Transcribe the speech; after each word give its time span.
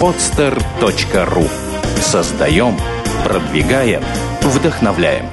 podster.ru 0.00 1.48
Создаем, 2.00 2.76
продвигаем, 3.24 4.02
вдохновляем. 4.42 5.26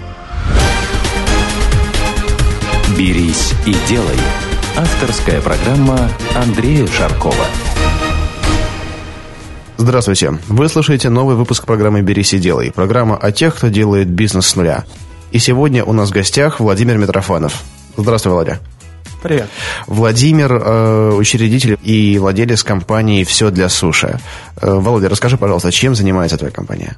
«Берись 2.98 3.54
и 3.66 3.76
делай»– 3.88 4.18
авторская 4.78 5.42
программа 5.42 6.10
Андрея 6.36 6.88
Шаркова. 6.88 7.46
Здравствуйте. 9.78 10.38
Вы 10.48 10.70
слушаете 10.70 11.10
новый 11.10 11.36
выпуск 11.36 11.66
программы 11.66 12.02
«Берись 12.02 12.34
и 12.34 12.40
делай». 12.40 12.72
Программа 12.72 13.18
о 13.18 13.32
тех, 13.32 13.56
кто 13.56 13.70
делает 13.70 14.10
бизнес 14.10 14.48
с 14.48 14.56
нуля. 14.56 14.86
И 15.32 15.40
сегодня 15.40 15.84
у 15.84 15.94
нас 15.94 16.10
в 16.10 16.14
гостях 16.14 16.60
Владимир 16.60 16.98
Митрофанов. 16.98 17.64
Здравствуй, 17.98 18.34
Володя. 18.34 18.60
Привет. 19.22 19.50
Владимир, 19.86 20.52
э, 20.52 21.12
учредитель 21.14 21.78
и 21.84 22.18
владелец 22.18 22.64
компании 22.64 23.24
«Все 23.24 23.52
для 23.52 23.70
суши». 23.70 24.20
Э, 24.60 24.74
Володя, 24.74 25.10
расскажи, 25.10 25.38
пожалуйста, 25.38 25.72
чем 25.72 25.94
занимается 25.94 26.38
твоя 26.38 26.52
компания? 26.52 26.98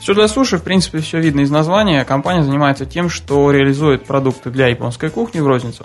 Все 0.00 0.14
для 0.14 0.26
суши, 0.26 0.56
в 0.58 0.62
принципе, 0.62 0.98
все 0.98 1.20
видно 1.20 1.40
из 1.40 1.50
названия. 1.50 2.04
Компания 2.04 2.42
занимается 2.42 2.86
тем, 2.86 3.10
что 3.10 3.50
реализует 3.50 4.06
продукты 4.06 4.50
для 4.50 4.68
японской 4.68 5.10
кухни 5.10 5.40
в 5.40 5.46
розницу. 5.46 5.84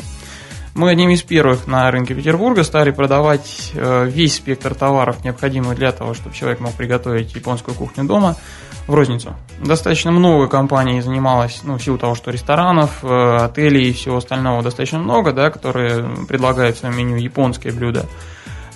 Мы 0.74 0.92
одним 0.92 1.10
из 1.10 1.24
первых 1.24 1.68
на 1.68 1.92
рынке 1.92 2.14
Петербурга 2.14 2.64
стали 2.64 2.92
продавать 2.92 3.72
э, 3.74 4.10
весь 4.10 4.36
спектр 4.36 4.76
товаров, 4.76 5.24
необходимых 5.24 5.76
для 5.76 5.92
того, 5.92 6.14
чтобы 6.14 6.36
человек 6.36 6.60
мог 6.62 6.74
приготовить 6.74 7.36
японскую 7.36 7.76
кухню 7.76 8.06
дома 8.06 8.38
в 8.88 8.94
розницу. 8.94 9.36
Достаточно 9.64 10.12
много 10.12 10.48
компаний 10.48 11.02
занималось, 11.02 11.62
ну, 11.64 11.78
в 11.78 11.84
силу 11.84 11.98
того, 11.98 12.16
что 12.16 12.32
ресторанов, 12.32 13.04
э, 13.04 13.38
отелей 13.38 13.90
и 13.90 13.94
всего 13.94 14.18
остального 14.18 14.64
достаточно 14.64 15.00
много, 15.00 15.34
да, 15.34 15.50
которые 15.50 16.06
предлагают 16.28 16.78
в 16.78 16.80
своем 16.80 16.98
меню 16.98 17.18
японские 17.18 17.74
блюда. 17.74 18.06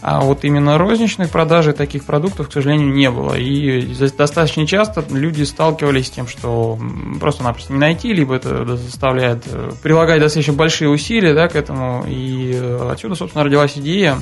А 0.02 0.22
вот 0.22 0.44
именно 0.44 0.80
розничных 0.80 1.30
продажей 1.30 1.74
таких 1.74 2.06
продуктов, 2.06 2.50
к 2.50 2.52
сожалению, 2.52 2.92
не 2.92 3.12
было. 3.12 3.36
И 3.36 3.94
достаточно 4.18 4.66
часто 4.66 5.04
люди 5.12 5.44
сталкивались 5.44 6.08
с 6.08 6.10
тем, 6.10 6.28
что 6.28 6.80
просто-напросто 7.20 7.72
не 7.72 7.80
найти, 7.80 8.12
либо 8.12 8.36
это 8.36 8.78
заставляет 8.78 9.44
э, 9.46 9.72
прилагать 9.84 10.20
достаточно 10.20 10.54
большие 10.54 10.90
усилия 10.90 11.36
да, 11.36 11.48
к 11.48 11.56
этому. 11.56 12.04
И 12.08 12.52
э, 12.52 12.90
отсюда, 12.92 13.14
собственно, 13.14 13.44
родилась 13.44 13.78
идея 13.78 14.18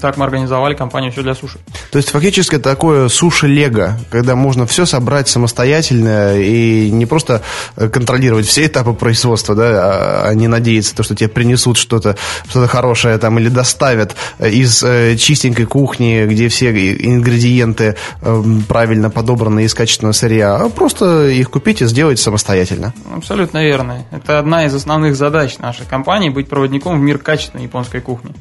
так 0.00 0.16
мы 0.16 0.24
организовали 0.24 0.74
компанию 0.74 1.12
«Все 1.12 1.22
для 1.22 1.34
суши». 1.34 1.58
То 1.90 1.98
есть 1.98 2.10
фактически 2.10 2.58
такое 2.58 3.08
суши-лего, 3.08 3.98
когда 4.10 4.34
можно 4.34 4.66
все 4.66 4.84
собрать 4.86 5.28
самостоятельно 5.28 6.38
и 6.38 6.90
не 6.90 7.06
просто 7.06 7.42
э, 7.76 7.88
контролировать 7.88 8.46
все 8.46 8.66
этапы 8.66 8.92
производства, 8.92 9.54
да, 9.54 9.64
а, 9.64 10.28
а 10.28 10.34
не 10.34 10.48
надеяться, 10.48 10.94
то, 10.94 11.02
что 11.02 11.14
тебе 11.14 11.28
принесут 11.28 11.76
что-то 11.76 12.16
что 12.48 12.66
хорошее 12.66 13.18
там 13.18 13.38
или 13.38 13.48
доставят 13.48 14.16
из 14.40 14.82
э, 14.82 15.16
чистенькой 15.16 15.66
кухни, 15.66 16.26
где 16.26 16.48
все 16.48 16.70
ингредиенты 16.70 17.96
э, 18.20 18.42
правильно 18.68 19.10
подобраны 19.10 19.64
из 19.64 19.74
качественного 19.74 20.12
сырья, 20.12 20.56
а 20.56 20.68
просто 20.68 21.28
их 21.28 21.50
купить 21.50 21.80
и 21.80 21.86
сделать 21.86 22.18
самостоятельно. 22.18 22.92
Абсолютно 23.14 23.62
верно. 23.62 24.04
Это 24.10 24.38
одна 24.38 24.66
из 24.66 24.74
основных 24.74 25.16
задач 25.16 25.58
нашей 25.58 25.86
компании– 25.86 26.28
быть 26.34 26.48
проводником 26.48 26.98
в 26.98 27.02
мир 27.02 27.18
качественной 27.18 27.64
японской 27.64 28.00
кухни 28.00 28.32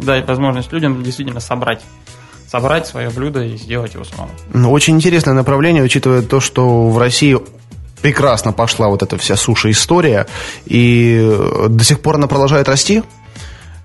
дать 0.00 0.26
возможность 0.26 0.72
людям 0.72 1.02
действительно 1.02 1.40
собрать 1.40 1.82
собрать 2.50 2.86
свое 2.86 3.10
блюдо 3.10 3.44
и 3.44 3.56
сделать 3.56 3.94
его 3.94 4.02
самому. 4.02 4.30
Ну, 4.52 4.72
очень 4.72 4.96
интересное 4.96 5.34
направление, 5.34 5.84
учитывая 5.84 6.20
то, 6.20 6.40
что 6.40 6.88
в 6.88 6.98
России 6.98 7.38
прекрасно 8.02 8.52
пошла 8.52 8.88
вот 8.88 9.04
эта 9.04 9.16
вся 9.18 9.36
суши-история, 9.36 10.26
и 10.64 11.32
до 11.68 11.84
сих 11.84 12.00
пор 12.00 12.16
она 12.16 12.26
продолжает 12.26 12.68
расти? 12.68 13.04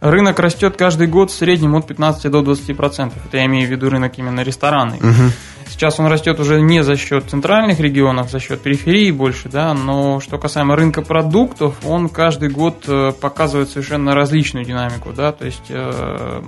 Рынок 0.01 0.39
растет 0.39 0.75
каждый 0.77 1.07
год 1.07 1.31
в 1.31 1.33
среднем 1.33 1.75
от 1.75 1.87
15 1.87 2.31
до 2.31 2.41
20%. 2.41 3.13
Это 3.27 3.37
я 3.37 3.45
имею 3.45 3.67
в 3.67 3.71
виду 3.71 3.89
рынок 3.89 4.13
именно 4.17 4.41
ресторанный. 4.41 4.97
Угу. 4.97 5.31
Сейчас 5.67 5.99
он 5.99 6.07
растет 6.07 6.39
уже 6.39 6.61
не 6.61 6.83
за 6.83 6.95
счет 6.95 7.25
центральных 7.29 7.79
регионов, 7.79 8.29
за 8.29 8.39
счет 8.39 8.61
периферии 8.61 9.11
больше, 9.11 9.49
да, 9.49 9.73
но 9.73 10.19
что 10.19 10.37
касаемо 10.37 10.75
рынка 10.75 11.01
продуктов, 11.01 11.75
он 11.83 12.07
каждый 12.07 12.49
год 12.49 12.83
э, 12.87 13.11
показывает 13.19 13.69
совершенно 13.69 14.13
различную 14.13 14.63
динамику, 14.63 15.11
да, 15.11 15.31
то 15.31 15.45
есть, 15.45 15.65
э, 15.69 16.41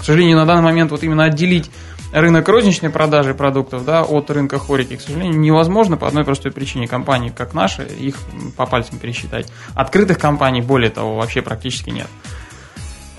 к 0.00 0.02
сожалению, 0.02 0.38
на 0.38 0.46
данный 0.46 0.62
момент 0.62 0.90
вот 0.90 1.02
именно 1.02 1.24
отделить 1.24 1.70
рынок 2.14 2.48
розничной 2.48 2.90
продажи 2.90 3.34
продуктов 3.34 3.84
да, 3.84 4.02
от 4.02 4.30
рынка 4.30 4.58
хорики, 4.58 4.96
к 4.96 5.00
сожалению, 5.00 5.38
невозможно 5.38 5.96
по 5.96 6.06
одной 6.06 6.24
простой 6.24 6.52
причине. 6.52 6.86
Компании, 6.86 7.32
как 7.36 7.54
наши, 7.54 7.82
их 7.82 8.16
по 8.56 8.66
пальцам 8.66 8.98
пересчитать. 8.98 9.52
Открытых 9.74 10.18
компаний, 10.18 10.62
более 10.62 10.90
того, 10.90 11.16
вообще 11.16 11.42
практически 11.42 11.90
нет. 11.90 12.08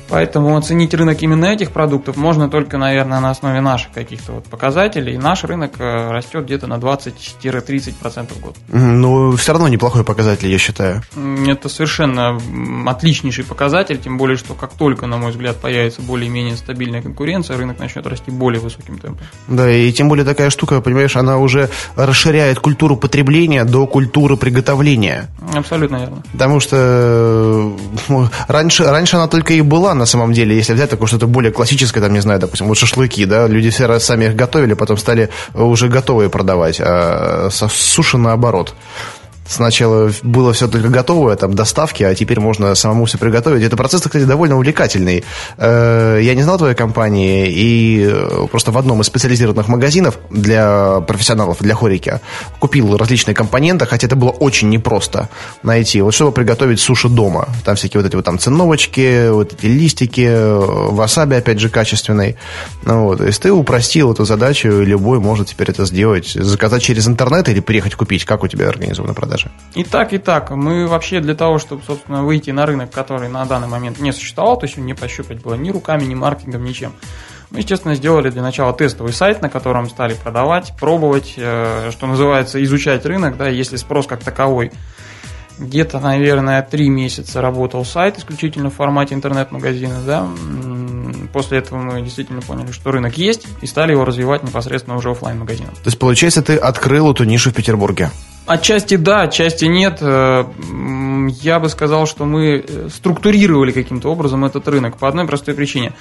Поэтому 0.10 0.56
оценить 0.56 0.94
рынок 0.94 1.22
именно 1.22 1.46
этих 1.46 1.72
продуктов 1.72 2.16
можно 2.16 2.50
только, 2.50 2.78
наверное, 2.78 3.20
на 3.20 3.32
основе 3.32 3.62
наших 3.62 3.92
каких-то 3.92 4.34
вот 4.34 4.46
показателей. 4.46 5.18
Наш 5.18 5.44
рынок 5.44 5.74
э, 5.80 6.12
растет 6.12 6.46
где-то 6.46 6.68
на 6.68 6.76
20-30% 6.76 8.34
в 8.34 8.40
год. 8.40 8.56
Ну, 8.68 9.36
все 9.36 9.54
равно 9.54 9.68
неплохой 9.68 10.04
показатель, 10.04 10.48
я 10.48 10.58
считаю. 10.58 11.02
Это 11.48 11.70
совершенно 11.70 12.38
отличнейший 12.86 13.44
показатель, 13.44 13.98
тем 13.98 14.18
более, 14.18 14.38
что 14.38 14.54
как 14.54 14.74
только, 14.74 15.08
на 15.08 15.18
мой 15.18 15.32
взгляд, 15.32 15.58
появится 15.58 16.02
более-менее 16.02 16.56
стабильная 16.56 17.02
конкуренция, 17.02 17.58
рынок 17.58 17.80
начнет 17.80 18.06
расти 18.06 18.30
более 18.32 18.62
высоким 18.62 19.00
темпом. 19.00 19.26
Да, 19.48 19.70
и 19.72 19.92
тем 19.92 20.08
более 20.08 20.26
такая 20.26 20.50
штука, 20.50 20.82
понимаешь, 20.82 21.16
она 21.16 21.38
уже 21.38 21.70
расширяет 21.96 22.60
культуру 22.60 22.96
потребления 22.96 23.64
до 23.64 23.88
культуры 23.88 24.38
приготовления. 24.38 25.30
Абсолютно 25.54 25.98
верно. 25.98 26.24
Потому 26.32 26.60
что 26.60 27.76
э, 28.10 28.26
раньше, 28.48 28.84
раньше 28.84 29.16
она 29.16 29.28
только 29.28 29.54
и 29.54 29.62
была 29.62 29.95
на 29.96 30.06
самом 30.06 30.34
деле, 30.34 30.56
если 30.56 30.74
взять 30.74 30.90
такое 30.90 31.08
что-то 31.08 31.28
более 31.28 31.52
классическое, 31.52 32.04
там, 32.04 32.14
не 32.14 32.22
знаю, 32.22 32.40
допустим, 32.40 32.68
вот 32.68 32.78
шашлыки, 32.78 33.26
да, 33.26 33.48
люди 33.48 33.70
все 33.70 34.00
сами 34.00 34.26
их 34.26 34.36
готовили, 34.36 34.74
потом 34.74 34.98
стали 34.98 35.30
уже 35.54 35.88
готовые 35.88 36.30
продавать, 36.30 36.80
а 36.80 37.50
суши 37.52 38.18
наоборот. 38.18 38.74
Сначала 39.48 40.12
было 40.24 40.54
все 40.54 40.68
только 40.68 40.90
готовое, 40.90 41.36
там, 41.36 41.54
доставки, 41.54 42.04
а 42.04 42.16
теперь 42.16 42.40
можно 42.40 42.74
самому 42.76 43.06
все 43.06 43.18
приготовить. 43.18 43.64
Это 43.64 43.78
процесс, 43.78 44.02
кстати, 44.02 44.24
довольно 44.24 44.56
увлекательный. 44.56 45.24
Э, 45.58 46.20
я 46.22 46.34
не 46.34 46.42
знал 46.42 46.58
твоей 46.58 46.76
компании, 46.76 47.48
и 47.50 48.10
э, 48.10 48.48
просто 48.50 48.72
в 48.72 48.78
одном 48.78 49.02
из 49.02 49.08
специализированных 49.08 49.68
магазинов 49.68 50.18
для 50.32 51.02
профессионалов, 51.02 51.58
для 51.60 51.76
хорики, 51.76 52.20
купил 52.60 52.98
различные 52.98 53.36
компоненты, 53.36 53.86
хотя 53.86 54.08
это 54.08 54.16
было 54.16 54.32
очень 54.32 54.70
непросто 54.70 55.30
найти. 55.62 56.02
Вот 56.02 56.16
чтобы 56.16 56.32
приготовить 56.32 56.80
суши 56.80 57.08
дома. 57.08 57.48
Там 57.64 57.76
всякие 57.76 58.02
вот 58.02 58.08
эти 58.08 58.16
вот 58.16 58.26
там 58.26 58.40
циновочки, 58.40 59.30
вот 59.30 59.54
эти 59.54 59.68
листики, 59.68 60.28
васаби, 60.92 61.36
опять 61.36 61.60
же, 61.60 61.70
качественный. 61.70 62.36
Ну, 62.84 63.06
вот. 63.06 63.20
То 63.20 63.26
есть 63.26 63.42
ты 63.42 63.52
упростил 63.52 64.12
эту 64.12 64.26
задачу, 64.26 64.70
и 64.70 64.86
любой 64.86 65.20
может 65.20 65.50
теперь 65.50 65.70
это 65.70 65.86
сделать. 65.86 66.32
Заказать 66.34 66.82
через 66.82 67.08
интернет 67.08 67.48
или 67.50 67.60
приехать 67.60 67.96
купить. 67.96 68.26
Как 68.26 68.44
у 68.44 68.48
тебя 68.48 68.70
организована 68.70 69.14
продажа? 69.14 69.35
Даже. 69.36 69.52
И 69.74 69.84
так, 69.84 70.14
и 70.14 70.18
так. 70.18 70.52
Мы 70.52 70.88
вообще 70.88 71.20
для 71.20 71.36
того, 71.36 71.60
чтобы, 71.60 71.84
собственно, 71.84 72.24
выйти 72.24 72.52
на 72.52 72.66
рынок, 72.66 72.92
который 72.92 73.30
на 73.30 73.46
данный 73.46 73.68
момент 73.68 74.00
не 74.00 74.12
существовал, 74.12 74.58
то 74.58 74.66
есть 74.66 74.78
не 74.78 74.94
пощупать 74.94 75.42
было 75.42 75.56
ни 75.56 75.70
руками, 75.70 76.04
ни 76.06 76.16
маркетингом, 76.16 76.64
ничем. 76.64 76.94
Мы, 77.52 77.60
естественно, 77.60 77.96
сделали 77.96 78.30
для 78.30 78.42
начала 78.42 78.74
тестовый 78.74 79.14
сайт, 79.14 79.42
на 79.42 79.50
котором 79.50 79.90
стали 79.90 80.16
продавать, 80.16 80.74
пробовать, 80.80 81.34
э, 81.38 81.92
что 81.92 82.08
называется, 82.08 82.64
изучать 82.64 83.06
рынок, 83.06 83.38
да, 83.38 83.50
если 83.50 83.76
спрос 83.76 84.08
как 84.08 84.24
таковой. 84.24 84.72
Где-то, 85.58 86.00
наверное, 86.00 86.62
три 86.62 86.90
месяца 86.90 87.42
работал 87.42 87.86
сайт 87.86 88.18
исключительно 88.18 88.70
в 88.70 88.74
формате 88.74 89.16
интернет-магазина, 89.16 90.02
да. 90.06 90.28
После 91.36 91.58
этого 91.58 91.80
мы 91.80 92.02
действительно 92.02 92.40
поняли, 92.40 92.72
что 92.72 92.92
рынок 92.92 93.18
есть, 93.18 93.46
и 93.62 93.68
стали 93.68 93.92
его 93.92 94.06
развивать 94.06 94.44
непосредственно 94.44 94.96
уже 94.96 95.10
офлайн 95.10 95.38
магазином. 95.38 95.74
То 95.74 95.88
есть, 95.88 96.00
получается, 96.00 96.42
ты 96.42 96.56
открыл 96.56 97.12
эту 97.12 97.26
нишу 97.26 97.52
в 97.52 97.54
Петербурге? 97.54 98.10
Отчасти 98.46 98.96
да, 98.96 99.24
отчасти 99.24 99.66
нет. 99.66 99.98
Э, 100.00 100.46
я 101.42 101.60
бы 101.60 101.68
сказал, 101.68 102.08
что 102.08 102.24
мы 102.24 102.64
э, 102.66 102.88
структурировали 102.90 103.74
каким-то 103.74 104.14
образом 104.14 104.46
этот 104.46 104.66
рынок 104.70 104.96
по 104.96 105.10
одной 105.10 105.28
простой 105.28 105.56
причине. 105.56 105.92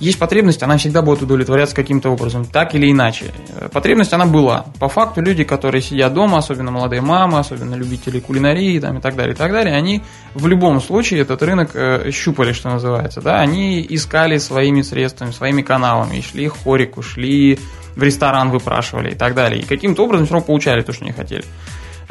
Есть 0.00 0.18
потребность, 0.18 0.62
она 0.62 0.78
всегда 0.78 1.02
будет 1.02 1.22
удовлетворяться 1.22 1.76
каким-то 1.76 2.10
образом, 2.10 2.44
так 2.44 2.74
или 2.74 2.90
иначе. 2.90 3.26
Э, 3.54 3.68
потребность 3.70 4.12
она 4.12 4.26
была. 4.26 4.64
По 4.80 4.88
факту 4.88 5.20
люди, 5.20 5.44
которые 5.44 5.82
сидят 5.82 6.12
дома, 6.14 6.38
особенно 6.38 6.70
молодые 6.70 7.02
мамы, 7.02 7.38
особенно 7.38 7.74
любители 7.74 8.18
кулинарии 8.18 8.80
там, 8.80 8.98
и 8.98 9.00
так 9.00 9.14
далее, 9.14 9.34
и 9.34 9.36
так 9.36 9.52
далее, 9.52 9.74
они 9.74 10.02
в 10.34 10.46
любом 10.46 10.80
случае 10.80 11.20
этот 11.20 11.42
рынок 11.42 11.76
щупали, 12.12 12.52
что 12.52 12.70
называется. 12.70 13.20
Да? 13.20 13.40
Они 13.40 13.86
искали 13.88 14.38
своими 14.38 14.82
средствами, 14.82 15.30
своими 15.32 15.62
каналами, 15.62 16.20
шли 16.20 16.48
хорику, 16.48 17.02
шли 17.02 17.58
в 17.96 18.02
ресторан 18.02 18.50
выпрашивали 18.50 19.12
и 19.12 19.14
так 19.14 19.34
далее. 19.34 19.60
И 19.60 19.64
каким-то 19.64 20.04
образом 20.04 20.26
все 20.26 20.34
равно 20.34 20.46
получали 20.46 20.82
то, 20.82 20.92
что 20.92 21.04
они 21.04 21.12
хотели. 21.12 21.44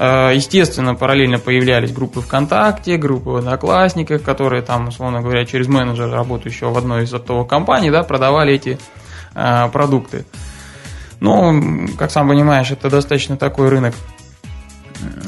Э, 0.02 0.32
естественно, 0.34 0.96
параллельно 0.96 1.40
появлялись 1.40 1.92
группы 1.92 2.22
ВКонтакте, 2.22 2.96
группы 2.96 3.32
в 3.32 3.36
Одноклассниках, 3.36 4.24
которые 4.24 4.62
там, 4.62 4.88
условно 4.88 5.22
говоря, 5.22 5.46
через 5.46 5.68
менеджера, 5.68 6.12
работающего 6.12 6.70
в 6.70 6.78
одной 6.78 7.04
из 7.04 7.14
оптовых 7.14 7.50
компаний, 7.50 7.92
да, 7.92 8.04
продавали 8.04 8.54
эти 8.54 8.80
э, 9.36 9.70
продукты. 9.74 10.26
Но, 11.20 11.54
как 11.98 12.12
сам 12.12 12.30
понимаешь, 12.30 12.72
это 12.72 12.90
достаточно 12.90 13.36
такой 13.36 13.68
рынок 13.68 13.94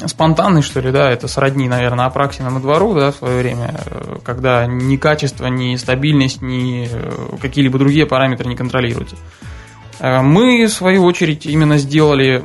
спонтанный, 0.06 0.62
что 0.62 0.80
ли, 0.80 0.92
да, 0.92 1.12
это 1.12 1.28
сродни, 1.28 1.68
наверное, 1.68 2.06
Апраксиному 2.06 2.62
двору, 2.62 2.94
да, 2.94 3.12
в 3.12 3.16
свое 3.18 3.40
время, 3.40 3.76
э, 3.86 4.20
когда 4.24 4.68
ни 4.68 4.96
качество, 4.96 5.48
ни 5.48 5.76
стабильность, 5.76 6.42
ни 6.42 6.88
э, 6.90 7.38
какие-либо 7.42 7.78
другие 7.78 8.06
параметры 8.06 8.48
не 8.48 8.56
контролируются. 8.56 9.18
Э, 10.00 10.22
мы, 10.22 10.66
в 10.66 10.72
свою 10.72 11.04
очередь, 11.04 11.46
именно 11.46 11.78
сделали 11.78 12.42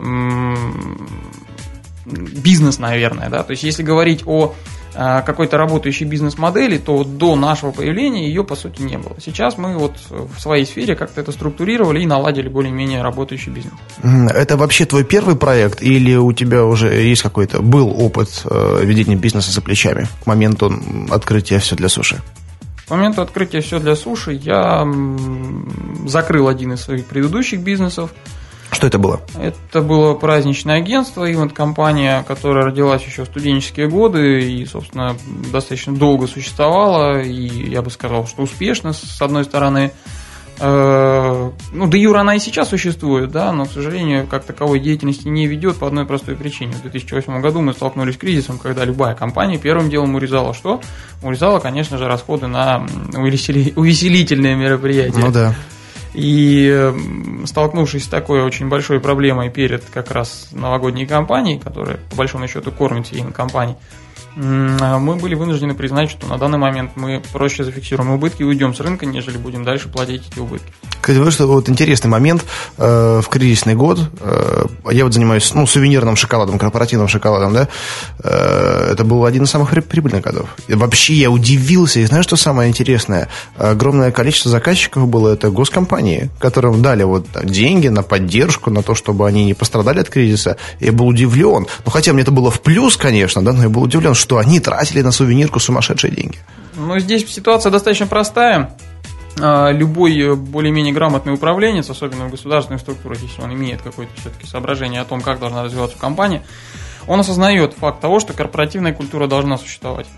бизнес, 2.07 2.79
наверное, 2.79 3.29
да, 3.29 3.43
то 3.43 3.51
есть 3.53 3.63
если 3.63 3.83
говорить 3.83 4.23
о 4.27 4.55
Э, 4.99 5.21
какой-то 5.27 5.59
работающей 5.59 6.07
бизнес-модели, 6.07 6.79
то 6.79 7.05
до 7.05 7.37
нашего 7.37 7.71
появления 7.71 8.29
ее, 8.29 8.45
по 8.45 8.57
сути, 8.57 8.81
не 8.81 8.97
было. 8.97 9.17
Сейчас 9.23 9.59
мы 9.59 9.77
вот 9.77 9.93
в 10.09 10.41
своей 10.41 10.65
сфере 10.65 10.97
как-то 10.97 11.21
это 11.21 11.33
структурировали 11.33 12.01
и 12.01 12.07
наладили 12.07 12.49
более-менее 12.49 13.03
работающий 13.03 13.53
бизнес. 13.53 13.75
Это 14.03 14.57
вообще 14.57 14.87
твой 14.87 15.05
первый 15.05 15.37
проект 15.37 15.83
или 15.83 16.15
у 16.15 16.33
тебя 16.33 16.65
уже 16.65 16.89
есть 16.95 17.21
какой-то, 17.21 17.61
был 17.61 17.91
опыт 17.91 18.43
э, 18.47 18.81
ведения 18.85 19.17
бизнеса 19.17 19.53
за 19.53 19.61
плечами 19.61 20.07
к 20.23 20.27
моменту 20.27 20.73
открытия 21.11 21.59
«Все 21.59 21.77
для 21.77 21.91
суши»? 21.91 22.23
К 22.87 22.91
моменту 22.91 23.21
открытия 23.21 23.61
«Все 23.61 23.79
для 23.79 23.97
суши» 23.97 24.33
я 24.33 24.87
закрыл 26.07 26.49
один 26.49 26.73
из 26.73 26.81
своих 26.81 27.05
предыдущих 27.05 27.61
бизнесов– 27.61 28.13
что 28.73 28.87
это 28.87 28.99
было? 28.99 29.21
Это 29.41 29.81
было 29.81 30.15
праздничное 30.15 30.77
агентство, 30.77 31.31
ивент-компания, 31.31 32.25
которая 32.27 32.67
родилась 32.67 33.03
еще 33.05 33.25
в 33.25 33.27
студенческие 33.27 33.89
годы 33.89 34.51
и, 34.51 34.67
собственно, 34.67 35.17
достаточно 35.53 35.95
долго 35.95 36.27
существовала, 36.27 37.21
и 37.21 37.71
я 37.71 37.83
бы 37.83 37.91
сказал, 37.91 38.27
что 38.27 38.43
успешно, 38.43 38.93
с 38.93 39.21
одной 39.23 39.45
стороны. 39.45 39.93
Э, 40.59 41.51
ну, 41.73 41.87
да 41.87 41.99
Юра, 41.99 42.21
она 42.21 42.35
и 42.37 42.39
сейчас 42.39 42.71
существует, 42.71 43.31
да, 43.31 43.53
но, 43.53 43.67
к 43.67 43.73
сожалению, 43.73 44.27
как 44.27 44.45
таковой 44.45 44.81
деятельности 44.81 45.29
не 45.29 45.47
ведет 45.47 45.77
по 45.77 45.87
одной 45.87 46.07
простой 46.07 46.35
причине. 46.35 46.73
В 46.73 46.83
2008 46.83 47.41
году 47.43 47.61
мы 47.61 47.73
столкнулись 47.75 48.15
с 48.15 48.19
кризисом, 48.19 48.59
когда 48.59 48.85
любая 48.85 49.15
компания 49.15 49.59
первым 49.59 49.91
делом 49.91 50.15
урезала 50.15 50.55
что? 50.55 50.81
Урезала, 51.23 51.61
конечно 51.61 51.99
же, 51.99 52.07
расходы 52.07 52.47
на 52.47 52.87
увеселительные 53.15 54.57
мероприятия. 54.57 55.19
Ну 55.19 55.31
да. 55.31 55.55
И 56.17 56.95
столкнувшись 57.45 58.05
с 58.05 58.09
такой 58.09 58.43
очень 58.43 58.71
большой 58.71 59.01
проблемой 59.01 59.51
перед 59.51 59.85
как 59.85 60.11
раз 60.11 60.49
новогодней 60.51 61.05
кампанией, 61.05 61.59
которая 61.59 61.99
по 62.11 62.17
большому 62.17 62.49
счету 62.49 62.73
кормит 62.73 63.07
все 63.07 63.23
компании, 63.35 63.77
мы 64.37 65.17
были 65.17 65.35
вынуждены 65.35 65.75
признать, 65.75 66.11
что 66.11 66.27
на 66.27 66.39
данный 66.39 66.59
момент 66.59 66.93
мы 66.95 67.23
проще 67.33 67.65
зафиксируем 67.65 68.11
убытки 68.11 68.43
и 68.43 68.45
уйдем 68.45 68.75
с 68.75 68.81
рынка, 68.81 69.07
нежели 69.07 69.39
будем 69.39 69.65
дальше 69.65 69.89
платить 69.89 70.23
эти 70.31 70.39
убытки. 70.39 70.71
Кстати, 71.07 71.31
что 71.31 71.47
вот 71.47 71.69
интересный 71.69 72.11
момент. 72.11 72.45
Э, 72.79 73.21
в 73.23 73.29
кризисный 73.29 73.77
год 73.77 74.01
э, 74.21 74.65
я 74.91 75.05
вот 75.05 75.15
занимаюсь 75.15 75.55
ну, 75.55 75.65
сувенирным 75.65 76.17
шоколадом, 76.17 76.59
корпоративным 76.59 77.07
шоколадом, 77.07 77.55
да. 77.55 77.69
Э, 78.25 78.91
это 78.93 79.05
был 79.05 79.25
один 79.25 79.45
из 79.45 79.51
самых 79.51 79.71
прибыльных 79.85 80.23
годов. 80.23 80.49
И 80.67 80.75
вообще 80.75 81.15
я 81.15 81.31
удивился. 81.31 82.01
И 82.01 82.05
знаешь, 82.07 82.25
что 82.25 82.35
самое 82.35 82.69
интересное? 82.69 83.29
Огромное 83.57 84.11
количество 84.11 84.51
заказчиков 84.51 85.07
было 85.07 85.35
это 85.35 85.49
госкомпании, 85.51 86.29
которым 86.41 86.83
дали 86.83 87.05
вот 87.05 87.29
деньги 87.45 87.87
на 87.87 88.03
поддержку, 88.03 88.71
на 88.71 88.83
то, 88.83 88.97
чтобы 88.97 89.29
они 89.29 89.45
не 89.45 89.55
пострадали 89.55 90.01
от 90.01 90.11
кризиса. 90.11 90.57
Я 90.81 90.91
был 90.91 91.07
удивлен. 91.07 91.69
Ну, 91.85 91.91
хотя 91.93 92.13
мне 92.15 92.23
это 92.23 92.33
было 92.33 92.51
в 92.51 92.61
плюс, 92.61 92.97
конечно, 92.97 93.45
да, 93.45 93.53
но 93.53 93.63
я 93.63 93.69
был 93.69 93.83
удивлен, 93.83 94.15
что 94.15 94.26
что 94.27 94.39
они 94.39 94.59
тратили 94.59 95.03
на 95.03 95.13
сувенирку 95.13 95.61
сумасшедшие 95.61 96.13
деньги. 96.13 96.39
Ну, 96.75 96.99
здесь 96.99 97.33
ситуация 97.33 97.71
достаточно 97.71 98.09
простая. 98.09 98.77
А, 99.41 99.71
любой 99.71 100.35
более-менее 100.35 100.93
грамотный 100.93 101.33
управленец, 101.33 101.89
особенно 101.89 102.27
в 102.27 102.33
государственных 102.33 102.81
структурах, 102.81 103.21
если 103.23 103.41
он 103.41 103.55
имеет 103.55 103.83
какое-то 103.83 104.13
все-таки 104.21 104.45
соображение 104.49 105.01
о 105.01 105.05
том, 105.05 105.21
как 105.21 105.39
должна 105.39 105.63
развиваться 105.63 105.97
компания, 105.97 106.43
он 107.07 107.21
осознает 107.21 107.75
факт 107.75 108.01
того, 108.01 108.19
что 108.19 108.33
корпоративная 108.33 108.93
культура 108.93 109.29
должна 109.29 109.59
существовать. 109.59 110.09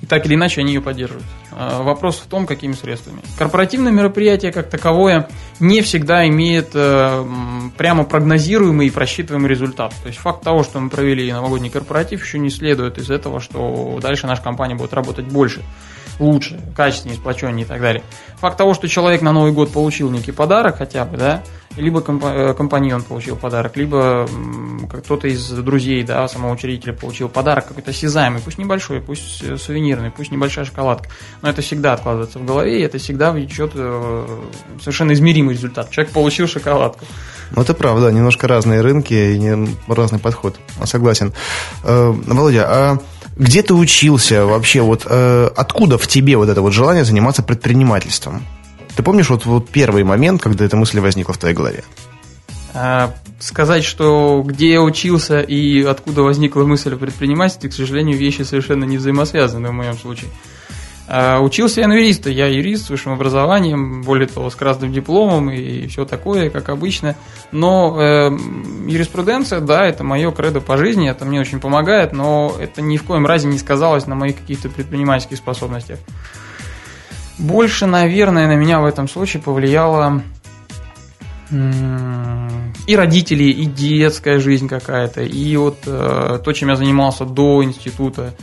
И 0.00 0.06
так 0.06 0.26
или 0.26 0.34
иначе 0.34 0.60
они 0.60 0.74
ее 0.74 0.80
поддерживают. 0.80 1.26
А, 1.50 1.82
вопрос 1.82 2.18
в 2.18 2.26
том, 2.26 2.46
какими 2.46 2.72
средствами. 2.72 3.20
Корпоративное 3.36 3.90
мероприятие 3.90 4.52
как 4.52 4.70
таковое 4.70 5.28
не 5.58 5.80
всегда 5.82 6.26
имеет 6.28 6.70
э, 6.74 7.24
прямо 7.76 8.04
прогнозируемый 8.04 8.86
и 8.86 8.90
просчитываемый 8.90 9.50
результат. 9.50 9.92
То 10.02 10.08
есть 10.08 10.20
факт 10.20 10.44
того, 10.44 10.62
что 10.62 10.78
мы 10.78 10.88
провели 10.88 11.32
новогодний 11.32 11.70
корпоратив, 11.70 12.24
еще 12.24 12.38
не 12.38 12.50
следует 12.50 12.98
из 12.98 13.10
этого, 13.10 13.40
что 13.40 13.98
дальше 14.00 14.26
наша 14.26 14.42
компания 14.42 14.76
будет 14.76 14.92
работать 14.92 15.26
больше 15.26 15.62
лучше, 16.18 16.60
качественнее, 16.76 17.18
сплоченнее 17.18 17.64
и 17.64 17.68
так 17.68 17.80
далее. 17.80 18.02
Факт 18.40 18.56
того, 18.56 18.74
что 18.74 18.88
человек 18.88 19.22
на 19.22 19.32
Новый 19.32 19.52
год 19.52 19.72
получил 19.72 20.10
некий 20.10 20.32
подарок 20.32 20.78
хотя 20.78 21.04
бы, 21.04 21.16
да, 21.16 21.42
либо 21.76 22.00
э, 22.00 22.54
компаньон 22.54 23.02
получил 23.02 23.36
подарок, 23.36 23.76
либо 23.76 24.28
кто-то 24.92 25.28
из 25.28 25.48
друзей, 25.50 26.02
да, 26.02 26.26
самого 26.28 26.52
учредителя 26.52 26.92
получил 26.92 27.28
подарок 27.28 27.68
какой-то 27.68 27.90
осязаемый, 27.90 28.40
пусть 28.40 28.58
небольшой, 28.58 29.00
пусть 29.00 29.42
э, 29.42 29.56
сувенирный, 29.56 30.10
пусть 30.10 30.30
небольшая 30.30 30.64
шоколадка, 30.64 31.08
но 31.42 31.50
это 31.50 31.62
всегда 31.62 31.92
откладывается 31.92 32.38
в 32.38 32.44
голове, 32.44 32.80
и 32.80 32.82
это 32.82 32.98
всегда 32.98 33.32
влечет 33.32 33.72
э, 33.74 34.26
совершенно 34.80 35.12
измеримый 35.12 35.54
результат. 35.54 35.90
Человек 35.90 36.12
получил 36.12 36.48
шоколадку. 36.48 37.04
Ну, 37.54 37.62
это 37.62 37.74
правда, 37.74 38.10
немножко 38.10 38.46
разные 38.46 38.80
рынки 38.80 39.14
и 39.14 39.68
разный 39.88 40.18
подход, 40.18 40.56
согласен. 40.84 41.32
Володя, 41.82 42.66
а 42.68 42.98
где 43.38 43.62
ты 43.62 43.72
учился 43.74 44.44
вообще? 44.44 44.82
Вот 44.82 45.06
э, 45.08 45.50
откуда 45.56 45.96
в 45.96 46.06
тебе 46.06 46.36
вот 46.36 46.48
это 46.48 46.60
вот 46.60 46.72
желание 46.72 47.04
заниматься 47.04 47.42
предпринимательством? 47.42 48.44
Ты 48.96 49.02
помнишь 49.02 49.30
вот, 49.30 49.46
вот 49.46 49.68
первый 49.68 50.02
момент, 50.02 50.42
когда 50.42 50.64
эта 50.64 50.76
мысль 50.76 50.98
возникла 50.98 51.32
в 51.32 51.38
твоей 51.38 51.54
голове? 51.54 51.84
А, 52.74 53.14
сказать, 53.38 53.84
что 53.84 54.42
где 54.44 54.72
я 54.72 54.82
учился 54.82 55.40
и 55.40 55.82
откуда 55.82 56.22
возникла 56.22 56.64
мысль 56.64 56.94
о 56.94 56.96
предпринимательстве, 56.96 57.70
к 57.70 57.74
сожалению, 57.74 58.18
вещи 58.18 58.42
совершенно 58.42 58.84
не 58.84 58.98
взаимосвязаны 58.98 59.68
в 59.68 59.72
моем 59.72 59.96
случае. 59.96 60.30
А, 61.10 61.40
учился 61.40 61.80
я 61.80 61.88
на 61.88 61.94
юриста, 61.94 62.28
я 62.28 62.46
юрист 62.46 62.86
с 62.86 62.90
высшим 62.90 63.12
образованием, 63.12 64.02
более 64.02 64.28
того, 64.28 64.50
с 64.50 64.54
красным 64.54 64.92
дипломом 64.92 65.50
и 65.50 65.86
все 65.86 66.04
такое, 66.04 66.50
как 66.50 66.68
обычно. 66.68 67.16
Но 67.50 67.96
э, 67.98 68.30
юриспруденция, 68.86 69.60
да, 69.60 69.86
это 69.86 70.04
мое 70.04 70.30
кредо 70.32 70.60
по 70.60 70.76
жизни, 70.76 71.08
это 71.08 71.24
мне 71.24 71.40
очень 71.40 71.60
помогает, 71.60 72.12
но 72.12 72.54
это 72.60 72.82
ни 72.82 72.98
в 72.98 73.04
коем 73.04 73.24
разе 73.24 73.48
не 73.48 73.56
сказалось 73.56 74.06
на 74.06 74.14
моих 74.14 74.36
каких-то 74.36 74.68
предпринимательских 74.68 75.38
способностях. 75.38 75.98
Больше, 77.38 77.86
наверное, 77.86 78.46
на 78.46 78.56
меня 78.56 78.80
в 78.80 78.84
этом 78.84 79.08
случае 79.08 79.42
повлияло 79.42 80.22
и 81.50 82.96
родители, 82.96 83.44
и 83.44 83.64
детская 83.64 84.38
жизнь 84.38 84.68
какая-то, 84.68 85.22
и 85.22 85.56
вот 85.56 85.78
э, 85.86 86.40
то, 86.44 86.52
чем 86.52 86.68
я 86.68 86.76
занимался 86.76 87.24
до 87.24 87.64
института. 87.64 88.34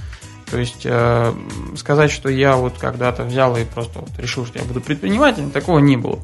То 0.49 0.57
есть 0.57 0.81
э, 0.85 1.33
сказать, 1.75 2.11
что 2.11 2.29
я 2.29 2.55
вот 2.55 2.77
когда-то 2.77 3.23
взял 3.23 3.55
и 3.57 3.65
просто 3.65 3.99
вот 3.99 4.09
решил, 4.17 4.45
что 4.45 4.59
я 4.59 4.65
буду 4.65 4.81
предпринимателем, 4.81 5.51
такого 5.51 5.79
не 5.79 5.97
было. 5.97 6.19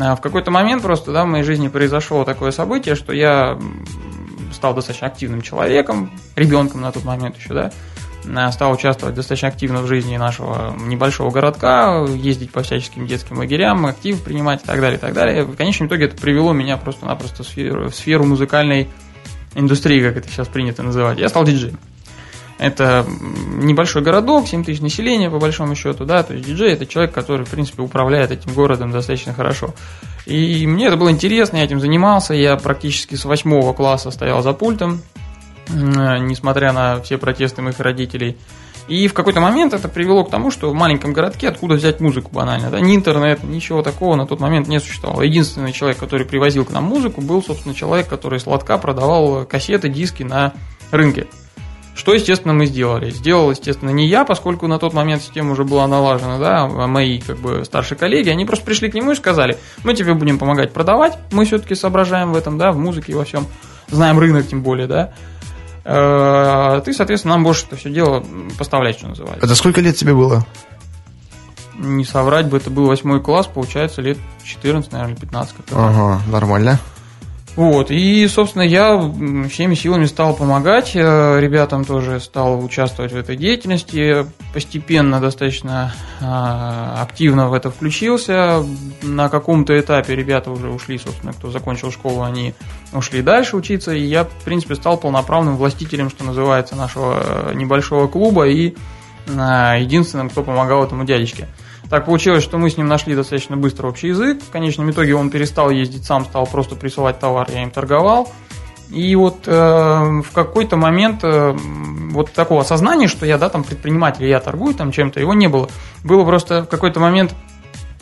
А 0.00 0.16
в 0.16 0.20
какой-то 0.20 0.50
момент 0.50 0.82
просто 0.82 1.12
да, 1.12 1.24
в 1.24 1.28
моей 1.28 1.44
жизни 1.44 1.68
произошло 1.68 2.24
такое 2.24 2.50
событие, 2.50 2.94
что 2.94 3.12
я 3.12 3.58
стал 4.52 4.74
достаточно 4.74 5.06
активным 5.06 5.42
человеком, 5.42 6.12
ребенком 6.36 6.80
на 6.80 6.92
тот 6.92 7.04
момент 7.04 7.36
еще, 7.36 7.54
да, 7.54 7.72
а, 8.34 8.52
стал 8.52 8.72
участвовать 8.72 9.14
достаточно 9.14 9.48
активно 9.48 9.82
в 9.82 9.86
жизни 9.86 10.16
нашего 10.16 10.74
небольшого 10.78 11.30
городка, 11.30 12.04
ездить 12.04 12.50
по 12.50 12.62
всяческим 12.62 13.06
детским 13.06 13.38
лагерям, 13.38 13.86
актив 13.86 14.20
принимать 14.22 14.62
и 14.62 14.66
так 14.66 14.80
далее, 14.80 14.98
и 14.98 15.00
так 15.00 15.12
далее. 15.14 15.44
В 15.44 15.56
конечном 15.56 15.88
итоге 15.88 16.06
это 16.06 16.16
привело 16.16 16.52
меня 16.52 16.76
просто-напросто 16.76 17.42
в 17.42 17.46
сферу, 17.46 17.88
в 17.88 17.94
сферу 17.94 18.24
музыкальной 18.24 18.88
индустрии, 19.54 20.00
как 20.00 20.16
это 20.16 20.28
сейчас 20.28 20.48
принято 20.48 20.82
называть. 20.82 21.18
Я 21.18 21.28
стал 21.28 21.44
диджеем. 21.44 21.78
Это 22.58 23.06
небольшой 23.06 24.02
городок, 24.02 24.48
7 24.48 24.64
тысяч 24.64 24.80
населения, 24.80 25.30
по 25.30 25.38
большому 25.38 25.76
счету, 25.76 26.04
да, 26.04 26.24
то 26.24 26.34
есть 26.34 26.44
диджей– 26.44 26.72
это 26.74 26.86
человек, 26.86 27.14
который, 27.14 27.46
в 27.46 27.50
принципе, 27.50 27.82
управляет 27.82 28.32
этим 28.32 28.52
городом 28.52 28.90
достаточно 28.90 29.32
хорошо. 29.32 29.74
И 30.26 30.66
мне 30.66 30.86
это 30.86 30.96
было 30.96 31.10
интересно, 31.10 31.58
я 31.58 31.64
этим 31.64 31.80
занимался, 31.80 32.34
я 32.34 32.56
практически 32.56 33.14
с 33.14 33.24
восьмого 33.24 33.72
класса 33.74 34.10
стоял 34.10 34.42
за 34.42 34.52
пультом, 34.54 35.02
несмотря 35.68 36.72
на 36.72 37.00
все 37.00 37.16
протесты 37.16 37.62
моих 37.62 37.78
родителей. 37.78 38.36
И 38.88 39.06
в 39.06 39.12
какой-то 39.12 39.40
момент 39.40 39.74
это 39.74 39.86
привело 39.86 40.24
к 40.24 40.30
тому, 40.30 40.50
что 40.50 40.70
в 40.70 40.74
маленьком 40.74 41.12
городке 41.12 41.48
откуда 41.48 41.74
взять 41.74 42.00
музыку 42.00 42.30
банально, 42.32 42.70
да, 42.70 42.80
ни 42.80 42.96
интернет, 42.96 43.44
ничего 43.44 43.82
такого 43.82 44.16
на 44.16 44.26
тот 44.26 44.40
момент 44.40 44.66
не 44.66 44.80
существовало. 44.80 45.22
Единственный 45.22 45.72
человек, 45.72 45.98
который 45.98 46.26
привозил 46.26 46.64
к 46.64 46.70
нам 46.70 46.84
музыку, 46.84 47.20
был, 47.20 47.42
собственно, 47.42 47.74
человек, 47.74 48.08
который 48.08 48.40
сладка 48.40 48.78
продавал 48.78 49.44
кассеты, 49.44 49.90
диски 49.90 50.22
на 50.22 50.54
рынке. 50.90 51.26
Что, 51.98 52.14
естественно, 52.14 52.54
мы 52.54 52.66
сделали? 52.66 53.10
Сделал, 53.10 53.50
естественно, 53.50 53.90
не 53.90 54.06
я, 54.06 54.24
поскольку 54.24 54.68
на 54.68 54.78
тот 54.78 54.94
момент 54.94 55.20
система 55.20 55.50
уже 55.50 55.64
была 55.64 55.88
налажена, 55.88 56.38
да, 56.38 56.62
а 56.62 56.86
мои 56.86 57.18
как 57.18 57.38
бы 57.38 57.64
старшие 57.64 57.98
коллеги, 57.98 58.28
они 58.28 58.44
просто 58.44 58.64
пришли 58.64 58.88
к 58.88 58.94
нему 58.94 59.10
и 59.10 59.14
сказали, 59.16 59.58
мы 59.82 59.94
тебе 59.94 60.14
будем 60.14 60.38
помогать 60.38 60.72
продавать, 60.72 61.18
мы 61.32 61.44
все-таки 61.44 61.74
соображаем 61.74 62.32
в 62.32 62.36
этом, 62.36 62.56
да, 62.56 62.70
в 62.70 62.78
музыке 62.78 63.10
и 63.10 63.14
во 63.16 63.24
всем, 63.24 63.48
знаем 63.88 64.16
рынок 64.20 64.46
тем 64.46 64.62
более, 64.62 64.86
да, 64.86 65.12
э, 65.84 66.82
ты, 66.84 66.92
соответственно, 66.92 67.34
нам 67.34 67.42
будешь 67.42 67.64
это 67.64 67.74
все 67.74 67.90
дело 67.90 68.24
поставлять, 68.56 68.98
что 68.98 69.08
называется. 69.08 69.44
Это 69.44 69.56
сколько 69.56 69.80
лет 69.80 69.96
тебе 69.96 70.14
было? 70.14 70.46
Не 71.78 72.04
соврать 72.04 72.46
бы, 72.46 72.58
это 72.58 72.70
был 72.70 72.86
восьмой 72.86 73.20
класс, 73.20 73.48
получается, 73.48 74.02
лет 74.02 74.18
14, 74.44 74.92
наверное, 74.92 75.16
15. 75.16 75.56
Ага, 75.72 76.22
нормально. 76.30 76.78
Вот, 77.56 77.90
и, 77.90 78.26
собственно, 78.28 78.62
я 78.62 78.96
всеми 79.48 79.74
силами 79.74 80.04
стал 80.04 80.34
помогать 80.36 80.94
э, 80.94 81.40
ребятам 81.40 81.84
тоже, 81.84 82.20
стал 82.20 82.64
участвовать 82.64 83.12
в 83.12 83.16
этой 83.16 83.36
деятельности, 83.36 84.26
постепенно 84.54 85.20
достаточно 85.20 85.92
а, 86.20 87.02
активно 87.02 87.48
в 87.48 87.54
это 87.54 87.70
включился. 87.70 88.64
На 89.02 89.28
каком-то 89.28 89.78
этапе 89.78 90.14
ребята 90.14 90.52
уже 90.52 90.68
ушли, 90.68 90.98
собственно, 90.98 91.32
кто 91.32 91.50
закончил 91.50 91.90
школу, 91.90 92.22
они 92.22 92.54
ушли 92.92 93.22
дальше 93.22 93.56
учиться, 93.56 93.92
и 93.92 94.04
я, 94.04 94.24
в 94.24 94.44
принципе, 94.44 94.76
стал 94.76 94.96
полноправным 94.96 95.56
властителем, 95.56 96.10
что 96.10 96.24
называется, 96.24 96.76
нашего 96.76 97.52
небольшого 97.54 98.06
клуба 98.06 98.46
и 98.46 98.76
а, 99.36 99.76
единственным, 99.76 100.30
кто 100.30 100.42
помогал 100.42 100.84
этому 100.84 101.04
дядечке. 101.04 101.48
Так 101.90 102.04
получилось, 102.04 102.42
что 102.44 102.58
мы 102.58 102.68
с 102.68 102.76
ним 102.76 102.86
нашли 102.86 103.14
достаточно 103.14 103.56
быстро 103.56 103.88
общий 103.88 104.08
язык. 104.08 104.42
В 104.42 104.50
конечном 104.50 104.90
итоге 104.90 105.14
он 105.14 105.30
перестал 105.30 105.70
ездить 105.70 106.04
сам, 106.04 106.24
стал 106.24 106.46
просто 106.46 106.76
присылать 106.76 107.18
товар, 107.18 107.48
я 107.50 107.62
им 107.62 107.70
торговал. 107.70 108.30
И 108.90 109.14
вот 109.16 109.46
э, 109.46 109.52
в 109.52 110.30
какой-то 110.32 110.76
момент 110.76 111.20
э, 111.22 111.54
вот 112.10 112.32
такого 112.32 112.62
осознания, 112.62 113.06
что 113.06 113.26
я, 113.26 113.38
да, 113.38 113.48
там 113.48 113.64
предприниматель, 113.64 114.26
я 114.26 114.40
торгую 114.40 114.74
там 114.74 114.92
чем-то, 114.92 115.20
его 115.20 115.34
не 115.34 115.46
было. 115.46 115.68
Было 116.04 116.24
просто 116.24 116.62
в 116.62 116.68
какой-то 116.68 117.00
момент 117.00 117.34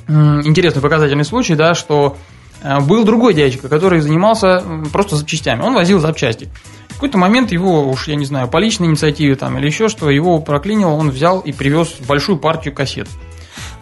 э, 0.08 0.12
интересный 0.12 0.82
показательный 0.82 1.24
случай, 1.24 1.54
да, 1.54 1.74
что 1.74 2.16
э, 2.62 2.80
был 2.80 3.04
другой 3.04 3.34
дядечка, 3.34 3.68
который 3.68 4.00
занимался 4.00 4.62
просто 4.92 5.16
запчастями. 5.16 5.62
Он 5.62 5.74
возил 5.74 5.98
запчасти. 5.98 6.48
В 6.88 6.94
какой-то 6.94 7.18
момент 7.18 7.52
его, 7.52 7.88
уж 7.88 8.06
я 8.08 8.14
не 8.14 8.24
знаю, 8.24 8.48
по 8.48 8.58
личной 8.58 8.86
инициативе 8.86 9.34
там 9.34 9.58
или 9.58 9.66
еще 9.66 9.88
что, 9.88 10.08
его 10.08 10.40
проклинило, 10.40 10.90
он 10.90 11.10
взял 11.10 11.40
и 11.40 11.52
привез 11.52 11.96
большую 12.06 12.38
партию 12.38 12.74
кассет 12.74 13.08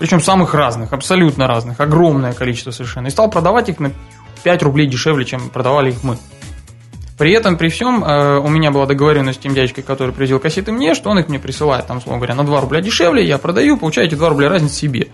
причем 0.04 0.20
самых 0.20 0.52
разных, 0.52 0.92
абсолютно 0.92 1.46
разных, 1.46 1.80
огромное 1.80 2.34
количество 2.34 2.73
совершенно, 2.73 3.06
и 3.06 3.11
стал 3.11 3.30
продавать 3.30 3.70
их 3.70 3.80
на 3.80 3.90
5 4.42 4.62
рублей 4.62 4.87
дешевле, 4.87 5.25
чем 5.25 5.49
продавали 5.49 5.92
их 5.92 6.04
мы. 6.04 6.18
При 7.16 7.32
этом, 7.32 7.56
при 7.56 7.68
всем, 7.70 8.04
э, 8.04 8.38
у 8.38 8.49
меня 8.49 8.70
была 8.70 8.84
договоренность 8.84 9.38
с 9.38 9.42
тем 9.42 9.54
дядечкой, 9.54 9.82
который 9.82 10.12
привезил 10.12 10.40
кассеты 10.40 10.73
мне, 10.73 10.94
что 10.94 11.08
он 11.08 11.20
их 11.20 11.30
мне 11.30 11.38
присылает, 11.38 11.87
там, 11.87 12.02
словно 12.02 12.18
говоря, 12.18 12.34
на 12.34 12.44
2 12.44 12.61
рубля 12.61 12.82
дешевле, 12.82 13.25
я 13.25 13.38
продаю, 13.38 13.78
получаете 13.78 14.14
2 14.14 14.28
рубля 14.28 14.50
разницы 14.50 14.75
себе. 14.75 15.08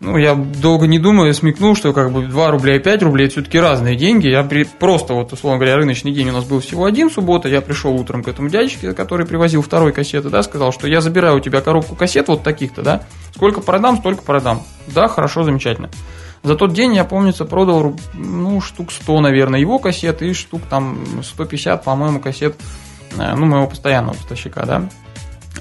Ну, 0.00 0.16
я 0.16 0.34
долго 0.34 0.86
не 0.86 0.98
думаю, 0.98 1.34
смекнул, 1.34 1.76
что 1.76 1.92
как 1.92 2.10
бы 2.10 2.26
2 2.26 2.50
рубля 2.50 2.76
и 2.76 2.78
5 2.78 3.02
рублей 3.02 3.26
это 3.26 3.34
все-таки 3.34 3.60
разные 3.60 3.96
деньги. 3.96 4.28
Я 4.28 4.42
при... 4.42 4.64
просто, 4.64 5.12
вот, 5.12 5.30
условно 5.34 5.58
говоря, 5.58 5.76
рыночный 5.76 6.10
день 6.10 6.30
у 6.30 6.32
нас 6.32 6.44
был 6.44 6.60
всего 6.60 6.86
один 6.86 7.10
суббота. 7.10 7.50
Я 7.50 7.60
пришел 7.60 7.94
утром 7.94 8.22
к 8.22 8.28
этому 8.28 8.48
дядечке, 8.48 8.94
который 8.94 9.26
привозил 9.26 9.60
второй 9.60 9.92
кассеты, 9.92 10.30
да, 10.30 10.42
сказал, 10.42 10.72
что 10.72 10.88
я 10.88 11.02
забираю 11.02 11.36
у 11.36 11.40
тебя 11.40 11.60
коробку 11.60 11.96
кассет 11.96 12.28
вот 12.28 12.42
таких-то, 12.42 12.80
да. 12.80 13.02
Сколько 13.34 13.60
продам, 13.60 13.98
столько 13.98 14.22
продам. 14.22 14.62
Да, 14.86 15.06
хорошо, 15.06 15.42
замечательно. 15.42 15.90
За 16.42 16.56
тот 16.56 16.72
день, 16.72 16.94
я, 16.94 17.04
помнится, 17.04 17.44
продал, 17.44 17.94
ну, 18.14 18.62
штук 18.62 18.92
100, 18.92 19.20
наверное, 19.20 19.60
его 19.60 19.78
кассет 19.78 20.22
и 20.22 20.32
штук 20.32 20.62
там 20.70 20.98
150, 21.22 21.84
по-моему, 21.84 22.20
кассет, 22.20 22.56
э, 23.18 23.34
ну, 23.36 23.44
моего 23.44 23.66
постоянного 23.66 24.14
поставщика, 24.14 24.64
да. 24.64 24.88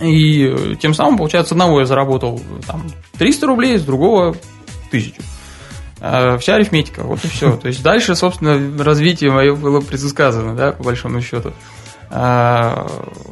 И 0.02 0.46
э, 0.46 0.76
тем 0.80 0.94
самым, 0.94 1.18
получается, 1.18 1.54
одного 1.54 1.80
я 1.80 1.86
заработал 1.86 2.40
там, 2.66 2.84
300 3.18 3.48
рублей, 3.48 3.78
с 3.78 3.84
другого 3.84 4.36
1000. 4.90 5.22
А 6.02 6.38
вся 6.38 6.56
арифметика, 6.56 7.04
вот 7.04 7.24
и 7.26 7.28
все. 7.28 7.56
То 7.62 7.68
есть 7.68 7.84
дальше, 7.84 8.16
собственно, 8.16 8.84
развитие 8.84 9.32
мое 9.32 9.56
было 9.56 9.82
предсказано, 9.82 10.56
да, 10.56 10.72
по 10.72 10.84
большому 10.84 11.22
счету. 11.22 11.54
А, 12.12 12.88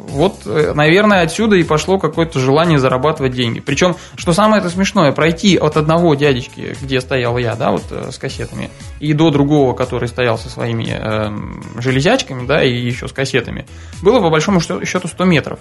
вот, 0.08 0.46
э, 0.46 0.74
наверное, 0.76 1.24
отсюда 1.24 1.56
и 1.56 1.64
пошло 1.64 1.98
какое-то 1.98 2.40
желание 2.40 2.78
зарабатывать 2.78 3.34
деньги. 3.34 3.60
Причем, 3.60 3.96
что 4.16 4.34
самое 4.34 4.60
это 4.60 4.70
смешное, 4.70 5.12
пройти 5.12 5.58
от 5.58 5.78
одного 5.78 6.14
дядечки, 6.14 6.76
где 6.80 7.02
стоял 7.02 7.40
я, 7.40 7.56
да, 7.56 7.72
вот 7.72 7.86
э, 7.90 8.12
с 8.12 8.20
кассетами, 8.20 8.70
и 9.00 9.14
до 9.14 9.32
другого, 9.32 9.74
который 9.74 10.08
стоял 10.08 10.38
со 10.38 10.50
своими 10.50 10.96
э, 10.96 11.82
железячками, 11.82 12.46
да, 12.46 12.64
и 12.64 12.72
еще 12.72 13.08
с 13.08 13.12
кассетами, 13.12 13.66
было 14.04 14.20
по 14.20 14.30
большому 14.30 14.60
счету 14.60 15.08
100 15.08 15.26
метров. 15.26 15.60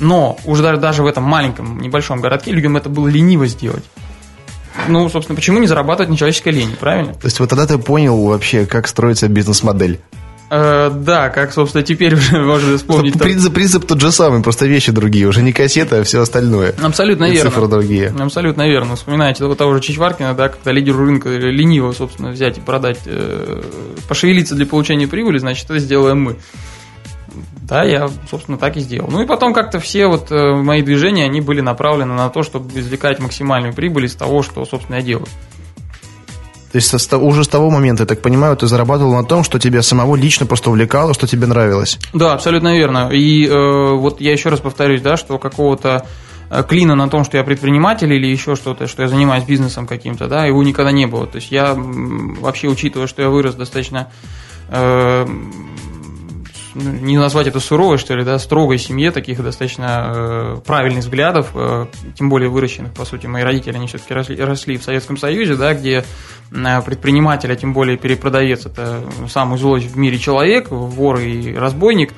Но 0.00 0.38
уже 0.44 0.76
даже 0.76 1.02
в 1.02 1.06
этом 1.06 1.24
маленьком, 1.24 1.80
небольшом 1.80 2.20
городке 2.20 2.52
людям 2.52 2.76
это 2.76 2.88
было 2.88 3.08
лениво 3.08 3.46
сделать. 3.46 3.84
Ну, 4.88 5.08
собственно, 5.08 5.36
почему 5.36 5.58
не 5.60 5.66
зарабатывать 5.66 6.10
нечеловеческой 6.10 6.52
лени, 6.52 6.74
правильно? 6.78 7.14
То 7.14 7.26
есть 7.26 7.38
вот 7.38 7.48
тогда 7.48 7.66
ты 7.66 7.78
понял 7.78 8.20
вообще, 8.24 8.66
как 8.66 8.88
строится 8.88 9.28
бизнес-модель. 9.28 10.00
Э, 10.50 10.90
да, 10.94 11.30
как, 11.30 11.52
собственно, 11.52 11.82
теперь 11.82 12.14
уже 12.14 12.38
можно 12.44 12.76
вспомнить. 12.76 13.18
Принцип, 13.18 13.54
принцип 13.54 13.86
тот 13.86 14.00
же 14.00 14.12
самый, 14.12 14.42
просто 14.42 14.66
вещи 14.66 14.92
другие. 14.92 15.26
Уже 15.26 15.42
не 15.42 15.52
кассеты, 15.52 15.96
а 15.96 16.04
все 16.04 16.20
остальное. 16.20 16.74
Абсолютно 16.82 17.24
И 17.24 17.32
верно. 17.32 17.50
цифры 17.50 17.68
другие. 17.68 18.14
Абсолютно 18.18 18.68
верно. 18.68 18.96
Вспоминаете 18.96 19.40
того, 19.40 19.54
того 19.54 19.74
же 19.74 19.80
Чичваркина, 19.80 20.34
да, 20.34 20.48
когда 20.48 20.72
лидеру 20.72 21.04
рынка 21.04 21.30
лениво, 21.30 21.92
собственно, 21.92 22.30
взять 22.30 22.58
и 22.58 22.60
продать, 22.60 23.00
э, 23.06 23.62
пошевелиться 24.08 24.54
для 24.54 24.66
получения 24.66 25.08
прибыли, 25.08 25.38
значит, 25.38 25.64
это 25.64 25.78
сделаем 25.78 26.20
мы. 26.20 26.36
Да, 27.62 27.82
я, 27.82 28.08
собственно, 28.30 28.58
так 28.58 28.76
и 28.76 28.80
сделал. 28.80 29.08
Ну 29.10 29.22
и 29.22 29.26
потом 29.26 29.54
как-то 29.54 29.78
все 29.78 30.06
вот 30.06 30.30
э, 30.30 30.54
мои 30.54 30.82
движения, 30.82 31.24
они 31.24 31.40
были 31.40 31.60
направлены 31.60 32.14
на 32.14 32.28
то, 32.28 32.42
чтобы 32.42 32.78
извлекать 32.78 33.18
максимальную 33.20 33.74
прибыль 33.74 34.06
из 34.06 34.14
того, 34.14 34.42
что, 34.42 34.64
собственно, 34.64 34.96
я 34.96 35.02
делаю. 35.02 35.26
То 36.74 36.78
есть 36.78 37.12
уже 37.12 37.44
с 37.44 37.48
того 37.48 37.70
момента, 37.70 38.02
я 38.02 38.06
так 38.08 38.20
понимаю, 38.20 38.56
ты 38.56 38.66
зарабатывал 38.66 39.14
на 39.14 39.22
том, 39.22 39.44
что 39.44 39.60
тебя 39.60 39.80
самого 39.80 40.16
лично 40.16 40.44
просто 40.44 40.70
увлекало, 40.70 41.14
что 41.14 41.28
тебе 41.28 41.46
нравилось. 41.46 42.00
Да, 42.12 42.32
абсолютно 42.32 42.76
верно. 42.76 43.10
И 43.12 43.46
э, 43.46 43.94
вот 43.94 44.20
я 44.20 44.32
еще 44.32 44.48
раз 44.48 44.58
повторюсь, 44.58 45.00
да, 45.00 45.16
что 45.16 45.38
какого-то 45.38 46.04
э, 46.50 46.64
клина 46.68 46.96
на 46.96 47.08
том, 47.08 47.22
что 47.22 47.36
я 47.36 47.44
предприниматель 47.44 48.12
или 48.12 48.26
еще 48.26 48.56
что-то, 48.56 48.88
что 48.88 49.02
я 49.02 49.08
занимаюсь 49.08 49.44
бизнесом 49.44 49.86
каким-то, 49.86 50.26
да, 50.26 50.46
его 50.46 50.64
никогда 50.64 50.90
не 50.90 51.06
было. 51.06 51.28
То 51.28 51.36
есть 51.36 51.52
я 51.52 51.74
вообще, 51.76 52.66
учитывая, 52.66 53.06
что 53.06 53.22
я 53.22 53.28
вырос 53.28 53.54
достаточно 53.54 54.10
э, 54.68 55.26
не 56.74 57.16
назвать 57.16 57.46
это 57.46 57.60
суровой, 57.60 57.98
что 57.98 58.14
ли, 58.14 58.24
да, 58.24 58.38
строгой 58.38 58.78
семье, 58.78 59.10
таких 59.10 59.42
достаточно 59.42 60.12
э, 60.14 60.56
правильных 60.64 61.04
взглядов, 61.04 61.50
э, 61.54 61.86
тем 62.16 62.28
более 62.28 62.48
выращенных, 62.48 62.92
по 62.92 63.04
сути, 63.04 63.26
мои 63.26 63.42
родители, 63.42 63.76
они 63.76 63.86
все-таки 63.86 64.12
росли, 64.12 64.36
росли 64.40 64.76
в 64.76 64.82
Советском 64.82 65.16
Союзе, 65.16 65.54
да, 65.54 65.74
где 65.74 66.04
э, 66.50 66.82
предприниматель, 66.82 67.52
а 67.52 67.56
тем 67.56 67.72
более 67.72 67.96
перепродавец, 67.96 68.66
это 68.66 69.02
самый 69.28 69.58
злой 69.58 69.80
в 69.80 69.96
мире 69.96 70.18
человек, 70.18 70.70
вор 70.70 71.20
и 71.20 71.54
разбойник, 71.54 72.12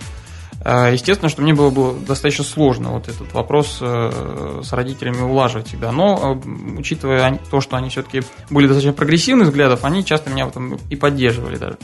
э, 0.64 0.90
Естественно, 0.92 1.28
что 1.28 1.42
мне 1.42 1.54
было, 1.54 1.70
было 1.70 1.94
достаточно 1.94 2.44
сложно 2.44 2.92
вот 2.92 3.08
этот 3.08 3.32
вопрос 3.34 3.78
э, 3.82 4.60
с 4.64 4.72
родителями 4.72 5.20
улаживать 5.20 5.68
всегда. 5.68 5.92
Но, 5.92 6.40
э, 6.44 6.78
учитывая 6.78 7.38
то, 7.50 7.60
что 7.60 7.76
они 7.76 7.90
все-таки 7.90 8.22
были 8.48 8.66
достаточно 8.66 8.94
прогрессивных 8.94 9.48
взглядов, 9.48 9.84
они 9.84 10.04
часто 10.04 10.30
меня 10.30 10.46
в 10.46 10.48
этом 10.48 10.78
и 10.88 10.96
поддерживали 10.96 11.56
даже. 11.56 11.76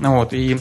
Вот, 0.00 0.32
и 0.32 0.58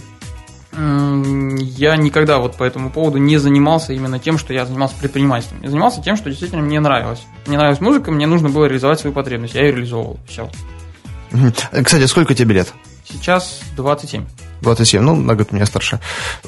я 0.76 1.96
никогда 1.98 2.40
вот 2.40 2.56
по 2.56 2.64
этому 2.64 2.90
поводу 2.90 3.20
не 3.20 3.38
занимался 3.38 3.94
именно 3.94 4.20
тем, 4.20 4.38
что 4.38 4.54
я 4.54 4.66
занимался 4.66 4.96
предпринимательством. 5.00 5.62
Я 5.62 5.70
занимался 5.70 6.02
тем, 6.02 6.16
что 6.16 6.30
действительно 6.30 6.62
мне 6.62 6.80
нравилось. 6.80 7.22
Мне 7.46 7.58
нравилась 7.58 7.82
музыка, 7.82 8.12
мне 8.12 8.26
нужно 8.26 8.50
было 8.50 8.66
реализовать 8.66 9.00
свою 9.00 9.14
потребность. 9.14 9.54
Я 9.54 9.62
ее 9.62 9.72
реализовывал. 9.72 10.20
Все. 10.28 10.50
Кстати, 11.84 12.06
сколько 12.06 12.34
тебе 12.34 12.56
лет? 12.56 12.74
Сейчас 13.06 13.62
27. 13.76 14.26
27, 14.62 15.02
ну, 15.02 15.16
на 15.16 15.36
год 15.36 15.52
меня 15.52 15.66
старше. 15.66 16.00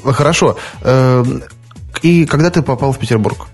Хорошо. 0.02 0.56
Эм, 0.82 1.42
и 2.02 2.26
когда 2.26 2.50
ты 2.50 2.62
попал 2.62 2.92
в 2.92 2.98
Петербург? 2.98 3.46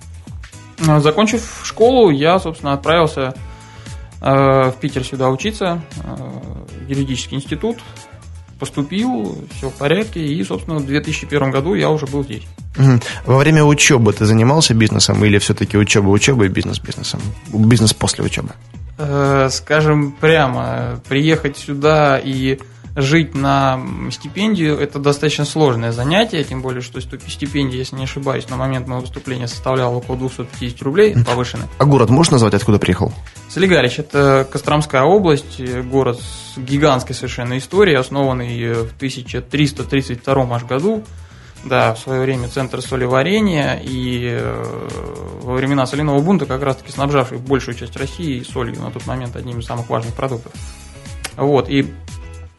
Э, 0.87 1.01
закончив 1.01 1.61
школу, 1.65 2.11
я, 2.11 2.39
собственно, 2.39 2.73
отправился 2.73 3.35
э, 4.21 4.71
в 4.71 4.75
Питер 4.81 5.05
сюда 5.05 5.29
учиться, 5.29 5.83
э, 6.03 6.87
юридический 6.89 7.37
институт, 7.37 7.79
поступил, 8.63 9.37
все 9.57 9.71
в 9.71 9.73
порядке, 9.73 10.25
и, 10.25 10.45
собственно, 10.45 10.79
в 10.79 10.87
2001 10.87 11.51
году 11.51 11.75
я 11.75 11.91
уже 11.91 12.07
был 12.07 12.23
здесь. 12.23 12.45
Во 13.27 13.37
время 13.37 13.65
учебы 13.65 14.13
ты 14.13 14.25
занимался 14.25 14.73
бизнесом 14.73 15.25
или 15.25 15.39
все-таки 15.39 15.77
учеба 15.77 16.11
учеба 16.11 16.45
и 16.45 16.49
бизнес 16.49 16.79
бизнесом? 16.79 17.21
Бизнес 17.53 17.93
после 17.93 18.25
учебы? 18.25 18.51
Э, 18.99 19.49
скажем 19.51 20.13
прямо, 20.13 21.01
приехать 21.09 21.57
сюда 21.57 22.21
и 22.23 22.61
жить 22.97 23.35
на 23.35 23.81
стипендию– 24.11 24.79
это 24.81 24.99
достаточно 24.99 25.45
сложное 25.45 25.93
занятие, 25.93 26.45
тем 26.45 26.63
более, 26.63 26.83
что 26.83 27.01
стипендия, 27.01 27.79
если 27.79 27.97
не 27.97 28.05
ошибаюсь, 28.05 28.49
на 28.49 28.57
момент 28.57 28.87
моего 28.87 29.03
выступления 29.03 29.49
составляла 29.49 29.97
около 29.97 30.17
250 30.19 30.83
рублей, 30.83 31.15
повышенная. 31.25 31.69
А 31.79 31.85
город 31.85 32.11
можешь 32.11 32.33
назвать, 32.33 32.55
откуда 32.55 32.79
приехал? 32.79 33.13
Солигарич– 33.49 33.99
это 33.99 34.47
Костромская 34.51 35.03
область, 35.03 35.61
город 35.85 36.21
с 36.21 36.59
гигантской 36.59 37.15
совершенно 37.15 37.59
историей, 37.59 37.97
основанный 37.97 38.75
в 38.75 38.95
1332 38.97 40.55
аж 40.55 40.65
году. 40.65 41.05
Да, 41.65 41.95
в 41.95 41.99
свое 41.99 42.23
время 42.23 42.49
центр 42.49 42.83
солеварения 42.83 43.81
и 43.81 44.31
э, 44.33 44.65
во 45.43 45.55
времена 45.55 45.87
соляного 45.87 46.21
бунта 46.21 46.45
как 46.45 46.61
раз-таки 46.61 46.91
снабжавший 46.91 47.39
большую 47.39 47.77
часть 47.77 47.97
России 47.97 48.43
солью 48.43 48.81
на 48.81 48.91
тот 48.91 49.07
момент 49.07 49.37
одним 49.37 49.61
из 49.61 49.67
самых 49.67 49.89
важных 49.89 50.13
продуктов. 50.15 50.53
Вот, 51.37 51.69
и 51.69 51.93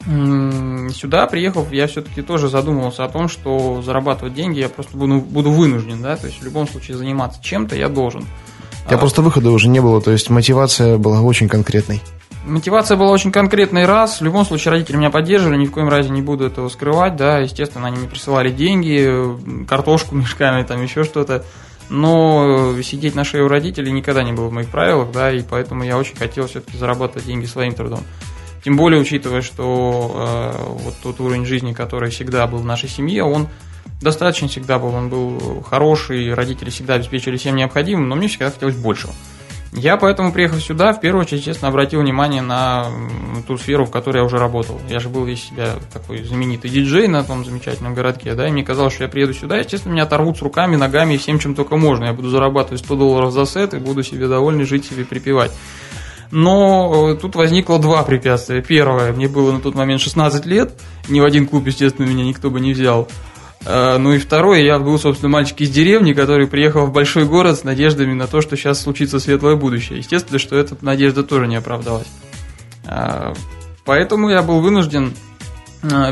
сюда 0.06 1.28
приехав, 1.28 1.72
я 1.72 1.88
все-таки 1.88 2.22
тоже 2.22 2.50
задумывался 2.50 3.06
о 3.06 3.10
том, 3.10 3.30
что 3.30 3.82
зарабатывать 3.82 4.34
деньги 4.34 4.60
я 4.60 4.70
просто 4.70 4.98
буду, 4.98 5.20
буду 5.20 5.52
вынужден, 5.52 6.02
да, 6.02 6.18
то 6.18 6.28
есть 6.28 6.42
в 6.42 6.44
любом 6.44 6.68
случае 6.68 6.98
заниматься 6.98 7.42
чем-то 7.42 7.76
я 7.76 7.88
должен. 7.88 8.26
У 8.84 8.88
тебя 8.88 8.98
а, 8.98 9.00
просто 9.00 9.22
выхода 9.22 9.50
уже 9.52 9.70
не 9.70 9.80
было, 9.80 10.02
то 10.02 10.12
есть 10.12 10.30
мотивация 10.30 10.98
была 10.98 11.22
очень 11.22 11.48
конкретной. 11.48 12.02
Мотивация 12.46 12.98
была 12.98 13.12
очень 13.12 13.32
конкретный 13.32 13.86
раз. 13.86 14.20
В 14.20 14.24
любом 14.26 14.46
случае 14.46 14.74
родители 14.74 14.98
меня 14.98 15.10
поддерживали, 15.10 15.56
ни 15.56 15.66
в 15.66 15.72
коем 15.72 15.88
разе 15.88 16.10
не 16.10 16.22
буду 16.22 16.46
этого 16.46 16.68
скрывать, 16.68 17.16
да. 17.16 17.40
Естественно, 17.40 17.88
они 17.88 18.00
мне 18.00 18.10
присылали 18.10 18.52
деньги, 18.52 19.66
картошку 19.66 20.16
мешками, 20.16 20.64
там 20.64 20.84
еще 20.84 21.06
что-то. 21.06 21.46
Но 21.90 22.82
сидеть 22.82 23.16
на 23.16 23.24
шее 23.24 23.44
у 23.44 23.48
родителей 23.48 23.92
никогда 23.92 24.24
не 24.24 24.34
было 24.34 24.48
в 24.48 24.52
моих 24.52 24.68
правилах, 24.70 25.12
да, 25.14 25.32
и 25.32 25.42
поэтому 25.42 25.84
я 25.84 25.98
очень 25.98 26.16
хотел 26.16 26.48
все-таки 26.48 26.78
зарабатывать 26.78 27.26
деньги 27.26 27.46
своим 27.46 27.74
трудом. 27.74 28.02
Тем 28.64 28.78
более, 28.78 29.02
учитывая, 29.02 29.42
что 29.42 30.12
э, 30.16 30.74
вот 30.84 30.96
тот 31.04 31.20
уровень 31.20 31.46
жизни, 31.46 31.74
который 31.74 32.10
всегда 32.10 32.48
был 32.48 32.60
в 32.60 32.66
нашей 32.66 32.88
семье, 32.88 33.24
он 33.24 33.48
достаточно 34.02 34.48
всегда 34.48 34.80
был, 34.80 34.94
он 34.94 35.10
был 35.10 35.62
хороший, 35.70 36.34
родители 36.34 36.70
всегда 36.70 36.96
обеспечили 36.96 37.36
всем 37.36 37.56
необходимым, 37.56 38.08
но 38.08 38.16
мне 38.16 38.28
всегда 38.28 38.52
хотелось 38.52 38.76
большего. 38.76 39.14
Я 39.76 39.98
поэтому, 39.98 40.32
приехав 40.32 40.62
сюда, 40.62 40.94
в 40.94 41.02
первую 41.02 41.24
очередь, 41.24 41.40
естественно, 41.40 41.70
обратил 41.70 42.02
внимание 42.02 42.44
на 42.44 42.86
ту 43.48 43.58
сферу, 43.58 43.86
в 43.86 43.92
которой 43.92 44.18
я 44.18 44.24
уже 44.24 44.38
работал. 44.38 44.80
Я 44.88 45.00
же 45.00 45.10
был 45.10 45.26
весь 45.26 45.46
себя 45.46 45.72
такой 45.92 46.24
знаменитый 46.24 46.70
диджей 46.70 47.08
на 47.08 47.24
том 47.24 47.44
замечательном 47.44 47.96
городке, 47.96 48.36
да, 48.36 48.48
и 48.48 48.52
мне 48.52 48.64
казалось, 48.64 48.94
что 48.94 49.04
я 49.04 49.10
приеду 49.10 49.34
сюда, 49.34 49.58
естественно, 49.58 49.94
меня 49.94 50.04
оторвут 50.04 50.38
с 50.38 50.42
руками, 50.44 50.76
ногами 50.76 51.16
и 51.16 51.18
всем, 51.18 51.40
чем 51.40 51.56
только 51.56 51.76
можно. 51.76 52.06
Я 52.06 52.14
буду 52.14 52.30
зарабатывать 52.30 52.82
100 52.82 52.96
долларов 52.96 53.34
за 53.34 53.46
сет 53.46 53.74
и 53.74 53.80
буду 53.80 54.04
себе 54.04 54.28
довольный 54.28 54.66
жить 54.66 54.86
себе 54.86 55.06
припевать. 55.06 55.52
Но 56.36 57.12
э, 57.12 57.16
тут 57.16 57.36
возникло 57.36 57.78
два 57.78 58.02
препятствия. 58.02 58.64
Первое, 58.64 59.14
мне 59.14 59.28
было 59.28 59.52
на 59.52 59.60
тот 59.60 59.76
момент 59.76 60.02
16 60.02 60.48
лет, 60.48 60.74
ни 61.08 61.20
в 61.20 61.26
один 61.26 61.46
клуб, 61.46 61.68
естественно, 61.68 62.08
меня 62.08 62.24
никто 62.24 62.50
бы 62.50 62.60
не 62.60 62.74
взял. 62.74 63.08
Э, 63.68 63.98
ну 64.00 64.14
и 64.14 64.18
второе, 64.18 64.64
я 64.64 64.80
был, 64.80 64.98
собственно, 64.98 65.30
мальчик 65.30 65.62
из 65.62 65.70
деревни, 65.70 66.14
который 66.14 66.48
приехал 66.48 66.88
в 66.88 66.92
большой 66.92 67.26
город 67.26 67.60
с 67.60 67.64
надеждами 67.64 68.14
на 68.14 68.26
то, 68.26 68.42
что 68.42 68.58
сейчас 68.58 68.82
случится 68.82 69.20
светлое 69.20 69.56
будущее. 69.56 70.00
Естественно, 70.00 70.40
что 70.40 70.58
эта 70.58 70.76
надежда 70.82 71.22
тоже 71.22 71.46
не 71.46 71.56
оправдалась. 71.56 72.08
Э, 72.88 73.34
поэтому 73.86 74.32
я 74.32 74.42
был 74.42 74.60
вынужден 74.60 75.14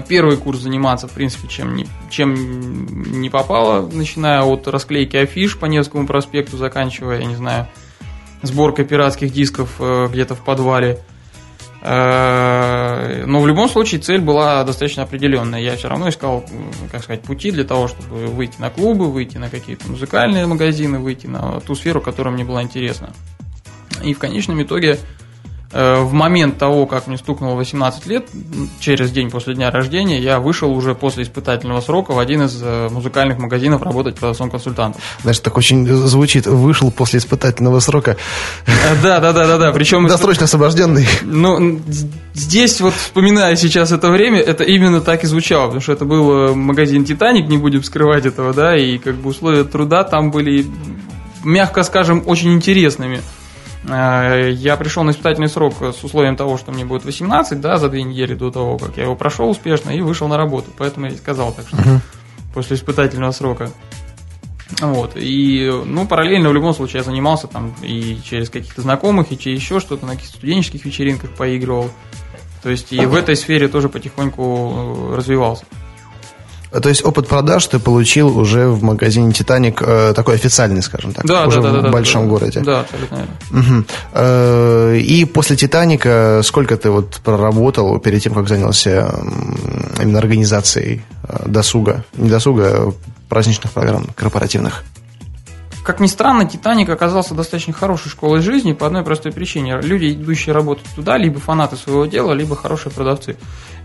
первый 0.08 0.38
курс 0.38 0.60
заниматься, 0.60 1.08
в 1.08 1.12
принципе, 1.14 1.48
чем 1.48 1.76
не, 1.76 1.88
чем 2.12 3.22
не 3.22 3.32
попало, 3.32 3.90
начиная 3.92 4.44
от 4.44 4.68
расклейки 4.68 5.16
афиш 5.16 5.58
по 5.58 5.66
Невскому 5.66 6.06
проспекту, 6.06 6.58
заканчивая, 6.58 7.22
я 7.22 7.26
не 7.26 7.38
знаю, 7.38 7.68
сборкой 8.42 8.86
пиратских 8.86 9.32
дисков 9.32 9.80
где-то 9.80 10.36
в 10.36 10.44
подвале– 10.44 11.00
Э, 11.84 13.24
но 13.26 13.42
в 13.42 13.48
любом 13.48 13.68
случае 13.68 14.02
цель 14.02 14.22
была 14.22 14.64
достаточно 14.64 15.04
определенная. 15.04 15.60
Я 15.60 15.76
все 15.76 15.90
равно 15.90 16.10
искал, 16.10 16.46
как 16.92 17.04
сказать, 17.04 17.24
пути 17.24 17.52
для 17.52 17.64
того, 17.64 17.88
чтобы 17.88 18.28
выйти 18.28 18.60
на 18.60 18.70
клубы, 18.70 19.12
выйти 19.12 19.38
на 19.38 19.50
какие-то 19.50 19.90
музыкальные 19.90 20.46
магазины, 20.46 21.00
выйти 21.00 21.26
на 21.26 21.60
ту 21.60 21.74
сферу, 21.74 22.00
которая 22.00 22.34
мне 22.34 22.46
была 22.46 22.62
интересна. 22.62 23.12
И 24.04 24.14
в 24.14 24.20
конечном 24.20 24.62
итоге 24.62 24.92
Э, 24.94 25.31
в 25.74 26.12
момент 26.12 26.58
того, 26.58 26.86
как 26.86 27.08
мне 27.08 27.18
стукнуло 27.18 27.56
18 27.56 28.06
лет, 28.08 28.28
через 28.80 29.12
день 29.12 29.30
после 29.30 29.54
дня 29.54 29.72
рождения, 29.72 30.20
я 30.20 30.40
вышел 30.40 30.72
уже 30.72 30.96
после 30.96 31.24
испытательного 31.24 31.82
срока 31.82 32.12
в 32.12 32.20
один 32.20 32.44
из 32.44 32.62
э, 32.62 32.90
музыкальных 32.90 33.38
магазинов 33.38 33.82
работать 33.82 34.16
продавцом-консультантом. 34.16 35.02
Знаешь, 35.22 35.40
так 35.40 35.58
очень 35.58 35.88
звучит, 35.88 36.46
вышел 36.46 36.92
после 36.92 37.20
испытательного 37.20 37.80
срока. 37.80 38.18
Э, 38.66 38.72
да, 39.02 39.20
да, 39.20 39.32
да, 39.32 39.48
да, 39.48 39.58
да. 39.58 39.72
Причем... 39.72 40.08
Досрочно 40.08 40.46
освобожденный. 40.46 41.08
Ну, 41.24 41.80
здесь 42.34 42.82
вот, 42.82 42.94
вспоминая 42.94 43.56
сейчас 43.56 43.92
это 43.92 44.10
время, 44.10 44.40
это 44.40 44.64
именно 44.64 45.02
так 45.02 45.24
и 45.24 45.28
звучало, 45.28 45.66
потому 45.66 45.82
что 45.82 45.94
это 45.94 46.06
был 46.06 46.56
магазин 46.56 47.06
«Титаник», 47.06 47.48
не 47.48 47.58
будем 47.58 47.84
скрывать 47.84 48.26
этого, 48.26 48.54
да, 48.54 48.76
и 48.76 48.98
как 48.98 49.16
бы 49.16 49.30
условия 49.30 49.64
труда 49.64 50.04
там 50.04 50.32
были, 50.32 50.66
мягко 51.44 51.84
скажем, 51.84 52.24
очень 52.26 52.54
интересными. 52.54 53.22
Э, 53.88 54.52
я 54.52 54.78
пришел 54.78 55.04
на 55.04 55.12
испытательный 55.12 55.50
срок 55.50 55.76
с 55.82 56.04
условием 56.04 56.36
того, 56.36 56.58
что 56.58 56.72
мне 56.72 56.86
будет 56.86 57.06
18, 57.06 57.60
да, 57.60 57.78
за 57.78 57.90
две 57.90 58.04
недели 58.04 58.34
до 58.34 58.52
того, 58.52 58.78
как 58.78 58.98
я 58.98 59.04
его 59.04 59.16
прошел 59.16 59.50
успешно 59.50 59.92
и 59.92 60.02
вышел 60.02 60.28
на 60.28 60.38
работу. 60.38 60.72
Поэтому 60.78 61.08
я 61.08 61.14
и 61.14 61.18
сказал 61.18 61.54
так, 61.54 61.68
что 61.68 61.78
uh-huh. 61.78 62.00
после 62.54 62.78
испытательного 62.78 63.32
срока. 63.32 63.72
Вот. 64.80 65.14
И, 65.16 65.70
ну, 65.86 66.08
параллельно 66.08 66.50
в 66.50 66.54
любом 66.54 66.74
случае 66.74 67.00
я 67.00 67.04
занимался 67.04 67.48
там 67.48 67.74
и 67.82 68.20
через 68.24 68.50
каких-то 68.50 68.82
знакомых, 68.82 69.32
и 69.32 69.38
через 69.38 69.62
еще 69.62 69.80
что-то, 69.80 70.06
на 70.06 70.14
каких-то 70.14 70.38
студенческих 70.38 70.86
вечеринках 70.86 71.32
поигрывал. 71.32 71.90
То 72.64 72.70
есть 72.70 72.94
и 72.94 73.06
в 73.06 73.16
этой 73.16 73.36
сфере 73.36 73.68
тоже 73.68 73.90
потихоньку 73.90 75.12
э, 75.12 75.16
развивался. 75.16 75.66
То 76.72 76.90
есть 76.90 77.04
опыт 77.04 77.28
продаж 77.28 77.66
ты 77.68 77.80
получил 77.80 78.38
уже 78.38 78.68
в 78.68 78.82
магазине 78.84 79.34
Титаник 79.34 79.82
э, 79.82 80.14
такой 80.16 80.36
официальный, 80.36 80.82
скажем 80.82 81.14
так, 81.14 81.26
да, 81.26 81.48
уже 81.48 81.62
да, 81.62 81.72
да, 81.72 81.80
в 81.80 81.84
да, 81.84 81.90
большом 81.90 82.24
да, 82.24 82.30
городе. 82.30 82.60
Да, 82.62 82.80
абсолютно. 82.82 83.28
Угу. 83.52 84.96
И 84.96 85.26
после 85.26 85.56
Титаника 85.58 86.42
сколько 86.44 86.78
ты 86.78 86.90
вот 86.90 87.20
проработал 87.24 88.00
перед 88.00 88.24
тем, 88.24 88.34
как 88.34 88.48
занялся 88.48 89.14
именно 90.02 90.20
организацией 90.20 91.04
э, 91.24 91.44
досуга, 91.46 92.04
не 92.14 92.30
досуга, 92.30 92.68
а 92.68 92.94
праздничных 93.30 93.72
программ 93.72 94.08
корпоративных? 94.16 94.84
Как 95.92 96.00
ни 96.00 96.08
странно, 96.08 96.46
Титаник 96.46 96.88
оказался 96.88 97.36
достаточно 97.36 97.74
хорошей 97.74 98.08
школой 98.08 98.40
жизни 98.40 98.72
по 98.72 98.88
одной 98.88 99.04
простой 99.04 99.34
причине. 99.34 99.78
Люди, 99.82 100.14
идущие 100.14 100.56
работать 100.56 100.86
туда, 100.96 101.18
либо 101.18 101.42
фанаты 101.42 101.76
своего 101.76 102.06
дела, 102.06 102.32
либо 102.32 102.56
хорошие 102.56 102.94
продавцы. 102.94 103.36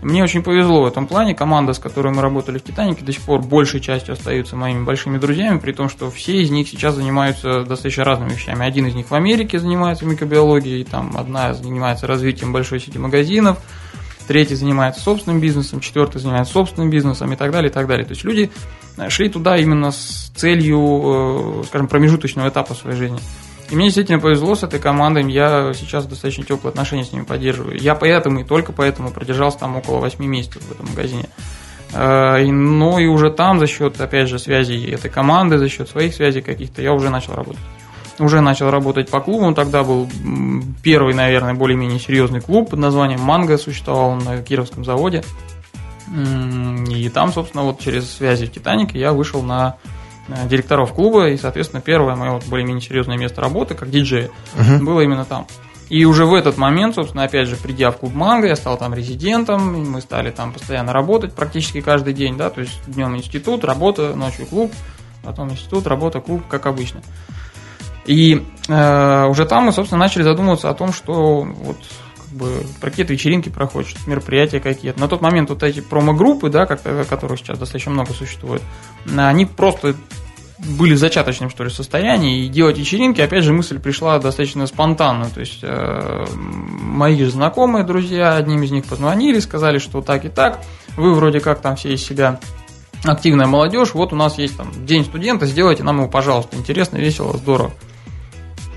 Мне 0.01 0.23
очень 0.23 0.41
повезло 0.41 0.83
в 0.83 0.85
этом 0.85 1.05
плане. 1.05 1.35
Команда, 1.35 1.73
с 1.73 1.79
которой 1.79 2.13
мы 2.13 2.21
работали 2.21 2.59
в 2.59 2.63
Титанике, 2.63 3.03
до 3.03 3.11
сих 3.11 3.23
пор 3.23 3.41
большей 3.41 3.81
частью 3.81 4.13
остаются 4.13 4.55
моими 4.55 4.85
большими 4.85 5.17
друзьями, 5.17 5.59
при 5.59 5.73
том, 5.73 5.89
что 5.89 6.09
все 6.09 6.41
из 6.41 6.49
них 6.49 6.69
сейчас 6.69 6.95
занимаются 6.95 7.63
достаточно 7.63 8.05
разными 8.05 8.29
вещами. 8.29 8.65
Один 8.65 8.87
из 8.87 8.95
них 8.95 9.11
в 9.11 9.13
Америке 9.13 9.59
занимается 9.59 10.05
микробиологией, 10.05 10.85
там 10.85 11.11
одна 11.17 11.53
занимается 11.55 12.07
развитием 12.07 12.53
большой 12.53 12.79
сети 12.79 12.97
магазинов, 12.97 13.57
третий 14.27 14.55
занимается 14.55 15.01
собственным 15.01 15.39
бизнесом, 15.39 15.79
четвертый 15.79 16.19
занимается 16.19 16.53
собственным 16.53 16.89
бизнесом 16.89 17.31
и 17.31 17.35
так 17.35 17.51
далее, 17.51 17.69
и 17.69 17.73
так 17.73 17.87
далее. 17.87 18.05
То 18.05 18.11
есть 18.11 18.23
люди 18.23 18.51
шли 19.09 19.29
туда 19.29 19.57
именно 19.57 19.91
с 19.91 20.31
целью, 20.35 21.61
э, 21.61 21.63
скажем, 21.67 21.87
промежуточного 21.87 22.49
этапа 22.49 22.73
своей 22.73 22.97
жизни. 22.97 23.19
И 23.69 23.75
мне 23.75 23.85
действительно 23.85 24.19
повезло 24.19 24.55
с 24.55 24.63
этой 24.63 24.79
командой, 24.79 25.29
я 25.29 25.73
сейчас 25.73 26.05
достаточно 26.05 26.43
теплые 26.43 26.71
отношения 26.71 27.03
с 27.03 27.11
ними 27.11 27.23
поддерживаю. 27.23 27.77
Я 27.77 27.95
поэтому 27.95 28.39
и 28.39 28.43
только 28.43 28.71
поэтому 28.71 29.11
продержался 29.11 29.59
там 29.59 29.75
около 29.75 29.99
8 29.99 30.23
месяцев 30.25 30.61
в 30.63 30.71
этом 30.71 30.87
магазине. 30.87 31.29
Э, 31.93 32.43
но 32.45 32.99
и 32.99 33.07
уже 33.07 33.29
там 33.29 33.59
за 33.59 33.67
счет, 33.67 33.99
опять 33.99 34.29
же, 34.29 34.39
связей 34.39 34.89
этой 34.91 35.09
команды, 35.09 35.57
за 35.57 35.69
счет 35.69 35.89
своих 35.89 36.13
связей 36.13 36.41
каких-то, 36.41 36.81
я 36.81 36.93
уже 36.93 37.09
начал 37.09 37.33
работать. 37.33 37.61
Уже 38.19 38.41
начал 38.41 38.71
работать 38.71 39.09
по 39.09 39.19
клубу, 39.19 39.53
тогда 39.53 39.83
был 39.83 40.09
первый, 40.83 41.13
наверное, 41.13 41.53
более-менее 41.53 41.99
серьезный 41.99 42.41
клуб 42.41 42.71
под 42.71 42.79
названием 42.79 43.21
«Манго», 43.21 43.57
существовал 43.57 44.09
он 44.09 44.19
на 44.19 44.41
Кировском 44.41 44.83
заводе. 44.83 45.23
И 46.89 47.09
там, 47.09 47.31
собственно, 47.31 47.63
вот 47.63 47.79
через 47.79 48.09
связи 48.09 48.47
в 48.47 48.51
«Титанике» 48.51 48.97
я 48.97 49.11
вышел 49.11 49.43
на 49.43 49.75
э, 50.29 50.47
директоров 50.47 50.93
клуба, 50.93 51.29
и, 51.29 51.37
соответственно, 51.37 51.81
первое 51.81 52.15
мое 52.15 52.31
вот 52.31 52.45
более-менее 52.45 52.81
серьезное 52.81 53.17
место 53.17 53.41
работы, 53.41 53.75
как 53.75 53.89
диджей, 53.89 54.29
uh-huh. 54.55 54.81
было 54.83 55.01
именно 55.01 55.25
там. 55.25 55.47
И 55.89 56.05
уже 56.05 56.25
в 56.25 56.33
этот 56.33 56.57
момент, 56.57 56.95
собственно, 56.95 57.23
опять 57.23 57.47
же, 57.47 57.55
придя 57.55 57.91
в 57.91 57.97
клуб 57.97 58.13
Манго, 58.13 58.47
я 58.47 58.55
стал 58.55 58.77
там 58.77 58.93
резидентом, 58.93 59.91
мы 59.91 60.01
стали 60.01 60.31
там 60.31 60.51
постоянно 60.51 60.91
работать 60.91 61.33
практически 61.33 61.81
каждый 61.81 62.13
день, 62.13 62.37
да, 62.37 62.49
то 62.49 62.61
есть 62.61 62.79
днем 62.87 63.15
институт, 63.15 63.63
работа, 63.63 64.13
ночью 64.15 64.45
клуб, 64.47 64.73
потом 65.23 65.51
институт, 65.51 65.87
работа, 65.87 66.19
клуб, 66.19 66.43
как 66.49 66.65
обычно. 66.65 67.01
И 68.07 68.43
э, 68.67 69.25
уже 69.27 69.45
там 69.45 69.65
мы, 69.65 69.71
собственно, 69.71 69.99
начали 69.99 70.23
задумываться 70.23 70.69
о 70.69 70.73
том, 70.73 70.91
что 70.91 71.43
вот 71.43 71.77
бы 72.31 72.63
про 72.81 72.89
какие-то 72.89 73.13
вечеринки 73.13 73.49
проходят, 73.49 73.89
мероприятия 74.05 74.59
какие-то. 74.59 74.99
На 74.99 75.07
тот 75.07 75.21
момент 75.21 75.49
вот 75.49 75.63
эти 75.63 75.81
промо-группы, 75.81 76.49
да, 76.49 76.65
как, 76.65 76.81
которых 77.07 77.39
сейчас 77.39 77.57
достаточно 77.57 77.91
много 77.91 78.13
существует, 78.13 78.61
они 79.15 79.45
просто 79.45 79.95
были 80.57 80.93
в 80.93 80.97
зачаточном, 80.97 81.49
что 81.49 81.63
ли, 81.63 81.69
состоянии, 81.69 82.45
и 82.45 82.49
делать 82.49 82.77
вечеринки, 82.77 83.21
опять 83.21 83.43
же, 83.43 83.53
мысль 83.53 83.79
пришла 83.79 84.17
достаточно 84.19 84.65
спонтанно, 84.65 85.29
то 85.29 85.39
есть 85.39 85.59
э, 85.61 86.25
мои 86.33 87.23
знакомые 87.25 87.85
друзья, 87.85 88.35
одним 88.35 88.63
из 88.63 88.71
них 88.71 88.85
позвонили, 88.85 89.39
сказали, 89.39 89.77
что 89.77 90.01
так 90.01 90.25
и 90.25 90.29
так, 90.29 90.61
вы 90.95 91.13
вроде 91.13 91.39
как 91.41 91.61
там 91.61 91.75
все 91.75 91.93
из 91.93 92.03
себя 92.03 92.39
активная 93.03 93.45
молодежь, 93.45 93.93
вот 93.93 94.13
у 94.13 94.15
нас 94.15 94.39
есть 94.39 94.57
там 94.57 94.71
день 94.85 95.05
студента, 95.05 95.45
сделайте 95.45 95.83
нам 95.83 95.97
его, 95.97 96.07
пожалуйста, 96.07 96.57
интересно, 96.57 96.97
весело, 96.97 97.37
здорово. 97.37 97.71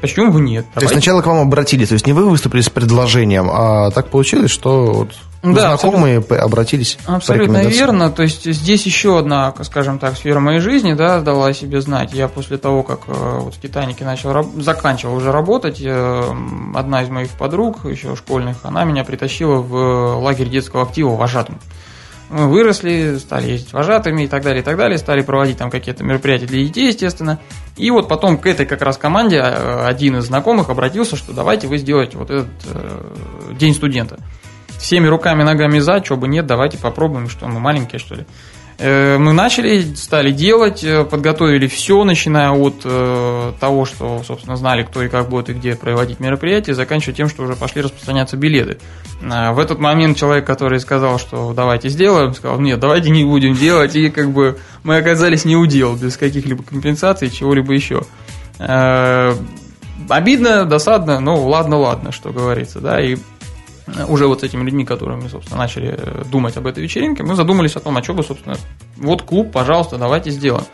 Почему 0.00 0.32
бы 0.32 0.40
нет? 0.40 0.66
То 0.74 0.80
есть 0.80 0.92
сначала 0.92 1.22
к 1.22 1.26
вам 1.26 1.38
обратились, 1.38 1.88
то 1.88 1.94
есть 1.94 2.06
не 2.06 2.12
вы 2.12 2.28
выступили 2.28 2.60
с 2.60 2.70
предложением, 2.70 3.48
а 3.50 3.90
так 3.90 4.08
получилось, 4.08 4.50
что 4.50 4.86
вот 4.86 5.10
да, 5.42 5.76
знакомые 5.76 6.18
абсолютно, 6.18 6.44
обратились. 6.44 6.98
Абсолютно 7.06 7.64
верно. 7.64 8.10
То 8.10 8.22
есть 8.22 8.44
здесь 8.44 8.84
еще 8.84 9.18
одна, 9.18 9.54
скажем 9.62 9.98
так, 9.98 10.16
сфера 10.16 10.38
моей 10.38 10.60
жизни, 10.60 10.92
да, 10.92 11.20
дала 11.20 11.48
о 11.48 11.54
себе 11.54 11.80
знать. 11.80 12.12
Я 12.12 12.28
после 12.28 12.58
того, 12.58 12.82
как 12.82 13.00
э, 13.06 13.38
вот 13.40 13.54
в 13.54 13.60
Титанике 13.60 14.04
начал 14.04 14.44
заканчивал 14.60 15.16
уже 15.16 15.32
работать, 15.32 15.80
э, 15.82 16.34
одна 16.74 17.02
из 17.02 17.08
моих 17.08 17.30
подруг, 17.30 17.84
еще 17.84 18.16
школьных, 18.16 18.58
она 18.64 18.84
меня 18.84 19.02
притащила 19.04 19.56
в 19.56 20.18
лагерь 20.18 20.48
детского 20.48 20.82
актива 20.82 21.16
вожатым. 21.16 21.58
Мы 22.30 22.48
выросли, 22.48 23.16
стали 23.18 23.50
ездить 23.50 23.72
вожатыми 23.72 24.22
и 24.22 24.28
так 24.28 24.44
далее, 24.44 24.62
и 24.62 24.64
так 24.64 24.76
далее, 24.76 24.98
стали 24.98 25.22
проводить 25.22 25.58
там 25.58 25.68
какие-то 25.68 26.04
мероприятия 26.04 26.46
для 26.46 26.62
детей, 26.62 26.86
естественно. 26.86 27.40
И 27.76 27.90
вот 27.90 28.08
потом 28.08 28.38
к 28.38 28.46
этой 28.46 28.66
как 28.66 28.82
раз 28.82 28.98
команде 28.98 29.38
э, 29.38 29.84
один 29.84 30.16
из 30.16 30.26
знакомых 30.26 30.70
обратился, 30.70 31.16
что 31.16 31.32
давайте 31.32 31.66
вы 31.66 31.78
сделаете 31.78 32.18
вот 32.18 32.30
этот 32.30 32.48
э, 32.72 33.54
день 33.58 33.74
студента. 33.74 34.20
Всеми 34.78 35.08
руками, 35.08 35.42
ногами 35.42 35.80
за, 35.80 36.00
чего 36.00 36.16
бы 36.16 36.28
нет, 36.28 36.46
давайте 36.46 36.78
попробуем, 36.78 37.28
что 37.28 37.48
мы 37.48 37.58
маленькие, 37.58 37.98
что 37.98 38.14
ли. 38.14 38.26
Э, 38.82 39.18
мы 39.18 39.34
начали, 39.34 39.94
стали 39.94 40.30
делать, 40.30 40.82
э, 40.82 41.04
подготовили 41.04 41.66
все, 41.66 42.02
начиная 42.02 42.50
от 42.50 42.80
э, 42.84 43.52
того, 43.60 43.84
что, 43.84 44.22
собственно, 44.26 44.56
знали, 44.56 44.84
кто 44.84 45.02
и 45.02 45.08
как 45.08 45.28
будет 45.28 45.50
и 45.50 45.52
где 45.52 45.76
проводить 45.76 46.18
мероприятие, 46.18 46.74
заканчивая 46.74 47.14
тем, 47.14 47.28
что 47.28 47.42
уже 47.42 47.56
пошли 47.56 47.82
распространяться 47.82 48.38
билеты. 48.38 48.78
В 49.20 49.58
этот 49.58 49.80
момент 49.80 50.16
человек, 50.16 50.46
который 50.46 50.80
сказал, 50.80 51.18
что 51.18 51.52
давайте 51.52 51.90
сделаем, 51.90 52.32
сказал, 52.32 52.58
нет, 52.58 52.80
давайте 52.80 53.10
не 53.10 53.22
будем 53.22 53.52
делать, 53.52 53.94
и 53.94 54.08
как 54.08 54.30
бы 54.30 54.58
мы 54.82 54.96
оказались 54.96 55.44
не 55.44 55.56
удел, 55.56 55.94
без 55.94 56.16
каких-либо 56.16 56.62
компенсаций, 56.62 57.28
чего-либо 57.28 57.74
еще. 57.74 58.00
Обидно, 60.08 60.64
досадно, 60.64 61.20
но 61.20 61.46
ладно, 61.46 61.76
ладно, 61.76 62.12
что 62.12 62.30
говорится, 62.30 62.80
да, 62.80 62.98
и 62.98 63.18
уже 64.08 64.26
вот 64.26 64.40
с 64.40 64.42
этими 64.44 64.62
людьми, 64.62 64.84
которыми, 64.84 65.28
собственно, 65.28 65.58
начали 65.58 65.98
думать 66.30 66.56
об 66.56 66.66
этой 66.66 66.82
вечеринке, 66.82 67.22
мы 67.22 67.34
задумались 67.34 67.76
о 67.76 67.80
том, 67.80 67.96
а 67.96 68.02
что 68.02 68.14
бы, 68.14 68.22
собственно, 68.22 68.56
вот 68.96 69.22
клуб, 69.22 69.52
пожалуйста, 69.52 69.98
давайте 69.98 70.30
сделаем. 70.30 70.64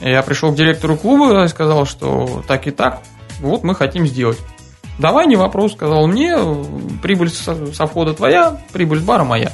Я 0.00 0.22
пришел 0.22 0.52
к 0.52 0.56
директору 0.56 0.96
клуба 0.96 1.44
и 1.44 1.48
сказал, 1.48 1.84
что 1.84 2.42
так 2.48 2.66
и 2.66 2.70
так, 2.70 3.02
вот 3.40 3.64
мы 3.64 3.74
хотим 3.74 4.06
сделать. 4.06 4.38
Давай, 4.98 5.26
не 5.26 5.36
вопрос, 5.36 5.72
сказал 5.72 6.06
мне, 6.06 6.36
прибыль 7.02 7.30
со 7.30 7.86
входа 7.86 8.12
твоя, 8.12 8.60
прибыль 8.72 8.98
с 8.98 9.02
бара 9.02 9.24
моя. 9.24 9.52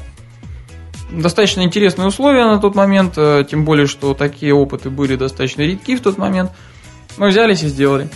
Достаточно 1.10 1.62
интересные 1.62 2.08
условия 2.08 2.46
на 2.46 2.58
тот 2.58 2.74
момент, 2.74 3.14
э, 3.16 3.44
тем 3.48 3.64
более, 3.64 3.86
что 3.86 4.12
такие 4.12 4.52
опыты 4.52 4.90
были 4.90 5.14
достаточно 5.14 5.62
редки 5.62 5.94
в 5.94 6.00
тот 6.00 6.18
момент. 6.18 6.50
Мы 7.16 7.28
взялись 7.28 7.62
и 7.62 7.68
сделали. 7.68 8.10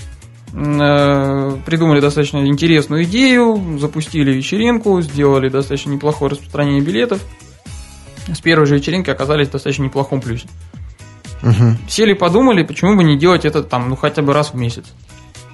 Э, 0.52 1.56
придумали 1.64 2.00
достаточно 2.00 2.44
интересную 2.46 3.04
идею, 3.04 3.78
запустили 3.78 4.32
вечеринку, 4.32 5.00
сделали 5.00 5.48
достаточно 5.48 5.90
неплохое 5.90 6.32
распространение 6.32 6.80
билетов. 6.80 7.20
С 8.26 8.40
первой 8.40 8.66
же 8.66 8.76
вечеринки 8.76 9.10
оказались 9.10 9.48
в 9.48 9.52
достаточно 9.52 9.84
неплохом 9.84 10.20
плюсе. 10.20 10.48
Угу. 11.42 11.76
Сели, 11.88 12.14
подумали, 12.14 12.62
почему 12.64 12.96
бы 12.96 13.04
не 13.04 13.16
делать 13.16 13.44
это 13.44 13.62
там, 13.62 13.88
ну 13.88 13.96
хотя 13.96 14.22
бы 14.22 14.32
раз 14.32 14.52
в 14.52 14.54
месяц. 14.54 14.84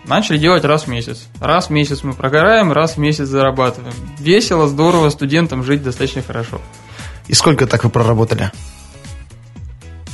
Начали 0.07 0.39
делать 0.39 0.65
раз 0.65 0.85
в 0.85 0.87
месяц. 0.89 1.27
Раз 1.41 1.67
в 1.67 1.71
месяц 1.71 2.03
мы 2.03 2.15
прогораем, 2.15 2.73
раз 2.73 2.97
в 2.97 2.99
месяц 2.99 3.27
зарабатываем. 3.27 3.95
Весело, 4.19 4.69
здорово, 4.69 5.11
студентам 5.11 5.63
жить 5.63 5.83
достаточно 5.83 6.23
хорошо. 6.23 6.61
И 7.27 7.35
сколько 7.35 7.67
так 7.67 7.85
вы 7.85 7.91
проработали? 7.91 8.51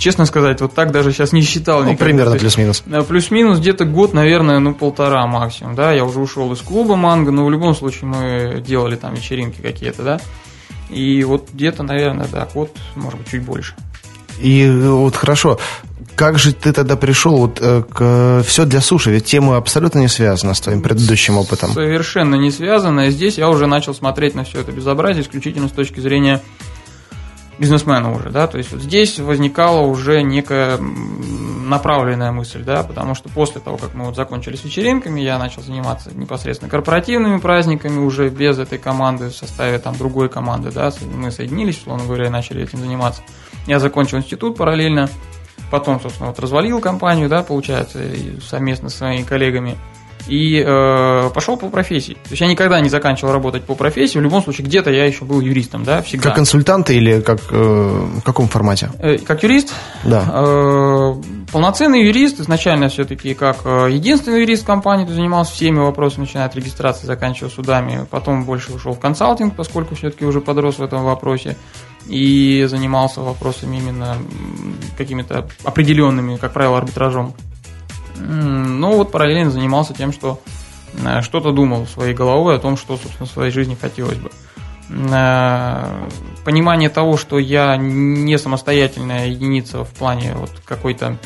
Честно 0.02 0.26
сказать, 0.26 0.60
вот 0.60 0.74
так 0.74 0.90
даже 0.90 1.12
сейчас 1.12 1.30
не 1.30 1.42
считал. 1.42 1.84
Ну, 1.84 1.96
примерно 1.96 2.36
плюс-минус. 2.36 2.82
Плюс-минус 3.06 3.60
где-то 3.60 3.84
год, 3.84 4.14
наверное, 4.14 4.58
ну, 4.58 4.74
полтора 4.74 5.24
максимум, 5.28 5.76
да. 5.76 5.92
Я 5.92 6.04
уже 6.04 6.18
ушел 6.18 6.52
из 6.52 6.58
клуба 6.58 6.96
манго, 6.96 7.30
но 7.30 7.46
в 7.46 7.50
любом 7.52 7.72
случае 7.72 8.06
мы 8.06 8.60
делали 8.66 8.96
там 8.96 9.14
вечеринки 9.14 9.60
какие-то, 9.60 10.02
да. 10.02 10.20
И 10.90 11.22
вот 11.22 11.50
где-то, 11.52 11.84
наверное, 11.84 12.26
да, 12.26 12.48
год, 12.52 12.76
может 12.96 13.20
быть, 13.20 13.28
чуть 13.30 13.42
больше. 13.42 13.76
И 14.40 14.68
вот 14.68 15.14
хорошо, 15.14 15.60
как 16.16 16.36
же 16.36 16.52
ты 16.52 16.72
тогда 16.72 16.96
пришел 16.96 17.36
вот 17.36 17.60
э, 17.60 17.84
к 17.88 18.42
все 18.44 18.64
для 18.64 18.80
суши? 18.80 19.12
Ведь 19.12 19.26
тема 19.26 19.56
абсолютно 19.56 20.00
не 20.00 20.08
связана 20.08 20.54
с 20.54 20.60
твоим 20.60 20.82
предыдущим 20.82 21.38
опытом. 21.38 21.72
Совершенно 21.74 22.34
не 22.34 22.50
связана. 22.50 23.08
Здесь 23.10 23.38
я 23.38 23.48
уже 23.48 23.68
начал 23.68 23.94
смотреть 23.94 24.34
на 24.34 24.42
все 24.42 24.62
это 24.62 24.72
безобразие 24.72 25.22
исключительно 25.22 25.68
с 25.68 25.72
точки 25.72 26.00
зрения 26.00 26.42
бизнесмена 27.58 28.12
уже, 28.12 28.30
да, 28.30 28.46
то 28.46 28.58
есть 28.58 28.72
вот 28.72 28.80
здесь 28.80 29.18
возникала 29.18 29.80
уже 29.80 30.22
некая 30.22 30.78
направленная 30.78 32.32
мысль, 32.32 32.62
да, 32.62 32.82
потому 32.82 33.14
что 33.14 33.28
после 33.28 33.60
того, 33.60 33.76
как 33.76 33.94
мы 33.94 34.06
вот 34.06 34.16
закончили 34.16 34.56
с 34.56 34.64
вечеринками, 34.64 35.20
я 35.20 35.38
начал 35.38 35.62
заниматься 35.62 36.10
непосредственно 36.16 36.70
корпоративными 36.70 37.38
праздниками 37.38 37.98
уже 37.98 38.28
без 38.28 38.58
этой 38.58 38.78
команды, 38.78 39.28
в 39.28 39.34
составе 39.34 39.78
там 39.78 39.96
другой 39.96 40.28
команды, 40.28 40.70
да, 40.70 40.92
мы 41.14 41.30
соединились, 41.30 41.78
условно 41.78 42.04
говоря, 42.04 42.26
и 42.26 42.30
начали 42.30 42.62
этим 42.62 42.78
заниматься. 42.78 43.22
Я 43.66 43.78
закончил 43.78 44.18
институт 44.18 44.56
параллельно, 44.56 45.08
потом, 45.70 46.00
собственно, 46.00 46.28
вот 46.28 46.38
развалил 46.38 46.80
компанию, 46.80 47.28
да, 47.28 47.42
получается, 47.42 48.00
совместно 48.42 48.88
с 48.88 48.96
своими 48.96 49.22
коллегами– 49.22 49.76
и 50.28 50.62
э, 50.64 51.30
пошел 51.34 51.56
по 51.56 51.68
профессии. 51.68 52.14
То 52.14 52.30
есть 52.30 52.40
я 52.40 52.46
никогда 52.46 52.80
не 52.80 52.88
заканчивал 52.88 53.32
работать 53.32 53.64
по 53.64 53.74
профессии. 53.74 54.18
В 54.18 54.22
любом 54.22 54.42
случае, 54.42 54.66
где-то 54.66 54.90
я 54.90 55.04
еще 55.04 55.24
был 55.24 55.40
юристом, 55.40 55.84
да, 55.84 56.02
всегда. 56.02 56.24
Как 56.28 56.36
консультант 56.36 56.90
или 56.90 57.20
как, 57.20 57.40
э, 57.50 57.54
в 57.54 58.22
каком 58.22 58.48
формате? 58.48 58.90
Э, 58.98 59.18
как 59.18 59.42
юрист? 59.42 59.74
Да. 60.04 60.24
Э, 60.32 61.14
полноценный 61.50 62.06
юрист, 62.06 62.40
изначально 62.40 62.88
все-таки 62.88 63.34
как 63.34 63.58
э, 63.64 63.88
единственный 63.90 64.42
юрист 64.42 64.64
компании, 64.64 65.06
ты 65.06 65.12
занимался 65.12 65.52
всеми 65.52 65.78
вопросами, 65.78 66.24
начиная 66.24 66.46
от 66.46 66.56
регистрации, 66.56 67.06
заканчивая 67.06 67.50
судами. 67.50 68.06
Потом 68.10 68.44
больше 68.44 68.72
ушел 68.72 68.92
в 68.92 69.00
консалтинг, 69.00 69.56
поскольку 69.56 69.94
все-таки 69.94 70.24
уже 70.24 70.40
подрос 70.40 70.78
в 70.78 70.82
этом 70.82 71.04
вопросе. 71.04 71.56
И 72.06 72.64
занимался 72.68 73.20
вопросами 73.20 73.76
именно 73.76 74.16
какими-то 74.98 75.48
определенными, 75.62 76.36
как 76.36 76.52
правило, 76.52 76.78
арбитражом. 76.78 77.34
Ну, 78.28 78.96
вот 78.96 79.10
параллельно 79.10 79.50
занимался 79.50 79.94
тем, 79.94 80.12
что 80.12 80.40
э, 81.04 81.22
что-то 81.22 81.52
думал 81.52 81.86
своей 81.86 82.14
головой 82.14 82.56
о 82.56 82.58
том, 82.58 82.76
что, 82.76 82.96
собственно, 82.96 83.26
в 83.26 83.30
своей 83.30 83.50
жизни 83.50 83.76
хотелось 83.80 84.18
бы. 84.18 84.30
Э, 84.90 86.08
понимание 86.44 86.88
того, 86.88 87.16
что 87.16 87.38
я 87.38 87.76
не 87.76 88.38
самостоятельная 88.38 89.28
единица 89.28 89.84
в 89.84 89.90
плане 89.92 90.34
вот 90.34 90.50
какой-то 90.64 91.18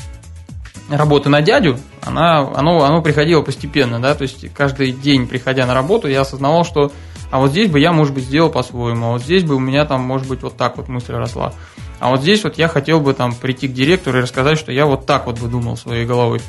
работы 0.89 1.29
на 1.29 1.43
дядю, 1.43 1.79
она, 2.03 2.39
оно, 2.39 2.85
оно 2.85 3.03
приходило 3.03 3.43
постепенно, 3.43 4.01
да, 4.01 4.15
то 4.15 4.23
есть 4.23 4.53
каждый 4.55 4.93
день, 4.93 5.27
приходя 5.27 5.67
на 5.67 5.75
работу, 5.75 6.09
я 6.09 6.21
осознавал, 6.21 6.65
что 6.65 6.93
а 7.31 7.41
вот 7.41 7.51
здесь 7.51 7.69
бы 7.69 7.81
я, 7.81 7.93
может 7.93 8.15
быть, 8.15 8.25
сделал 8.25 8.51
по-своему, 8.51 9.07
а 9.07 9.13
вот 9.13 9.23
здесь 9.23 9.43
бы 9.43 9.57
у 9.57 9.59
меня 9.59 9.85
там, 9.85 10.03
может 10.03 10.29
быть, 10.29 10.43
вот 10.43 10.57
так 10.57 10.77
вот 10.77 10.89
мысль 10.89 11.13
росла. 11.13 11.53
А 11.99 12.11
вот 12.11 12.21
здесь 12.21 12.45
вот 12.45 12.57
я 12.59 12.69
хотел 12.69 13.01
бы 13.01 13.15
там 13.15 13.35
прийти 13.35 13.69
к 13.69 13.73
директору 13.73 14.19
и 14.19 14.23
рассказать, 14.23 14.59
что 14.59 14.71
я 14.71 14.87
вот 14.87 15.07
так 15.07 15.27
вот 15.27 15.41
бы 15.41 15.49
думал 15.49 15.77
своей 15.77 16.07
головой. 16.07 16.41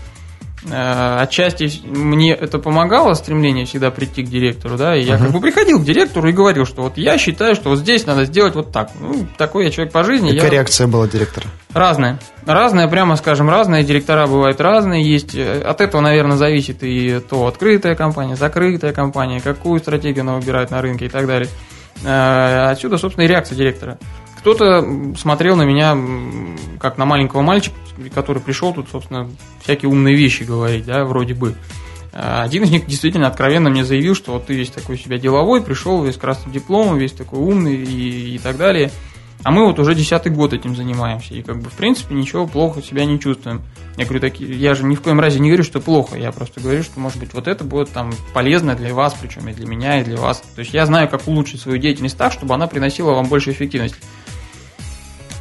Э, 0.65 1.20
отчасти 1.22 1.70
мне 1.86 2.34
это 2.34 2.58
помогало, 2.58 3.13
стремление 3.13 3.65
всегда 3.65 3.91
прийти 3.91 4.24
к 4.24 4.30
директору, 4.30 4.76
да, 4.76 4.96
и 4.96 5.04
я 5.04 5.15
uh-huh. 5.15 5.26
как 5.26 5.32
бы 5.32 5.39
приходил 5.39 5.80
к 5.80 5.84
директору 5.86 6.28
и 6.30 6.32
говорил, 6.32 6.65
что 6.65 6.82
вот 6.82 6.98
я 6.98 7.17
считаю, 7.20 7.54
что 7.54 7.70
вот 7.70 7.80
здесь 7.80 8.08
надо 8.08 8.26
сделать 8.26 8.56
вот 8.56 8.72
так. 8.72 8.89
Ну, 9.00 9.28
такой 9.38 9.65
я 9.65 9.72
человек 9.72 9.93
по 9.93 10.04
жизни. 10.04 10.32
Какая 10.32 10.46
я... 10.46 10.52
реакция 10.52 10.88
была 10.88 11.08
директора? 11.08 11.46
Разная. 11.74 12.20
Разная, 12.46 12.88
прямо 12.88 13.17
скажем, 13.17 13.50
разная. 13.50 13.84
Директора 13.84 14.26
бывают 14.26 14.60
разные. 14.60 15.04
Есть 15.04 15.36
э, 15.36 15.62
от 15.62 15.80
этого, 15.80 16.02
наверное, 16.02 16.38
зависит 16.38 16.82
и 16.82 17.20
то 17.20 17.46
открытая 17.46 17.96
компания, 17.96 18.36
закрытая 18.36 18.93
компания, 18.93 19.39
какую 19.39 19.80
стратегию 19.80 20.24
она 20.24 20.36
выбирает 20.36 20.72
на 20.72 20.82
рынке 20.82 21.06
и 21.06 21.10
так 21.10 21.28
далее. 21.28 21.50
Э, 22.04 22.70
отсюда, 22.72 22.98
собственно, 22.98 23.26
и 23.26 23.28
реакция 23.28 23.56
директора. 23.56 24.00
Кто-то 24.48 25.14
смотрел 25.20 25.58
на 25.58 25.64
меня 25.64 25.98
как 26.80 26.98
на 26.98 27.04
маленького 27.04 27.42
мальчика, 27.42 27.76
который 28.16 28.42
пришел 28.42 28.74
тут, 28.74 28.88
собственно, 28.90 29.30
всякие 29.62 29.90
умные 29.90 30.16
вещи 30.16 30.44
говорить, 30.44 30.86
да, 30.86 31.04
вроде 31.04 31.34
бы. 31.34 31.54
А 32.14 32.44
один 32.44 32.64
из 32.64 32.72
них 32.72 32.86
действительно 32.86 33.28
откровенно 33.28 33.70
мне 33.70 33.84
заявил, 33.84 34.16
что 34.16 34.32
вот 34.32 34.46
ты 34.46 34.54
весь 34.54 34.70
такой 34.70 34.98
себя 34.98 35.18
деловой, 35.18 35.62
пришел 35.62 36.02
весь 36.02 36.16
красным 36.16 36.54
дипломом, 36.54 36.98
весь 36.98 37.12
такой 37.12 37.40
умный 37.40 37.76
и, 37.76 38.36
и 38.36 38.40
так 38.40 38.56
далее. 38.56 38.90
А 39.44 39.52
мы 39.52 39.66
вот 39.66 39.80
уже 39.80 39.94
десятый 39.94 40.32
год 40.32 40.54
этим 40.54 40.78
занимаемся. 40.78 41.34
И 41.34 41.42
как 41.42 41.60
бы 41.60 41.70
в 41.70 41.74
принципе 41.74 42.16
ничего 42.16 42.48
плохо 42.48 42.82
себя 42.82 43.04
не 43.04 43.20
чувствуем. 43.20 43.62
Я 43.98 44.06
говорю, 44.06 44.22
так, 44.22 44.40
я 44.40 44.76
же 44.76 44.86
ни 44.86 44.96
в 44.96 45.02
коем 45.02 45.20
разе 45.20 45.42
не 45.42 45.50
говорю, 45.50 45.66
что 45.66 45.82
плохо. 45.82 46.18
Я 46.18 46.32
просто 46.32 46.62
говорю, 46.62 46.84
что 46.84 47.02
может 47.02 47.20
быть 47.20 47.34
вот 47.34 47.50
это 47.50 47.66
будет 47.66 47.90
там 47.90 48.14
полезно 48.34 48.76
для 48.76 48.94
вас, 48.94 49.14
причем 49.20 49.50
и 49.50 49.54
для 49.54 49.68
меня, 49.68 50.00
и 50.00 50.06
для 50.06 50.16
вас. 50.16 50.42
То 50.56 50.60
есть 50.62 50.74
я 50.74 50.86
знаю, 50.86 51.10
как 51.10 51.28
улучшить 51.28 51.60
свою 51.60 51.80
деятельность 51.80 52.18
так, 52.18 52.32
чтобы 52.32 52.54
она 52.54 52.68
приносила 52.68 53.12
вам 53.12 53.26
больше 53.26 53.52
эффективности. 53.52 53.98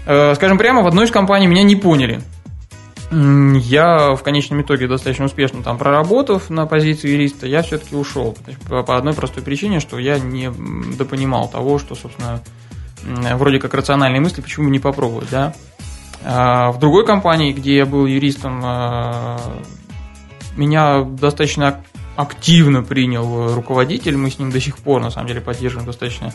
Э, 0.07 0.35
скажем 0.35 0.57
прямо, 0.57 0.83
в 0.83 0.87
одной 0.87 1.07
из 1.07 1.11
компаний 1.11 1.47
меня 1.47 1.64
не 1.64 1.77
поняли. 1.77 2.23
Я 3.11 4.14
в 4.16 4.23
конечном 4.23 4.62
итоге 4.62 4.88
достаточно 4.88 5.27
успешно 5.27 5.62
там 5.62 5.79
проработав 5.79 6.51
на 6.51 6.66
позиции 6.66 7.11
юриста, 7.11 7.47
я 7.47 7.62
все-таки 7.62 7.95
ушел. 7.95 8.37
По 8.69 8.97
одной 8.97 9.14
простой 9.14 9.45
причине, 9.45 9.79
что 9.79 9.99
я 9.99 10.19
не 10.19 10.51
допонимал 10.97 11.49
того, 11.49 11.79
что, 11.79 11.95
собственно, 11.95 12.42
вроде 13.05 13.61
как 13.61 13.75
рациональные 13.75 14.21
мысли, 14.21 14.40
почему 14.40 14.69
не 14.71 14.81
попробовать, 14.81 15.31
да. 15.31 15.55
А 16.25 16.73
в 16.73 16.81
другой 16.81 17.07
компании, 17.07 17.53
где 17.53 17.77
я 17.77 17.87
был 17.87 18.07
юристом, 18.07 18.61
а, 18.64 19.38
меня 20.57 21.03
достаточно 21.03 21.85
активно 22.16 22.83
принял 22.83 23.55
руководитель, 23.55 24.16
мы 24.16 24.31
с 24.31 24.38
ним 24.38 24.51
до 24.51 24.61
сих 24.61 24.79
пор, 24.79 25.03
на 25.03 25.11
самом 25.11 25.29
деле, 25.29 25.40
поддерживаем 25.40 25.87
достаточно 25.87 26.33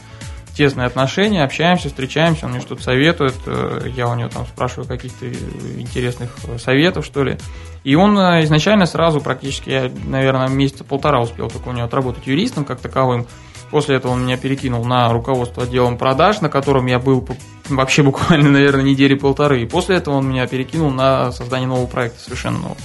тесные 0.56 0.88
отношения, 0.88 1.44
общаемся, 1.44 1.90
встречаемся, 1.90 2.46
он 2.46 2.52
мне 2.52 2.62
что-то 2.62 2.84
советует, 2.84 3.36
э, 3.46 3.90
я 3.96 4.08
у 4.08 4.16
него 4.16 4.30
там 4.30 4.46
спрашиваю 4.46 4.88
каких-то 4.88 5.26
интересных 5.28 6.32
советов, 6.58 7.06
что 7.06 7.24
ли. 7.24 7.38
И 7.84 7.96
он 7.96 8.18
э, 8.18 8.44
изначально 8.44 8.86
сразу, 8.86 9.22
практически, 9.22 9.70
я, 9.70 9.92
наверное, 10.06 10.48
месяца 10.48 10.84
полтора 10.84 11.22
успел 11.22 11.50
только 11.50 11.70
у 11.70 11.72
него 11.72 11.86
отработать 11.86 12.28
юристом 12.28 12.66
как 12.66 12.80
таковым. 12.80 13.26
После 13.70 13.96
этого 13.96 14.12
он 14.12 14.24
меня 14.26 14.38
перекинул 14.38 14.84
на 14.84 15.12
руководство 15.12 15.64
отделом 15.64 15.98
продаж, 15.98 16.42
на 16.42 16.50
котором 16.50 16.86
я 16.88 17.00
был 17.00 17.26
вообще 17.70 18.04
буквально, 18.04 18.50
наверное, 18.52 18.84
недели 18.84 19.16
полторы. 19.16 19.62
И 19.62 19.66
после 19.66 19.96
этого 19.96 20.16
он 20.16 20.28
меня 20.28 20.46
перекинул 20.48 20.92
на 20.92 21.32
создание 21.32 21.68
нового 21.68 21.88
проекта, 21.88 22.20
совершенно 22.20 22.60
нового. 22.60 22.78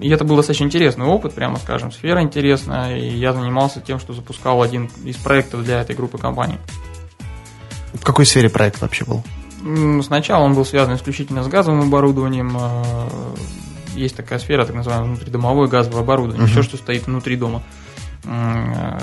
И 0.00 0.08
это 0.10 0.24
был 0.24 0.36
достаточно 0.36 0.64
интересный 0.64 1.06
опыт, 1.06 1.34
прямо 1.34 1.56
скажем, 1.56 1.90
сфера 1.90 2.22
интересная, 2.22 2.96
и 2.96 3.16
я 3.16 3.32
занимался 3.32 3.80
тем, 3.80 3.98
что 3.98 4.12
запускал 4.12 4.62
один 4.62 4.88
из 5.04 5.16
проектов 5.16 5.64
для 5.64 5.80
этой 5.80 5.96
группы 5.96 6.18
компаний. 6.18 6.58
В 7.94 8.04
какой 8.04 8.26
сфере 8.26 8.48
проект 8.48 8.80
вообще 8.80 9.04
был? 9.04 9.22
Сначала 10.02 10.44
он 10.44 10.54
был 10.54 10.64
связан 10.64 10.94
исключительно 10.94 11.42
с 11.42 11.48
газовым 11.48 11.88
оборудованием. 11.88 12.56
Э, 12.56 13.08
есть 13.96 14.16
такая 14.16 14.38
сфера, 14.38 14.64
так 14.64 14.76
называемое 14.76 15.08
внутридомовое 15.08 15.66
газовое 15.66 16.02
оборудование, 16.02 16.46
uh-huh. 16.46 16.52
все, 16.52 16.62
что 16.62 16.76
стоит 16.76 17.06
внутри 17.06 17.36
дома. 17.36 17.62
Э, 18.24 18.98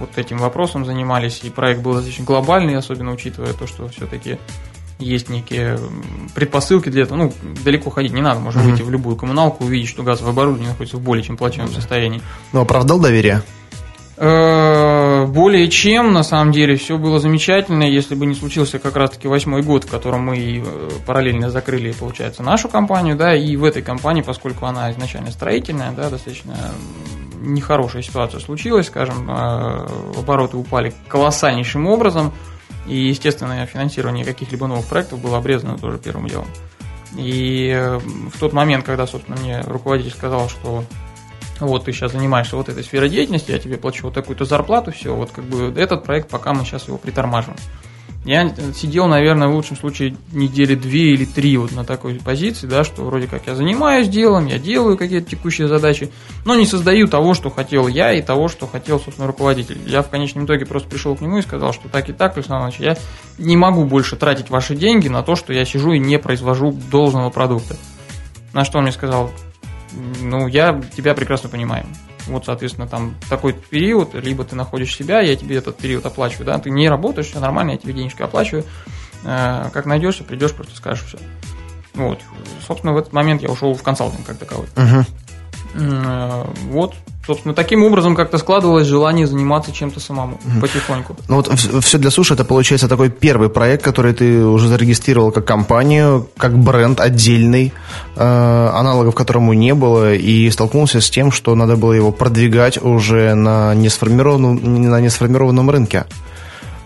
вот 0.00 0.10
этим 0.16 0.38
вопросом 0.38 0.84
занимались, 0.84 1.42
и 1.44 1.50
проект 1.50 1.80
был 1.80 1.92
достаточно 1.92 2.24
глобальный, 2.24 2.76
особенно 2.76 3.12
учитывая 3.12 3.52
то, 3.52 3.68
что 3.68 3.86
все-таки 3.88 4.38
есть 4.98 5.28
некие 5.28 5.78
предпосылки 6.34 6.88
для 6.88 7.02
этого. 7.02 7.18
Ну, 7.18 7.32
далеко 7.64 7.90
ходить 7.90 8.12
не 8.12 8.22
надо, 8.22 8.40
можно 8.40 8.60
mm-hmm. 8.60 8.70
выйти 8.70 8.82
в 8.82 8.90
любую 8.90 9.16
коммуналку, 9.16 9.64
увидеть, 9.64 9.88
что 9.88 10.02
газовое 10.02 10.32
оборудование 10.32 10.70
находится 10.70 10.96
в 10.96 11.00
более 11.00 11.24
чем 11.24 11.36
плачевном 11.36 11.70
mm-hmm. 11.70 11.74
состоянии. 11.74 12.22
Но 12.52 12.62
оправдал 12.62 13.00
доверие? 13.00 13.42
Э, 14.16 15.26
более 15.26 15.68
чем, 15.68 16.12
на 16.12 16.22
самом 16.22 16.52
деле, 16.52 16.76
все 16.76 16.98
было 16.98 17.18
замечательно, 17.18 17.82
если 17.82 18.14
бы 18.14 18.26
не 18.26 18.34
случился 18.34 18.78
как 18.78 18.96
раз-таки 18.96 19.26
восьмой 19.26 19.62
год, 19.62 19.84
в 19.84 19.90
котором 19.90 20.26
мы 20.26 20.62
э, 20.64 20.90
параллельно 21.04 21.50
закрыли, 21.50 21.90
получается, 21.92 22.44
нашу 22.44 22.68
компанию, 22.68 23.16
да, 23.16 23.34
и 23.34 23.56
в 23.56 23.64
этой 23.64 23.82
компании, 23.82 24.22
поскольку 24.22 24.66
она 24.66 24.92
изначально 24.92 25.32
строительная, 25.32 25.90
да, 25.90 26.10
достаточно 26.10 26.54
нехорошая 27.40 28.02
ситуация 28.02 28.38
случилась, 28.38 28.86
скажем, 28.86 29.28
э, 29.28 29.86
обороты 30.16 30.58
упали 30.58 30.94
колоссальнейшим 31.08 31.86
образом, 31.88 32.32
и, 32.86 33.08
естественно, 33.08 33.64
финансирование 33.66 34.24
каких-либо 34.24 34.66
новых 34.66 34.86
проектов 34.86 35.20
было 35.20 35.38
обрезано 35.38 35.78
тоже 35.78 35.98
первым 35.98 36.28
делом. 36.28 36.48
И 37.16 37.70
э, 37.74 37.98
в 37.98 38.38
тот 38.38 38.52
момент, 38.52 38.84
когда, 38.84 39.06
собственно, 39.06 39.38
мне 39.38 39.60
руководитель 39.60 40.12
сказал, 40.12 40.48
что 40.48 40.84
вот 41.60 41.84
ты 41.84 41.92
сейчас 41.92 42.12
занимаешься 42.12 42.56
вот 42.56 42.68
этой 42.68 42.82
сферой 42.82 43.08
деятельности, 43.08 43.52
я 43.52 43.58
тебе 43.58 43.76
плачу 43.76 44.04
вот 44.04 44.14
такую-то 44.14 44.44
зарплату, 44.44 44.90
все, 44.92 45.14
вот 45.14 45.30
как 45.30 45.44
бы 45.44 45.72
этот 45.80 46.04
проект, 46.04 46.28
пока 46.28 46.52
мы 46.52 46.64
сейчас 46.64 46.88
его 46.88 46.98
притормаживаем. 46.98 47.58
Я 48.24 48.54
сидел, 48.74 49.06
наверное, 49.06 49.48
в 49.48 49.54
лучшем 49.54 49.76
случае 49.76 50.16
недели 50.32 50.74
две 50.74 51.12
или 51.12 51.26
три 51.26 51.58
вот 51.58 51.72
на 51.72 51.84
такой 51.84 52.14
позиции, 52.14 52.66
да, 52.66 52.82
что 52.82 53.02
вроде 53.02 53.26
как 53.26 53.46
я 53.46 53.54
занимаюсь 53.54 54.08
делом, 54.08 54.46
я 54.46 54.58
делаю 54.58 54.96
какие-то 54.96 55.28
текущие 55.28 55.68
задачи, 55.68 56.10
но 56.46 56.54
не 56.54 56.64
создаю 56.64 57.06
того, 57.06 57.34
что 57.34 57.50
хотел 57.50 57.86
я 57.86 58.14
и 58.14 58.22
того, 58.22 58.48
что 58.48 58.66
хотел, 58.66 58.98
собственно, 58.98 59.26
руководитель. 59.26 59.78
Я 59.86 60.02
в 60.02 60.08
конечном 60.08 60.46
итоге 60.46 60.64
просто 60.64 60.88
пришел 60.88 61.14
к 61.14 61.20
нему 61.20 61.36
и 61.38 61.42
сказал, 61.42 61.74
что 61.74 61.88
так 61.90 62.08
и 62.08 62.14
так, 62.14 62.34
Александр 62.36 62.60
Иванович, 62.60 62.80
я 62.80 62.96
не 63.36 63.58
могу 63.58 63.84
больше 63.84 64.16
тратить 64.16 64.48
ваши 64.48 64.74
деньги 64.74 65.08
на 65.08 65.22
то, 65.22 65.36
что 65.36 65.52
я 65.52 65.66
сижу 65.66 65.92
и 65.92 65.98
не 65.98 66.18
произвожу 66.18 66.72
должного 66.72 67.28
продукта. 67.28 67.76
На 68.54 68.64
что 68.64 68.78
он 68.78 68.84
мне 68.84 68.92
сказал, 68.92 69.30
ну, 70.22 70.48
я 70.48 70.80
тебя 70.96 71.14
прекрасно 71.14 71.50
понимаю. 71.50 71.84
Вот, 72.26 72.46
соответственно, 72.46 72.86
там 72.86 73.14
такой 73.28 73.52
период, 73.52 74.14
либо 74.14 74.44
ты 74.44 74.56
находишь 74.56 74.94
себя, 74.94 75.20
я 75.20 75.36
тебе 75.36 75.56
этот 75.56 75.76
период 75.76 76.06
оплачиваю, 76.06 76.46
да, 76.46 76.58
ты 76.58 76.70
не 76.70 76.88
работаешь, 76.88 77.28
все 77.28 77.40
нормально, 77.40 77.72
я 77.72 77.76
тебе 77.76 77.92
денежки 77.92 78.22
оплачиваю. 78.22 78.64
Э, 79.24 79.68
как 79.72 79.86
найдешься, 79.86 80.24
придешь, 80.24 80.52
просто 80.52 80.76
скажешь 80.76 81.04
все. 81.06 81.18
Вот. 81.94 82.20
Собственно, 82.66 82.92
в 82.92 82.96
этот 82.96 83.12
момент 83.12 83.42
я 83.42 83.50
ушел 83.50 83.74
в 83.74 83.82
консалтинг 83.82 84.26
как 84.26 84.38
таковой. 84.38 84.66
Uh-huh. 84.74 85.04
Вот, 86.68 86.94
собственно, 87.26 87.54
таким 87.54 87.82
образом 87.82 88.14
как-то 88.14 88.38
складывалось 88.38 88.86
желание 88.86 89.26
заниматься 89.26 89.72
чем-то 89.72 90.00
самому 90.00 90.40
mm 90.44 90.60
потихоньку. 90.60 91.16
Ну 91.28 91.36
вот 91.36 91.48
все 91.84 91.98
для 91.98 92.10
суши 92.10 92.34
это 92.34 92.44
получается 92.44 92.88
такой 92.88 93.10
первый 93.10 93.48
проект, 93.48 93.82
который 93.82 94.14
ты 94.14 94.44
уже 94.44 94.68
зарегистрировал 94.68 95.30
как 95.30 95.44
компанию, 95.44 96.28
как 96.36 96.56
бренд 96.58 97.00
отдельный, 97.00 97.72
э, 98.16 98.70
аналогов 98.74 99.14
которому 99.14 99.52
не 99.52 99.74
было, 99.74 100.14
и 100.14 100.50
столкнулся 100.50 101.00
с 101.00 101.10
тем, 101.10 101.32
что 101.32 101.54
надо 101.54 101.76
было 101.76 101.92
его 101.92 102.12
продвигать 102.12 102.82
уже 102.82 103.34
на 103.34 103.74
несформированном, 103.74 104.90
на 104.90 105.00
несформированном 105.00 105.70
рынке. 105.70 106.04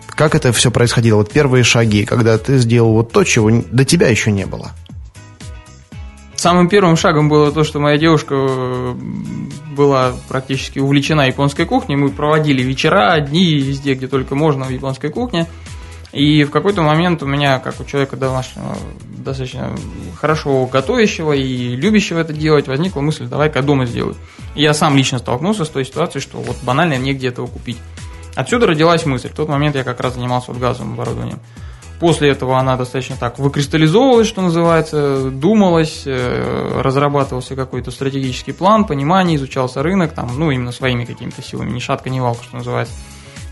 Как 0.08 0.34
это 0.34 0.52
все 0.52 0.70
происходило? 0.70 1.18
Вот 1.18 1.30
первые 1.30 1.62
шаги, 1.62 2.04
когда 2.04 2.38
ты 2.38 2.58
сделал 2.58 2.92
вот 2.92 3.12
то, 3.12 3.22
чего 3.22 3.50
до 3.70 3.84
тебя 3.84 4.08
еще 4.08 4.32
не 4.32 4.46
было. 4.46 4.72
Самым 6.38 6.68
первым 6.68 6.96
шагом 6.96 7.28
было 7.28 7.50
то, 7.50 7.64
что 7.64 7.80
моя 7.80 7.98
девушка 7.98 8.36
э, 8.38 8.94
была 9.74 10.12
практически 10.28 10.78
увлечена 10.78 11.26
японской 11.26 11.64
кухней. 11.64 11.96
Мы 11.96 12.10
проводили 12.10 12.62
вечера, 12.62 13.18
дни 13.18 13.54
везде, 13.54 13.94
где 13.94 14.06
только 14.06 14.36
можно 14.36 14.64
в 14.64 14.70
японской 14.70 15.10
кухне. 15.10 15.48
И 16.12 16.44
в 16.44 16.50
какой-то 16.50 16.82
момент 16.82 17.24
у 17.24 17.26
меня, 17.26 17.58
как 17.58 17.80
у 17.80 17.84
человека 17.84 18.16
домашнего, 18.16 18.76
достаточно 19.16 19.74
хорошо 20.14 20.66
готовящего 20.66 21.32
и 21.32 21.74
любящего 21.74 22.20
это 22.20 22.32
делать, 22.32 22.68
возникла 22.68 23.00
мысль, 23.00 23.26
давай-ка 23.26 23.60
дома 23.60 23.86
сделаю. 23.86 24.14
И 24.54 24.62
я 24.62 24.74
сам 24.74 24.96
лично 24.96 25.18
столкнулся 25.18 25.64
с 25.64 25.68
той 25.68 25.84
ситуацией, 25.84 26.22
что 26.22 26.38
вот 26.38 26.58
банально 26.62 26.98
мне 26.98 27.14
где 27.14 27.28
этого 27.28 27.48
купить. 27.48 27.78
Отсюда 28.36 28.68
родилась 28.68 29.04
мысль. 29.04 29.28
В 29.28 29.34
тот 29.34 29.48
момент 29.48 29.74
я 29.74 29.82
как 29.82 29.98
раз 29.98 30.14
занимался 30.14 30.52
вот 30.52 30.60
газовым 30.60 30.92
оборудованием. 30.92 31.40
После 32.00 32.30
этого 32.30 32.58
она 32.58 32.76
достаточно 32.76 33.16
так 33.16 33.38
выкристаллизовывалась, 33.38 34.28
что 34.28 34.40
называется, 34.40 35.30
думалась, 35.30 36.02
э, 36.06 36.80
разрабатывался 36.80 37.56
какой-то 37.56 37.90
стратегический 37.90 38.52
план, 38.52 38.84
понимание, 38.84 39.36
изучался 39.36 39.82
рынок, 39.82 40.12
там, 40.12 40.30
ну, 40.38 40.52
именно 40.52 40.70
своими 40.70 41.04
какими-то 41.04 41.42
силами, 41.42 41.70
ни 41.70 41.80
шатка, 41.80 42.08
ни 42.08 42.20
валка, 42.20 42.44
что 42.44 42.56
называется. 42.56 42.94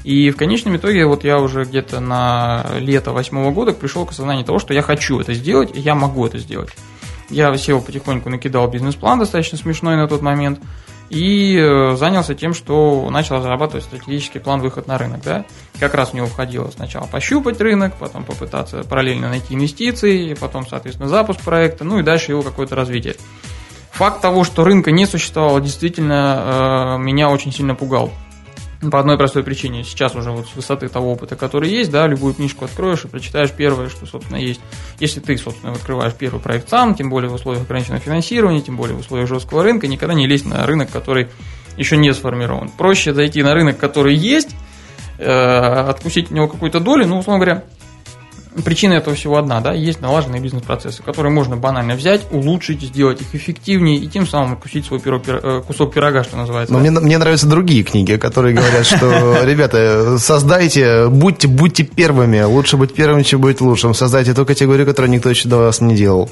И 0.05 0.31
в 0.31 0.37
конечном 0.37 0.77
итоге 0.77 1.05
вот 1.07 1.25
я 1.25 1.39
уже 1.39 1.65
где-то 1.65 1.99
на 1.99 2.67
лето 2.79 3.11
восьмого 3.11 3.51
года 3.51 3.73
пришел 3.73 4.07
к 4.07 4.13
осознанию 4.13 4.45
того, 4.45 4.61
что 4.61 4.73
я 4.73 4.83
хочу 4.83 5.19
это 5.19 5.35
сделать, 5.35 5.71
и 5.75 5.81
я 5.81 5.97
могу 5.97 6.25
это 6.25 6.39
сделать. 6.39 6.71
Я 7.29 7.57
сел 7.57 7.81
потихоньку, 7.81 8.31
накидал 8.31 8.69
бизнес-план 8.69 9.19
достаточно 9.19 9.59
смешной 9.59 9.97
на 9.97 10.07
тот 10.07 10.23
момент– 10.23 10.61
и 11.11 11.57
э, 11.57 11.97
занялся 11.97 12.35
тем, 12.35 12.55
что 12.55 13.09
начал 13.11 13.37
разрабатывать 13.37 13.85
стратегический 13.85 14.39
план 14.39 14.61
выход 14.61 14.87
на 14.87 14.99
рынок. 14.99 15.23
Да? 15.23 15.45
Как 15.79 15.95
раз 15.95 16.11
в 16.11 16.15
него 16.15 16.27
входило 16.27 16.71
сначала 16.71 17.07
пощупать 17.07 17.61
рынок, 17.61 17.95
потом 17.99 18.25
попытаться 18.25 18.83
параллельно 18.85 19.29
найти 19.29 19.55
инвестиции, 19.55 20.35
потом, 20.35 20.67
соответственно, 20.67 21.09
запуск 21.09 21.41
проекта, 21.41 21.85
ну 21.85 21.99
и 21.99 22.03
дальше 22.03 22.33
его 22.33 22.43
какое-то 22.43 22.75
развитие. 22.75 23.17
Факт 23.93 24.21
того, 24.21 24.45
что 24.45 24.63
рынка 24.63 24.91
не 24.91 25.07
существовало, 25.07 25.61
действительно 25.61 26.97
э, 26.97 27.03
меня 27.03 27.31
очень 27.31 27.53
сильно 27.53 27.75
пугал. 27.75 28.13
По 28.91 29.01
одной 29.01 29.17
простой 29.17 29.43
причине. 29.43 29.85
Сейчас 29.85 30.15
уже 30.15 30.31
вот 30.31 30.47
с 30.49 30.57
высоты 30.57 30.89
того 30.89 31.13
опыта, 31.13 31.37
который 31.37 31.71
есть, 31.71 31.91
да, 31.91 32.07
любую 32.07 32.35
книжку 32.35 32.65
откроешь 32.65 33.05
и 33.05 33.09
прочитаешь 33.09 33.51
первое, 33.51 33.89
что, 33.89 34.07
собственно, 34.07 34.37
есть. 34.37 34.61
Если 35.01 35.21
ты, 35.21 35.37
собственно, 35.37 35.73
открываешь 35.73 36.15
первый 36.15 36.41
проект 36.41 36.69
сам, 36.69 36.95
тем 36.95 37.11
более 37.11 37.31
в 37.31 37.35
условиях 37.35 37.65
ограниченного 37.65 38.01
финансирования, 38.01 38.61
тем 38.61 38.77
более 38.77 38.97
в 38.97 39.01
условиях 39.01 39.29
жесткого 39.29 39.63
рынка, 39.63 39.87
никогда 39.87 40.15
не 40.15 40.27
лезь 40.27 40.45
на 40.45 40.67
рынок, 40.67 40.91
который 40.91 41.29
еще 41.77 41.97
не 41.97 42.13
сформирован. 42.13 42.71
Проще 42.71 43.13
зайти 43.15 43.43
на 43.43 43.55
рынок, 43.55 43.79
который 43.79 44.15
есть, 44.15 44.51
э, 45.19 45.27
откусить 45.27 46.31
у 46.31 46.35
него 46.35 46.49
какую-то 46.49 46.81
долю, 46.81 47.07
ну, 47.07 47.19
условно 47.19 47.45
говоря, 47.45 47.65
Причина 48.65 48.95
этого 48.95 49.15
всего 49.17 49.37
одна, 49.37 49.61
да, 49.61 49.73
есть 49.73 50.01
налаженные 50.01 50.41
бизнес-процессы, 50.41 51.03
которые 51.03 51.33
можно 51.33 51.57
банально 51.57 51.95
взять, 51.95 52.27
улучшить, 52.31 52.83
сделать 52.83 53.21
их 53.21 53.35
эффективнее 53.35 53.99
и 53.99 54.07
тем 54.07 54.27
самым 54.27 54.55
откусить 54.55 54.87
свой 54.87 55.01
пирог, 55.01 55.23
э, 55.27 55.63
кусок 55.67 55.93
пирога, 55.93 56.25
что 56.25 56.37
называется. 56.37 56.73
Но 56.73 56.81
мне, 56.81 56.91
мне 56.91 57.19
нравятся 57.19 57.47
другие 57.47 57.83
книги, 57.83 58.17
которые 58.17 58.55
говорят, 58.55 58.87
что, 58.87 59.39
ребята, 59.45 60.19
создайте, 60.19 61.09
будьте, 61.09 61.49
будьте 61.49 61.85
первыми, 61.85 62.41
лучше 62.43 62.77
быть 62.77 62.95
первым, 62.95 63.25
чем 63.25 63.41
быть 63.41 63.61
лучшим, 63.61 63.95
создайте 63.95 64.33
ту 64.35 64.47
категорию, 64.47 64.87
которую 64.87 65.11
никто 65.11 65.29
еще 65.29 65.49
до 65.49 65.59
вас 65.59 65.81
не 65.81 65.95
делал. 65.95 66.31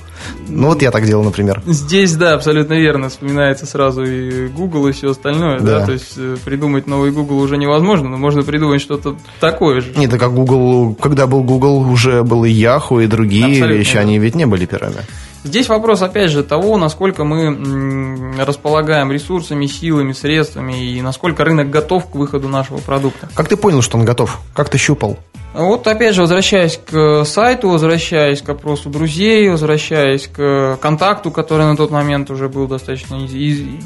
Ну 0.48 0.68
вот 0.68 0.82
я 0.82 0.90
так 0.90 1.04
делал, 1.04 1.24
например. 1.24 1.62
Здесь, 1.66 2.14
да, 2.14 2.34
абсолютно 2.34 2.74
верно, 2.74 3.08
вспоминается 3.08 3.66
сразу 3.66 4.02
и 4.02 4.48
Google, 4.48 4.88
и 4.88 4.92
все 4.92 5.10
остальное, 5.10 5.60
да, 5.60 5.80
да? 5.80 5.86
то 5.86 5.92
есть 5.92 6.14
э, 6.16 6.36
придумать 6.44 6.86
новый 6.86 7.10
Google 7.10 7.38
уже 7.38 7.56
невозможно, 7.56 8.08
но 8.08 8.16
можно 8.16 8.42
придумать 8.42 8.80
что-то 8.80 9.16
такое 9.40 9.80
же. 9.80 9.92
Нет, 9.96 10.10
так 10.10 10.20
как 10.20 10.34
Google, 10.34 10.94
когда 10.94 11.26
был 11.26 11.42
Google, 11.42 11.80
уже 11.90 12.13
был 12.22 12.44
и 12.44 12.50
Яху, 12.50 13.00
и 13.00 13.06
другие 13.06 13.46
Абсолютно, 13.46 13.74
вещи, 13.74 13.96
они 13.96 14.18
ведь 14.18 14.34
не 14.34 14.46
были 14.46 14.66
первыми. 14.66 15.02
Здесь 15.44 15.68
вопрос, 15.68 16.00
опять 16.00 16.30
же, 16.30 16.42
того, 16.42 16.78
насколько 16.78 17.24
мы 17.24 18.34
располагаем 18.38 19.12
ресурсами, 19.12 19.66
силами, 19.66 20.12
средствами 20.12 20.96
и 20.96 21.02
насколько 21.02 21.44
рынок 21.44 21.68
готов 21.68 22.08
к 22.10 22.14
выходу 22.14 22.48
нашего 22.48 22.78
продукта. 22.78 23.28
Как 23.34 23.48
ты 23.48 23.56
понял, 23.56 23.82
что 23.82 23.98
он 23.98 24.06
готов? 24.06 24.40
Как 24.54 24.70
ты 24.70 24.78
щупал? 24.78 25.18
Вот 25.54 25.86
опять 25.86 26.14
же, 26.14 26.22
возвращаясь 26.22 26.78
к 26.84 27.24
сайту, 27.24 27.70
возвращаясь 27.70 28.42
к 28.42 28.48
опросу 28.48 28.90
друзей, 28.90 29.48
возвращаясь 29.48 30.26
к 30.26 30.78
контакту, 30.80 31.30
который 31.30 31.66
на 31.66 31.76
тот 31.76 31.90
момент 31.90 32.30
уже 32.30 32.48
был 32.48 32.66
достаточно 32.66 33.16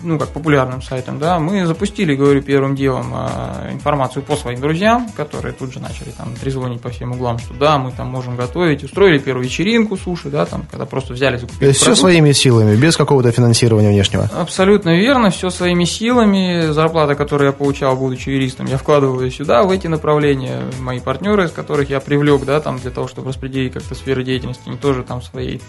ну, 0.03 0.19
как 0.19 0.29
популярным 0.29 0.83
сайтом, 0.83 1.19
да, 1.19 1.39
мы 1.39 1.67
запустили, 1.67 2.15
говорю, 2.15 2.43
первым 2.43 2.75
делом 2.75 3.13
а, 3.15 3.69
информацию 3.71 4.23
по 4.23 4.37
своим 4.37 4.61
друзьям, 4.61 5.09
которые 5.17 5.53
тут 5.53 5.73
же 5.73 5.81
начали 5.81 6.11
там 6.11 6.35
трезвонить 6.35 6.81
по 6.81 6.89
всем 6.89 7.13
углам, 7.13 7.39
что 7.39 7.55
да, 7.55 7.79
мы 7.79 7.93
там 7.93 8.09
можем 8.09 8.37
готовить, 8.37 8.83
устроили 8.85 9.19
первую 9.19 9.45
вечеринку 9.45 9.97
суши, 9.97 10.31
да, 10.31 10.47
там, 10.47 10.65
когда 10.71 10.87
просто 10.87 11.13
взяли, 11.13 11.37
закупили. 11.37 11.73
Все 11.73 11.95
своими 11.95 12.33
силами, 12.33 12.77
без 12.77 12.97
какого-то 12.97 13.31
финансирования 13.31 13.91
внешнего. 13.91 14.31
Абсолютно 14.35 14.97
верно, 14.97 15.31
все 15.31 15.51
своими 15.51 15.85
силами. 15.85 16.71
Зарплата, 16.73 17.15
которую 17.15 17.49
я 17.49 17.53
получал, 17.53 17.97
будучи 17.97 18.31
юристом, 18.31 18.67
я 18.67 18.79
вкладываю 18.79 19.31
сюда, 19.31 19.63
в 19.63 19.71
эти 19.71 19.87
направления. 19.87 20.63
Мои 20.81 21.01
партнеры, 21.01 21.49
которых 21.59 21.91
я 21.91 22.01
привлек, 22.01 22.45
да, 22.45 22.61
там 22.61 22.79
для 22.79 22.91
того, 22.91 23.09
чтобы 23.09 23.29
распределить 23.29 23.73
как-то 23.73 23.95
сферы 23.95 24.25
деятельности, 24.25 24.63
они 24.67 24.77
тоже 24.77 25.03
там 25.03 25.21
в 25.21 25.25
своей 25.25 25.61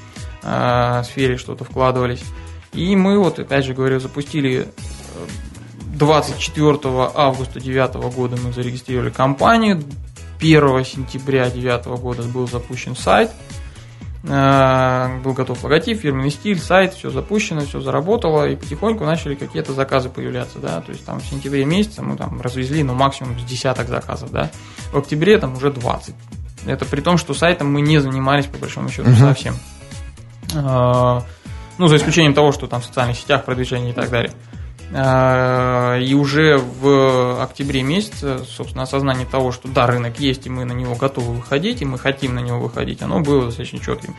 э, 0.43 1.04
сфере 1.04 1.38
что-то 1.38 1.63
вкладывались. 1.63 2.23
И 2.73 2.95
мы 2.95 3.17
вот, 3.17 3.39
опять 3.39 3.65
же 3.65 3.73
говорю, 3.73 3.99
запустили 3.99 4.67
24 5.95 6.80
августа 7.15 7.60
2009 7.60 8.15
года 8.15 8.38
мы 8.38 8.54
зарегистрировали 8.54 9.10
компанию. 9.10 9.84
1 10.39 10.86
сентября 10.86 11.49
2009 11.49 11.86
года 12.02 12.23
был 12.23 12.47
запущен 12.47 12.95
сайт. 12.95 13.32
Э, 14.24 15.20
был 15.24 15.34
готов 15.34 15.64
логотип, 15.64 16.02
фирменный 16.02 16.30
стиль, 16.30 16.60
сайт, 16.60 16.94
все 16.94 17.10
запущено, 17.10 17.62
все 17.62 17.80
заработало, 17.80 18.50
и 18.50 18.56
потихоньку 18.58 19.06
начали 19.06 19.36
какие-то 19.36 19.74
заказы 19.74 20.10
появляться, 20.10 20.60
да, 20.60 20.82
то 20.82 20.92
есть 20.92 21.06
там 21.06 21.22
в 21.22 21.26
сентябре 21.26 21.64
месяце 21.64 22.02
мы 22.02 22.18
там 22.18 22.42
развезли, 22.42 22.84
ну, 22.84 22.94
максимум 22.94 23.40
с 23.40 23.44
десяток 23.44 23.88
заказов, 23.88 24.32
да, 24.32 24.52
в 24.92 24.98
октябре 24.98 25.38
там 25.38 25.56
уже 25.56 25.72
20. 25.72 26.14
Это 26.66 26.86
при 26.86 27.00
том, 27.00 27.18
что 27.18 27.34
сайтом 27.34 27.72
мы 27.72 27.80
не 27.80 28.00
занимались, 28.00 28.48
по 28.48 28.58
большому 28.58 28.90
счету, 28.90 29.10
uh-huh. 29.10 29.20
совсем. 29.20 29.56
Э, 30.54 31.22
ну, 31.78 31.88
за 31.88 31.96
исключением 31.96 32.34
того, 32.34 32.52
что 32.52 32.68
там 32.68 32.82
в 32.82 32.86
социальных 32.86 33.18
сетях 33.18 33.46
продвижение 33.46 33.92
и 33.92 33.94
так 33.94 34.10
далее. 34.10 34.34
Э, 34.91 36.02
и 36.02 36.13
уже 36.13 36.58
в 36.58 37.41
октябре 37.43 37.84
месяце, 37.84 38.39
собственно, 38.39 38.84
осознание 38.84 39.25
того, 39.25 39.52
что 39.52 39.67
да, 39.67 39.86
рынок 39.86 40.19
есть, 40.19 40.47
и 40.47 40.49
мы 40.49 40.65
на 40.65 40.73
него 40.73 40.95
готовы 40.95 41.34
выходить, 41.34 41.82
и 41.82 41.86
мы 41.86 41.97
хотим 41.99 42.36
на 42.36 42.39
него 42.39 42.60
выходить, 42.60 43.02
оно 43.02 43.19
было 43.19 43.45
достаточно 43.45 43.80
четким. 43.80 44.15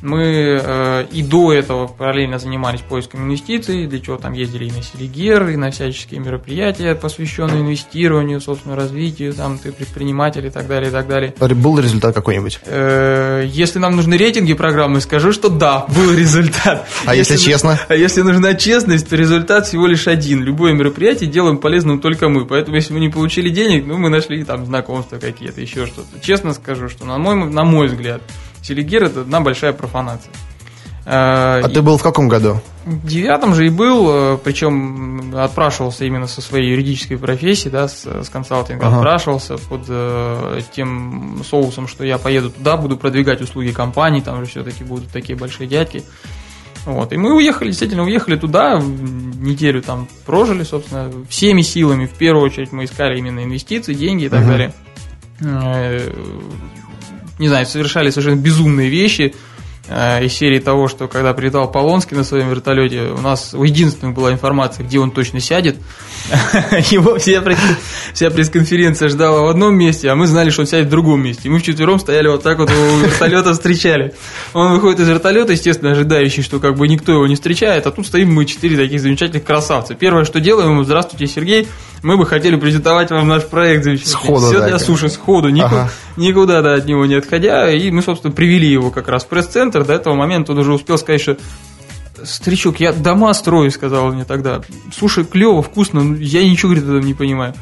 Мы 0.00 0.60
э, 0.62 1.06
и 1.10 1.22
до 1.22 1.52
этого 1.52 1.88
параллельно 1.88 2.38
занимались 2.38 2.80
поиском 2.80 3.24
инвестиций, 3.24 3.86
для 3.86 3.98
чего 3.98 4.16
там 4.16 4.32
ездили 4.32 4.66
и 4.66 4.70
на 4.70 4.82
Селигер, 4.82 5.48
и 5.48 5.56
на 5.56 5.70
всяческие 5.70 6.20
мероприятия, 6.20 6.94
посвященные 6.94 7.62
инвестированию, 7.62 8.40
собственно, 8.40 8.76
развитию, 8.76 9.32
там, 9.32 9.58
ты 9.58 9.72
предприниматель 9.72 10.46
и 10.46 10.50
так 10.50 10.68
далее, 10.68 10.90
и 10.90 10.92
так 10.92 11.08
далее. 11.08 11.34
Был 11.38 11.78
результат 11.80 12.14
какой-нибудь? 12.14 12.60
Э, 12.66 13.44
если 13.46 13.78
нам 13.78 13.96
нужны 13.96 14.14
рейтинги 14.14 14.54
программы, 14.54 15.00
скажу, 15.00 15.32
что 15.32 15.48
да, 15.48 15.86
был 15.88 16.14
результат. 16.14 16.86
А 17.04 17.14
если, 17.14 17.36
честно? 17.36 17.78
А 17.88 17.94
если 17.94 18.22
нужна 18.22 18.54
честность, 18.54 19.08
то 19.08 19.16
результат 19.16 19.66
всего 19.66 19.86
лишь 19.86 20.06
один. 20.06 20.42
Любое 20.42 20.74
мероприятие 20.74 21.28
делаем 21.28 21.58
полезным 21.58 22.00
только 22.00 22.28
мы, 22.28 22.46
поэтому 22.46 22.76
если 22.76 22.92
мы 22.92 23.00
не 23.00 23.08
получили 23.08 23.48
денег, 23.48 23.84
ну, 23.86 23.98
мы 23.98 24.10
нашли 24.10 24.44
там 24.44 24.64
знакомства 24.64 25.18
какие-то, 25.18 25.60
еще 25.60 25.86
что-то. 25.86 26.20
Честно 26.22 26.54
скажу, 26.54 26.88
что 26.88 27.04
на 27.04 27.18
мой, 27.18 27.34
на 27.50 27.64
мой 27.64 27.88
взгляд, 27.88 28.22
Селигер 28.68 29.04
это 29.04 29.22
одна 29.22 29.40
большая 29.40 29.72
профанация. 29.72 30.32
А 31.06 31.60
и 31.60 31.72
ты 31.72 31.80
был 31.80 31.96
в 31.96 32.02
каком 32.02 32.28
году? 32.28 32.60
В 32.84 33.06
девятом 33.06 33.54
же 33.54 33.66
и 33.66 33.70
был, 33.70 34.10
э, 34.10 34.38
причем 34.44 35.34
отпрашивался 35.34 36.04
именно 36.04 36.26
со 36.26 36.42
своей 36.42 36.70
юридической 36.70 37.16
профессии, 37.16 37.70
да, 37.70 37.88
с, 37.88 38.04
с 38.04 38.28
консалтинга, 38.28 38.88
ага. 38.88 38.96
отпрашивался 38.96 39.56
под 39.56 39.86
э, 39.88 40.60
тем 40.70 41.42
соусом, 41.48 41.88
что 41.88 42.04
я 42.04 42.18
поеду 42.18 42.50
туда, 42.50 42.76
буду 42.76 42.98
продвигать 42.98 43.40
услуги 43.40 43.70
компании, 43.70 44.20
там 44.20 44.44
же 44.44 44.50
все-таки 44.50 44.84
будут 44.84 45.08
такие 45.08 45.38
большие 45.38 45.66
дядьки. 45.66 46.04
Вот. 46.84 47.10
И 47.14 47.16
мы 47.16 47.34
уехали, 47.34 47.68
действительно, 47.68 48.02
уехали 48.02 48.36
туда, 48.36 48.78
неделю 48.78 49.80
там 49.80 50.08
прожили, 50.26 50.62
собственно, 50.62 51.10
всеми 51.30 51.62
силами. 51.62 52.04
В 52.04 52.14
первую 52.14 52.44
очередь 52.44 52.72
мы 52.72 52.84
искали 52.84 53.18
именно 53.18 53.42
инвестиции, 53.44 53.94
деньги 53.94 54.24
и 54.24 54.28
так 54.28 54.42
угу. 54.42 54.48
далее. 54.50 54.74
Не 57.38 57.48
знаю, 57.48 57.66
совершали 57.66 58.10
совершенно 58.10 58.40
безумные 58.40 58.88
вещи 58.88 59.34
э, 59.88 60.24
из 60.24 60.32
серии 60.32 60.58
того, 60.58 60.88
что 60.88 61.08
когда 61.08 61.32
прилетал 61.32 61.70
Полонский 61.70 62.16
на 62.16 62.24
своем 62.24 62.50
вертолете, 62.50 63.12
у 63.16 63.20
нас 63.20 63.54
у 63.54 63.62
единственного 63.64 64.14
была 64.14 64.32
информация, 64.32 64.84
где 64.84 64.98
он 64.98 65.10
точно 65.10 65.40
сядет. 65.40 65.76
Его 66.90 67.18
вся, 67.18 67.42
вся 68.12 68.30
пресс-конференция 68.30 69.08
ждала 69.08 69.42
в 69.42 69.48
одном 69.48 69.76
месте, 69.76 70.10
а 70.10 70.16
мы 70.16 70.26
знали, 70.26 70.50
что 70.50 70.62
он 70.62 70.66
сядет 70.66 70.88
в 70.88 70.90
другом 70.90 71.22
месте. 71.22 71.42
И 71.44 71.48
мы 71.48 71.58
вчетвером 71.58 71.98
стояли 71.98 72.28
вот 72.28 72.42
так 72.42 72.58
вот 72.58 72.70
у 72.70 72.98
вертолета 73.04 73.52
встречали. 73.52 74.14
Он 74.52 74.72
выходит 74.72 75.00
из 75.00 75.08
вертолета, 75.08 75.52
естественно, 75.52 75.92
ожидающий, 75.92 76.42
что 76.42 76.58
как 76.58 76.76
бы 76.76 76.88
никто 76.88 77.12
его 77.12 77.26
не 77.26 77.36
встречает, 77.36 77.86
а 77.86 77.90
тут 77.90 78.06
стоим 78.06 78.32
мы 78.32 78.44
четыре 78.46 78.76
таких 78.76 79.00
замечательных 79.00 79.44
красавца. 79.44 79.94
Первое, 79.94 80.24
что 80.24 80.40
делаем, 80.40 80.84
здравствуйте, 80.84 81.26
Сергей, 81.26 81.68
мы 82.02 82.16
бы 82.16 82.26
хотели 82.26 82.56
презентовать 82.56 83.10
вам 83.10 83.28
наш 83.28 83.46
проект 83.46 83.84
Сходу, 84.06 84.46
Все 84.46 84.64
для 84.64 84.78
суши, 84.78 85.08
сходу, 85.08 85.48
никуда, 85.48 85.82
ага. 85.82 85.90
никуда 86.16 86.62
да, 86.62 86.74
от 86.74 86.86
него 86.86 87.06
не 87.06 87.14
отходя. 87.14 87.70
И 87.70 87.90
мы, 87.90 88.02
собственно, 88.02 88.32
привели 88.32 88.68
его 88.68 88.90
как 88.90 89.08
раз 89.08 89.24
в 89.24 89.28
пресс-центр. 89.28 89.84
До 89.84 89.94
этого 89.94 90.14
момента 90.14 90.52
он 90.52 90.58
уже 90.58 90.72
успел 90.72 90.98
сказать, 90.98 91.20
что 91.20 91.36
Старичок, 92.24 92.80
я 92.80 92.92
дома 92.92 93.32
строю, 93.34 93.70
сказал 93.70 94.06
он 94.06 94.14
мне 94.14 94.24
тогда. 94.24 94.60
Слушай, 94.96 95.24
клево, 95.24 95.62
вкусно, 95.62 96.02
но 96.02 96.16
я 96.16 96.48
ничего, 96.48 96.70
говорит, 96.70 96.84
этого 96.84 96.98
не 96.98 97.14
понимаю. 97.14 97.54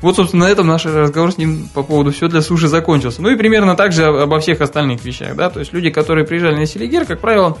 Вот, 0.00 0.16
собственно, 0.16 0.46
на 0.46 0.50
этом 0.50 0.66
наш 0.66 0.84
разговор 0.86 1.32
с 1.32 1.38
ним 1.38 1.68
по 1.74 1.82
поводу 1.82 2.12
все 2.12 2.28
для 2.28 2.40
суши 2.40 2.68
закончился. 2.68 3.20
Ну 3.20 3.30
и 3.30 3.36
примерно 3.36 3.74
так 3.74 3.92
же 3.92 4.06
обо 4.06 4.38
всех 4.38 4.60
остальных 4.60 5.04
вещах, 5.04 5.34
да, 5.34 5.50
то 5.50 5.58
есть 5.58 5.72
люди, 5.72 5.90
которые 5.90 6.24
приезжали 6.24 6.54
на 6.54 6.66
Селигер, 6.66 7.04
как 7.04 7.20
правило, 7.20 7.58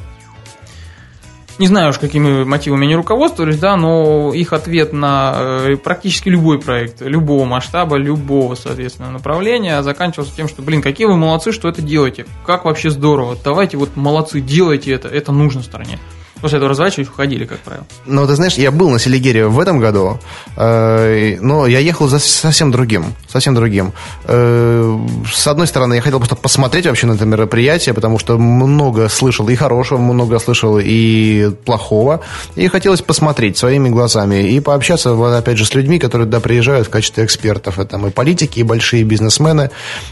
не 1.58 1.66
знаю 1.66 1.90
уж, 1.90 1.98
какими 1.98 2.44
мотивами 2.44 2.84
они 2.84 2.94
руководствовались, 2.94 3.58
да, 3.58 3.76
но 3.76 4.32
их 4.32 4.52
ответ 4.52 4.92
на 4.92 5.34
э, 5.36 5.76
практически 5.76 6.28
любой 6.28 6.60
проект, 6.60 7.00
любого 7.00 7.44
масштаба, 7.44 7.96
любого, 7.96 8.54
соответственно, 8.54 9.10
направления 9.10 9.82
заканчивался 9.82 10.34
тем, 10.36 10.48
что, 10.48 10.62
блин, 10.62 10.82
какие 10.82 11.06
вы 11.06 11.16
молодцы, 11.16 11.52
что 11.52 11.68
это 11.68 11.82
делаете, 11.82 12.26
как 12.46 12.64
вообще 12.64 12.90
здорово, 12.90 13.36
давайте 13.42 13.76
вот 13.76 13.96
молодцы, 13.96 14.40
делайте 14.40 14.92
это, 14.92 15.08
это 15.08 15.32
нужно 15.32 15.62
стране. 15.62 15.98
После 16.40 16.58
этого 16.58 16.70
разворачивались, 16.70 17.08
уходили, 17.08 17.44
как 17.44 17.58
правило. 17.58 17.86
Ну, 18.06 18.26
ты 18.26 18.34
знаешь, 18.34 18.54
я 18.54 18.70
был 18.70 18.90
на 18.90 18.98
Селигере 18.98 19.46
в 19.46 19.58
этом 19.58 19.80
году, 19.80 20.20
э, 20.56 21.36
но 21.40 21.66
я 21.66 21.80
ехал 21.80 22.06
за 22.08 22.18
совсем 22.18 22.70
другим. 22.70 23.14
Совсем 23.28 23.54
другим. 23.54 23.92
Э, 24.24 24.98
с 25.32 25.46
одной 25.46 25.66
стороны, 25.66 25.94
я 25.94 26.00
хотел 26.00 26.18
просто 26.18 26.36
посмотреть 26.36 26.86
вообще 26.86 27.06
на 27.06 27.12
это 27.12 27.24
мероприятие, 27.26 27.94
потому 27.94 28.18
что 28.18 28.38
много 28.38 29.08
слышал 29.08 29.48
и 29.48 29.56
хорошего, 29.56 29.98
много 29.98 30.38
слышал 30.38 30.78
и 30.78 31.50
плохого. 31.64 32.20
И 32.54 32.68
хотелось 32.68 33.02
посмотреть 33.02 33.58
своими 33.58 33.88
глазами 33.88 34.48
и 34.48 34.60
пообщаться, 34.60 35.14
опять 35.36 35.58
же, 35.58 35.64
с 35.64 35.74
людьми, 35.74 35.98
которые 35.98 36.26
туда 36.26 36.40
приезжают 36.40 36.86
в 36.86 36.90
качестве 36.90 37.24
экспертов. 37.24 37.78
Это 37.78 37.98
и 37.98 38.10
политики, 38.10 38.60
и 38.60 38.62
большие 38.62 39.02
бизнесмены. 39.02 39.70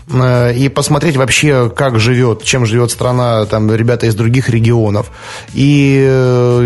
Э, 0.09 0.53
и 0.53 0.69
посмотреть 0.69 1.17
вообще, 1.17 1.71
как 1.71 2.01
живет, 2.01 2.43
чем 2.43 2.67
живет 2.67 2.91
страна, 2.91 3.47
там, 3.47 3.73
ребята 3.73 4.07
из 4.07 4.15
других 4.15 4.49
регионов. 4.49 5.11
И 5.55 6.16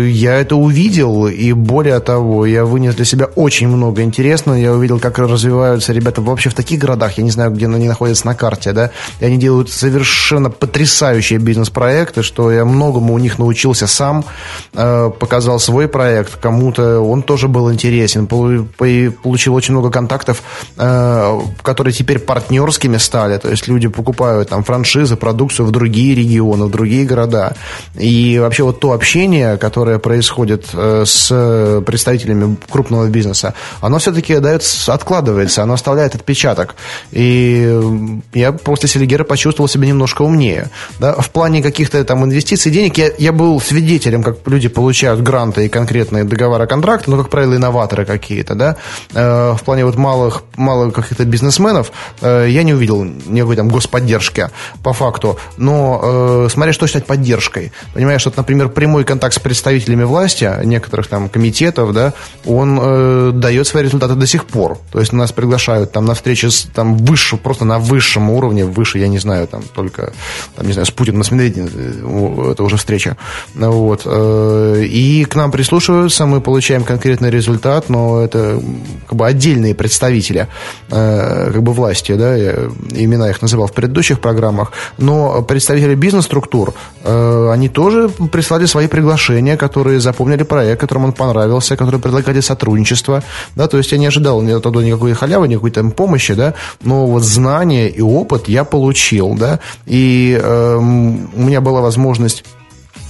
я 0.07 0.35
это 0.35 0.55
увидел, 0.55 1.27
и 1.27 1.53
более 1.53 1.99
того, 1.99 2.45
я 2.45 2.65
вынес 2.65 2.95
для 2.95 3.05
себя 3.05 3.25
очень 3.35 3.67
много 3.67 4.01
интересного. 4.01 4.55
Я 4.55 4.73
увидел, 4.73 4.99
как 4.99 5.19
развиваются 5.19 5.93
ребята 5.93 6.21
вообще 6.21 6.49
в 6.49 6.53
таких 6.53 6.79
городах, 6.79 7.17
я 7.17 7.23
не 7.23 7.31
знаю, 7.31 7.51
где 7.51 7.65
они 7.65 7.87
находятся 7.87 8.25
на 8.27 8.35
карте, 8.35 8.71
да, 8.73 8.91
и 9.19 9.25
они 9.25 9.37
делают 9.37 9.69
совершенно 9.69 10.49
потрясающие 10.49 11.39
бизнес-проекты, 11.39 12.23
что 12.23 12.51
я 12.51 12.65
многому 12.65 13.13
у 13.13 13.17
них 13.17 13.39
научился 13.39 13.87
сам, 13.87 14.25
э, 14.73 15.11
показал 15.19 15.59
свой 15.59 15.87
проект, 15.87 16.35
кому-то 16.37 16.99
он 16.99 17.23
тоже 17.23 17.47
был 17.47 17.71
интересен, 17.71 18.27
получил 18.27 19.55
очень 19.55 19.73
много 19.73 19.89
контактов, 19.89 20.41
э, 20.77 21.39
которые 21.61 21.93
теперь 21.93 22.19
партнерскими 22.19 22.97
стали, 22.97 23.37
то 23.37 23.49
есть 23.49 23.67
люди 23.67 23.87
покупают 23.87 24.49
там 24.49 24.63
франшизы, 24.63 25.15
продукцию 25.15 25.65
в 25.65 25.71
другие 25.71 26.15
регионы, 26.15 26.65
в 26.65 26.71
другие 26.71 27.05
города, 27.05 27.55
и 27.97 28.39
вообще 28.39 28.63
вот 28.63 28.79
то 28.79 28.91
общение, 28.91 29.40
общение, 29.41 29.57
которое 29.57 29.99
происходит 29.99 30.69
э, 30.73 31.03
с 31.05 31.81
представителями 31.85 32.57
крупного 32.69 33.07
бизнеса, 33.07 33.53
оно 33.81 33.97
все-таки 33.97 34.39
дает, 34.39 34.63
откладывается, 34.87 35.63
оно 35.63 35.73
оставляет 35.73 36.15
отпечаток. 36.15 36.75
И 37.11 38.21
я 38.33 38.51
после 38.51 38.89
Селигера 38.89 39.23
почувствовал 39.23 39.67
себя 39.67 39.87
немножко 39.87 40.23
умнее. 40.23 40.69
Да? 40.99 41.13
В 41.13 41.29
плане 41.29 41.61
каких-то 41.61 42.03
там 42.03 42.23
инвестиций, 42.23 42.71
денег, 42.71 42.97
я, 42.97 43.11
я 43.17 43.31
был 43.31 43.59
свидетелем, 43.61 44.23
как 44.23 44.37
люди 44.47 44.69
получают 44.69 45.21
гранты 45.21 45.65
и 45.65 45.69
конкретные 45.69 46.23
договора 46.23 46.65
контракты, 46.65 47.11
ну, 47.11 47.17
как 47.17 47.29
правило, 47.29 47.55
инноваторы 47.55 48.05
какие-то, 48.05 48.55
да. 48.55 48.75
Э, 49.13 49.55
в 49.57 49.63
плане 49.63 49.85
вот 49.85 49.95
малых, 49.95 50.43
малых 50.57 50.93
каких-то 50.93 51.25
бизнесменов 51.25 51.91
э, 52.21 52.47
я 52.49 52.63
не 52.63 52.73
увидел 52.73 53.03
никакой 53.03 53.55
там 53.55 53.69
господдержки 53.69 54.49
по 54.83 54.93
факту. 54.93 55.37
Но 55.57 56.47
смотря 56.49 56.73
что 56.73 56.87
считать 56.87 57.05
поддержкой. 57.05 57.71
Понимаешь, 57.93 58.21
что, 58.21 58.31
например, 58.35 58.69
прямой 58.69 59.03
контакт 59.03 59.30
контакт 59.31 59.33
с 59.33 59.39
представителями 59.39 60.03
власти, 60.03 60.49
некоторых 60.63 61.07
там 61.07 61.29
комитетов, 61.29 61.93
да, 61.93 62.13
он 62.45 62.79
э, 62.81 63.31
дает 63.33 63.67
свои 63.67 63.83
результаты 63.83 64.15
до 64.15 64.27
сих 64.27 64.45
пор. 64.45 64.77
То 64.91 64.99
есть 64.99 65.13
нас 65.13 65.31
приглашают 65.31 65.91
там 65.91 66.05
на 66.05 66.13
встречи 66.13 66.47
с, 66.47 66.67
там 66.73 66.97
выше, 66.97 67.37
просто 67.37 67.65
на 67.65 67.79
высшем 67.79 68.29
уровне, 68.29 68.65
выше, 68.65 68.99
я 68.99 69.07
не 69.07 69.19
знаю, 69.19 69.47
там 69.47 69.63
только, 69.75 70.13
там, 70.55 70.67
не 70.67 70.73
знаю, 70.73 70.85
с 70.85 70.91
Путиным, 70.91 71.23
с 71.23 71.31
Медведевым, 71.31 71.69
э, 71.73 72.51
это 72.51 72.63
уже 72.63 72.77
встреча. 72.77 73.15
Вот. 73.55 74.01
Э, 74.05 74.83
и 74.83 75.25
к 75.25 75.35
нам 75.35 75.51
прислушиваются, 75.51 76.25
мы 76.25 76.41
получаем 76.41 76.83
конкретный 76.83 77.29
результат, 77.29 77.89
но 77.89 78.21
это 78.21 78.59
как 79.07 79.17
бы 79.17 79.27
отдельные 79.27 79.73
представители 79.73 80.47
э, 80.91 81.51
как 81.53 81.63
бы 81.63 81.73
власти, 81.73 82.15
да, 82.15 82.35
я 82.35 82.51
имена 82.91 83.29
их 83.29 83.41
называл 83.41 83.67
в 83.67 83.73
предыдущих 83.73 84.19
программах, 84.19 84.71
но 84.97 85.41
представители 85.41 85.95
бизнес-структур, 85.95 86.73
они 87.03 87.69
тоже 87.69 88.09
прислали 88.09 88.65
свои 88.65 88.87
приглашения 88.87 89.20
приглашения, 89.21 89.57
которые 89.57 89.99
запомнили 89.99 90.43
проект, 90.43 90.81
которым 90.81 91.05
он 91.05 91.13
понравился, 91.13 91.77
которые 91.77 92.01
предлагали 92.01 92.41
сотрудничество, 92.41 93.23
да, 93.55 93.67
то 93.67 93.77
есть 93.77 93.91
я 93.91 93.97
не 93.97 94.07
ожидал 94.07 94.41
ни 94.41 94.51
оттуда 94.51 94.79
никакой 94.83 95.13
халявы, 95.13 95.47
никакой 95.47 95.71
там 95.71 95.91
помощи, 95.91 96.33
да, 96.33 96.53
но 96.83 97.05
вот 97.05 97.23
знания 97.23 97.89
и 97.89 98.01
опыт 98.01 98.49
я 98.49 98.63
получил, 98.63 99.35
да, 99.35 99.59
и 99.85 100.39
э, 100.41 100.75
у 100.77 101.41
меня 101.41 101.61
была 101.61 101.81
возможность 101.81 102.43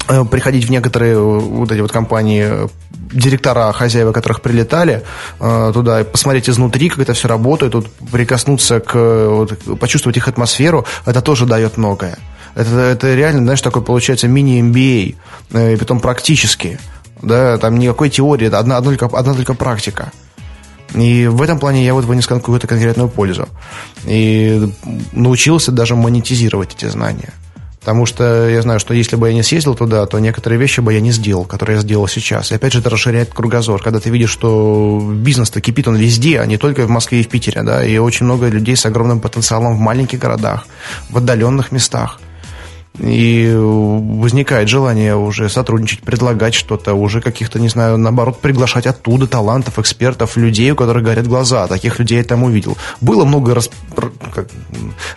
э, 0.09 0.25
приходить 0.25 0.65
в 0.65 0.71
некоторые 0.71 1.13
э, 1.13 1.19
вот 1.19 1.71
эти 1.71 1.81
вот 1.81 1.91
компании 1.91 2.45
э, 2.45 2.67
директора, 3.13 3.71
хозяева 3.71 4.11
которых 4.13 4.41
прилетали 4.41 5.03
туда, 5.39 6.03
посмотреть 6.05 6.49
изнутри, 6.49 6.87
как 6.87 6.99
это 6.99 7.13
все 7.13 7.27
работает, 7.27 7.73
тут 7.73 7.87
прикоснуться 8.11 8.79
к, 8.79 8.95
вот, 8.95 9.79
почувствовать 9.79 10.17
их 10.17 10.29
атмосферу, 10.29 10.85
это 11.05 11.21
тоже 11.21 11.45
дает 11.45 11.77
многое. 11.77 12.17
Это, 12.55 12.79
это 12.79 13.13
реально, 13.15 13.43
знаешь, 13.43 13.61
такой 13.61 13.81
получается 13.81 14.27
мини-MBA, 14.27 15.15
э, 15.53 15.73
и 15.73 15.77
потом 15.77 15.99
практически. 15.99 16.79
Да, 17.21 17.57
там 17.57 17.77
никакой 17.77 18.09
теории, 18.09 18.47
одна, 18.47 18.77
одна, 18.77 18.81
только, 18.81 19.05
одна 19.05 19.33
только 19.33 19.53
практика. 19.53 20.11
И 20.95 21.27
в 21.27 21.41
этом 21.41 21.59
плане 21.59 21.85
я 21.85 21.93
вот 21.93 22.05
вынес 22.05 22.27
какую-то 22.27 22.67
конкретную 22.67 23.09
пользу. 23.09 23.47
И 24.05 24.69
научился 25.13 25.71
даже 25.71 25.95
монетизировать 25.95 26.75
эти 26.75 26.89
знания. 26.89 27.33
Потому 27.79 28.05
что 28.05 28.47
я 28.47 28.61
знаю, 28.61 28.79
что 28.79 28.93
если 28.93 29.15
бы 29.15 29.29
я 29.29 29.33
не 29.33 29.41
съездил 29.41 29.73
туда, 29.73 30.05
то 30.05 30.19
некоторые 30.19 30.59
вещи 30.59 30.81
бы 30.81 30.93
я 30.93 30.99
не 30.99 31.11
сделал, 31.11 31.45
которые 31.45 31.77
я 31.77 31.81
сделал 31.81 32.07
сейчас. 32.07 32.51
И 32.51 32.55
опять 32.55 32.73
же, 32.73 32.79
это 32.79 32.91
расширяет 32.91 33.33
кругозор. 33.33 33.81
Когда 33.81 33.99
ты 33.99 34.11
видишь, 34.11 34.29
что 34.29 35.01
бизнес-то 35.15 35.61
кипит 35.61 35.87
он 35.87 35.95
везде, 35.95 36.41
а 36.41 36.45
не 36.45 36.57
только 36.57 36.85
в 36.85 36.89
Москве 36.89 37.21
и 37.21 37.23
в 37.23 37.29
Питере, 37.29 37.63
да, 37.63 37.83
и 37.83 37.97
очень 37.97 38.25
много 38.25 38.49
людей 38.49 38.75
с 38.75 38.85
огромным 38.85 39.19
потенциалом 39.19 39.75
в 39.75 39.79
маленьких 39.79 40.19
городах, 40.19 40.67
в 41.09 41.17
отдаленных 41.17 41.71
местах– 41.71 42.19
и 42.99 43.53
возникает 43.55 44.67
желание 44.67 45.15
уже 45.15 45.49
сотрудничать, 45.49 46.01
предлагать 46.01 46.53
что-то, 46.53 46.93
уже 46.93 47.21
каких-то, 47.21 47.59
не 47.59 47.69
знаю, 47.69 47.97
наоборот, 47.97 48.41
приглашать 48.41 48.85
оттуда 48.85 49.27
талантов, 49.27 49.79
экспертов, 49.79 50.35
людей, 50.37 50.71
у 50.71 50.75
которых 50.75 51.03
горят 51.03 51.27
глаза. 51.27 51.67
Таких 51.67 51.99
людей 51.99 52.17
я 52.17 52.23
там 52.23 52.43
увидел. 52.43 52.77
Было 52.99 53.23
много 53.23 53.55
рас, 53.55 53.69
как, 54.33 54.47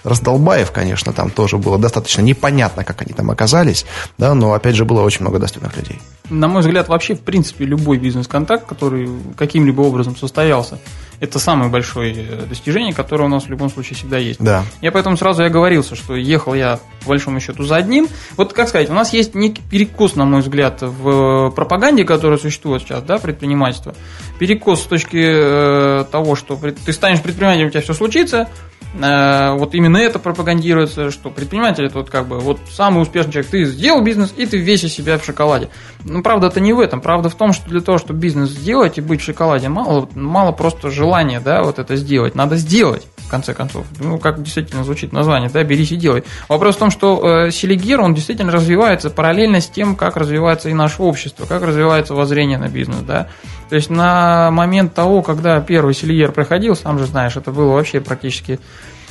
раздолбаев, 0.05 0.71
конечно, 0.71 1.13
там 1.13 1.31
тоже 1.31 1.59
было 1.59 1.79
достаточно 1.79 2.23
непонятно, 2.23 2.85
как 2.85 3.03
они 3.03 3.13
там 3.13 3.31
оказались, 3.31 3.85
да, 4.19 4.35
но, 4.35 4.55
опять 4.55 4.77
же, 4.77 4.85
было 4.85 5.03
очень 5.03 5.23
много 5.23 5.39
достойных 5.39 5.77
людей. 5.77 6.01
На 6.31 6.49
мой 6.49 6.63
взгляд, 6.63 6.89
вообще, 6.89 7.15
в 7.15 7.21
принципе, 7.21 7.67
любой 7.67 7.99
бизнес-контакт, 7.99 8.67
который 8.67 9.11
каким-либо 9.37 9.83
образом 9.83 10.17
состоялся, 10.17 10.79
это 11.21 11.39
самое 11.39 11.71
большое 11.71 12.15
э, 12.15 12.47
достижение, 12.47 12.95
которое 12.95 13.25
у 13.25 13.29
нас 13.29 13.45
в 13.45 13.51
любом 13.51 13.69
случае 13.69 13.97
всегда 13.97 14.17
есть. 14.17 14.41
Да. 14.43 14.65
Я 14.81 14.91
поэтому 14.91 15.19
сразу 15.19 15.43
и 15.43 15.47
оговорился, 15.47 15.95
что 15.97 16.17
ехал 16.17 16.55
я, 16.55 16.81
по 17.03 17.11
большому 17.11 17.41
счету, 17.41 17.65
за 17.65 17.77
одним. 17.77 18.09
Вот, 18.39 18.55
как 18.55 18.69
сказать, 18.69 18.89
у 18.89 18.95
нас 18.95 19.13
есть 19.13 19.35
некий 19.35 19.63
перекос, 19.71 20.17
на 20.17 20.25
мой 20.25 20.41
взгляд, 20.41 20.81
в 20.81 21.51
пропаганде, 21.51 22.05
которая 22.05 22.39
существует 22.39 22.83
сейчас, 22.83 23.03
да, 23.03 23.19
предпринимательства. 23.19 23.95
Перекос 24.39 24.81
с 24.81 24.87
точки 24.87 25.21
э, 25.21 26.05
того, 26.11 26.37
что 26.37 26.57
ты 26.57 26.93
станешь 26.95 27.21
предпринимателем, 27.21 27.67
у 27.67 27.71
тебя 27.71 27.83
все 27.83 27.93
случится, 27.93 28.49
Э, 28.49 28.74
вот 28.95 29.75
именно 29.75 29.97
это 29.97 30.19
пропагандируется, 30.19 31.11
что 31.11 31.31
предприниматель 31.31 31.85
это 31.85 31.99
вот 31.99 32.11
как 32.11 32.29
бы 32.29 32.39
вот 32.39 32.61
самый 32.71 33.03
успешный 33.03 33.33
человек, 33.33 33.51
ты 33.51 33.65
сделал 33.65 34.03
бизнес 34.03 34.33
и 34.37 34.47
ты 34.47 34.59
весь 34.59 34.85
из 34.85 34.93
себя 34.93 35.19
в 35.19 35.25
шоколаде. 35.25 35.69
Ну, 36.05 36.23
правда, 36.23 36.47
это 36.47 36.61
не 36.61 36.73
в 36.73 36.81
этом. 36.81 37.01
Правда 37.01 37.29
в 37.29 37.35
том, 37.35 37.53
что 37.53 37.69
для 37.69 37.81
того, 37.81 37.99
чтобы 37.99 38.21
бизнес 38.21 38.51
сделать 38.51 38.99
и 38.99 39.01
быть 39.01 39.21
в 39.21 39.25
шоколаде, 39.25 39.69
мало, 39.69 40.09
мало 40.15 40.53
просто 40.53 40.91
желания, 40.91 41.41
да, 41.41 41.63
вот 41.63 41.79
это 41.79 41.97
сделать. 41.97 42.35
Надо 42.35 42.57
сделать, 42.57 43.07
в 43.19 43.29
конце 43.29 43.55
концов. 43.55 43.87
Ну, 43.99 44.19
как 44.19 44.43
действительно 44.43 44.85
звучит 44.85 45.13
название, 45.13 45.51
да, 45.51 45.65
берись 45.65 45.93
и 45.93 45.97
делай. 45.97 46.25
Вопрос 46.49 46.77
в 46.77 46.79
том, 46.79 46.91
что 46.91 47.47
э, 47.47 47.51
Селигер, 47.51 48.01
он 48.01 48.15
действительно 48.15 48.53
развивается 48.53 49.11
параллельно 49.11 49.61
с 49.61 49.67
тем, 49.67 49.97
как 49.97 50.17
развивается 50.17 50.69
и 50.69 50.75
наше 50.75 51.03
общество, 51.03 51.47
как 51.47 51.63
развивается 51.63 52.15
воззрение 52.15 52.59
на 52.59 52.69
бизнес, 52.69 53.01
да. 53.01 53.29
То 53.75 53.79
есть 53.79 53.91
на 53.91 54.53
момент 54.53 54.95
того, 54.95 55.21
когда 55.21 55.61
первый 55.61 55.95
Селигер 55.95 56.31
проходил, 56.31 56.77
сам 56.77 56.97
же 56.97 57.07
знаешь, 57.07 57.35
это 57.35 57.51
было 57.51 57.73
вообще 57.73 58.01
практически 58.01 58.61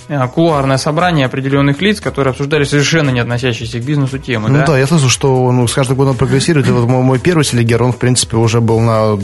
Э, 0.10 0.28
кулуарное 0.28 0.78
собрание 0.78 1.26
определенных 1.26 1.82
лиц, 1.82 2.02
которые 2.02 2.32
обсуждали 2.32 2.66
совершенно 2.66 3.10
не 3.10 3.22
относящиеся 3.22 3.80
к 3.80 3.84
бизнесу 3.84 4.18
темы. 4.18 4.50
Ну 4.50 4.60
да, 4.60 4.66
да 4.68 4.78
я 4.78 4.86
слышу, 4.86 5.10
что 5.10 5.52
ну, 5.52 5.66
с 5.66 5.74
каждым 5.74 5.96
годом 5.96 6.16
прогрессирует. 6.16 6.68
И 6.68 6.72
вот 6.72 6.88
мой, 6.88 7.04
мой 7.04 7.20
первый 7.20 7.44
селегер, 7.44 7.82
он, 7.84 7.94
в 7.94 7.98
принципе, 7.98 8.36
уже 8.36 8.60
был 8.60 8.80
на 8.80 9.18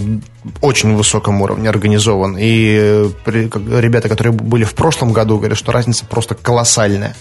очень 0.61 0.95
высоком 0.95 1.41
уровне 1.41 1.69
организован. 1.69 2.37
И 2.39 2.77
э, 2.79 3.09
ребята, 3.25 4.07
которые 4.07 4.31
были 4.31 4.63
в 4.63 4.73
прошлом 4.73 5.11
году, 5.11 5.37
говорят, 5.37 5.57
что 5.57 5.71
разница 5.71 6.05
просто 6.05 6.35
колоссальная. 6.35 7.15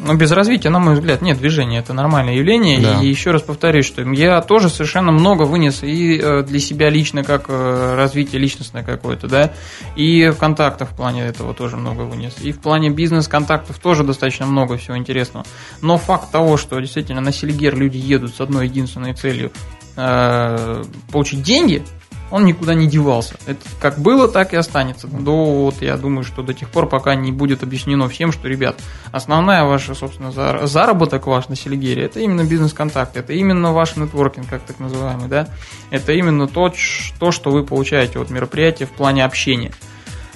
Но 0.00 0.14
без 0.14 0.30
развития, 0.30 0.70
на 0.70 0.78
мой 0.78 0.94
взгляд, 0.94 1.22
нет 1.22 1.38
движения. 1.38 1.78
Это 1.78 1.92
нормальное 1.92 2.34
явление. 2.34 2.80
Да. 2.80 3.02
И 3.02 3.08
еще 3.08 3.30
раз 3.30 3.42
повторюсь, 3.42 3.86
что 3.86 4.02
я 4.02 4.40
тоже 4.40 4.68
совершенно 4.68 5.12
много 5.12 5.42
вынес 5.42 5.82
и 5.82 6.18
э, 6.18 6.42
для 6.42 6.60
себя 6.60 6.88
лично, 6.88 7.24
как 7.24 7.46
э, 7.48 7.94
развитие 7.96 8.40
личностное 8.40 8.84
какое-то, 8.84 9.26
да, 9.26 9.52
и 9.96 10.28
в 10.28 10.36
контактах 10.36 10.90
в 10.90 10.96
плане 10.96 11.26
этого 11.26 11.54
тоже 11.54 11.76
много 11.76 12.02
вынес. 12.02 12.36
И 12.40 12.52
в 12.52 12.60
плане 12.60 12.90
бизнес-контактов 12.90 13.78
тоже 13.78 14.04
достаточно 14.04 14.46
много 14.46 14.76
всего 14.76 14.96
интересного. 14.96 15.44
Но 15.82 15.98
факт 15.98 16.30
того, 16.30 16.56
что 16.56 16.78
действительно 16.78 17.20
на 17.20 17.32
Селигер 17.32 17.76
люди 17.76 17.96
едут 17.96 18.34
с 18.34 18.40
одной 18.40 18.66
единственной 18.66 19.14
целью 19.14 19.52
э, 19.96 20.84
получить 21.10 21.42
деньги– 21.42 21.82
он 22.30 22.44
никуда 22.44 22.74
не 22.74 22.86
девался. 22.86 23.34
Это 23.46 23.60
как 23.80 23.98
было, 23.98 24.28
так 24.28 24.52
и 24.52 24.56
останется. 24.56 25.06
До, 25.06 25.44
вот, 25.44 25.82
я 25.82 25.96
думаю, 25.96 26.24
что 26.24 26.42
до 26.42 26.54
тех 26.54 26.68
пор, 26.70 26.88
пока 26.88 27.14
не 27.14 27.32
будет 27.32 27.62
объяснено 27.62 28.08
всем, 28.08 28.32
что, 28.32 28.48
ребят, 28.48 28.80
основная 29.12 29.64
ваша, 29.64 29.94
собственно, 29.94 30.30
заработок 30.66 31.26
ваш 31.26 31.48
на 31.48 31.56
Селигере, 31.56 32.04
это 32.04 32.20
именно 32.20 32.44
бизнес-контакт, 32.44 33.16
это 33.16 33.32
именно 33.32 33.72
ваш 33.72 33.96
нетворкинг, 33.96 34.48
как 34.48 34.62
так 34.62 34.78
называемый, 34.78 35.28
да, 35.28 35.48
это 35.90 36.12
именно 36.12 36.46
то, 36.46 36.72
то, 37.18 37.32
что 37.32 37.50
вы 37.50 37.64
получаете 37.64 38.18
от 38.18 38.30
мероприятия 38.30 38.86
в 38.86 38.90
плане 38.90 39.24
общения 39.24 39.72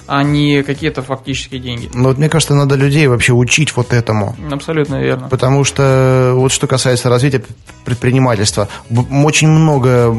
а 0.07 0.23
не 0.23 0.63
какие-то 0.63 1.01
фактические 1.01 1.59
деньги. 1.61 1.89
Ну, 1.93 2.09
вот 2.09 2.17
мне 2.17 2.29
кажется, 2.29 2.55
надо 2.55 2.75
людей 2.75 3.07
вообще 3.07 3.33
учить 3.33 3.75
вот 3.75 3.93
этому. 3.93 4.35
Абсолютно 4.51 5.01
верно. 5.01 5.29
Потому 5.29 5.63
что 5.63 6.33
вот 6.35 6.51
что 6.51 6.67
касается 6.67 7.09
развития 7.09 7.43
предпринимательства, 7.85 8.67
очень 9.11 9.47
много 9.47 10.13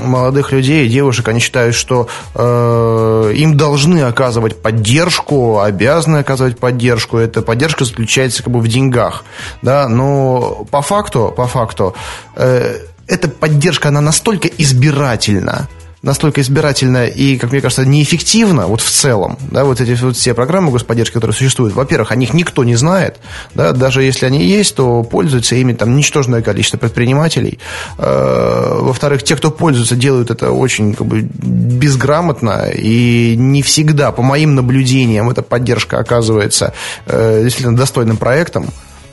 молодых 0.00 0.52
людей, 0.52 0.88
девушек, 0.88 1.28
они 1.28 1.40
считают, 1.40 1.74
что 1.74 2.08
э, 2.34 3.32
им 3.34 3.56
должны 3.56 4.02
оказывать 4.02 4.60
поддержку, 4.62 5.60
обязаны 5.60 6.18
оказывать 6.18 6.58
поддержку. 6.58 7.18
Эта 7.18 7.42
поддержка 7.42 7.84
заключается 7.84 8.42
как 8.42 8.52
бы 8.52 8.60
в 8.60 8.68
деньгах, 8.68 9.24
да, 9.62 9.88
но 9.88 10.66
по 10.70 10.82
факту, 10.82 11.32
по 11.36 11.46
факту, 11.46 11.94
э, 12.36 12.78
эта 13.06 13.28
поддержка, 13.28 13.88
она 13.88 14.00
настолько 14.00 14.48
избирательна, 14.48 15.68
настолько 16.02 16.40
избирательно 16.40 17.06
и, 17.06 17.36
как 17.36 17.50
мне 17.50 17.60
кажется, 17.60 17.84
неэффективно 17.84 18.66
вот 18.66 18.80
в 18.80 18.90
целом, 18.90 19.38
да, 19.50 19.64
вот 19.64 19.80
эти 19.80 20.00
вот 20.00 20.16
все 20.16 20.34
программы 20.34 20.70
господдержки, 20.70 21.14
которые 21.14 21.34
существуют, 21.34 21.74
во-первых, 21.74 22.12
о 22.12 22.16
них 22.16 22.34
никто 22.34 22.64
не 22.64 22.76
знает, 22.76 23.18
да, 23.54 23.72
даже 23.72 24.02
если 24.02 24.26
они 24.26 24.44
есть, 24.44 24.76
то 24.76 25.02
пользуются 25.02 25.56
ими 25.56 25.72
там 25.72 25.96
ничтожное 25.96 26.42
количество 26.42 26.78
предпринимателей, 26.78 27.58
э, 27.98 28.76
во-вторых, 28.80 29.24
те, 29.24 29.36
кто 29.36 29.50
пользуется, 29.50 29.96
делают 29.96 30.30
это 30.30 30.52
очень 30.52 30.94
как 30.94 31.06
бы 31.06 31.22
безграмотно 31.22 32.70
и 32.70 33.34
не 33.36 33.62
всегда, 33.62 34.12
по 34.12 34.22
моим 34.22 34.54
наблюдениям, 34.54 35.30
эта 35.30 35.42
поддержка 35.42 35.98
оказывается 35.98 36.74
э, 37.06 37.42
действительно 37.42 37.76
достойным 37.76 38.16
проектом, 38.16 38.68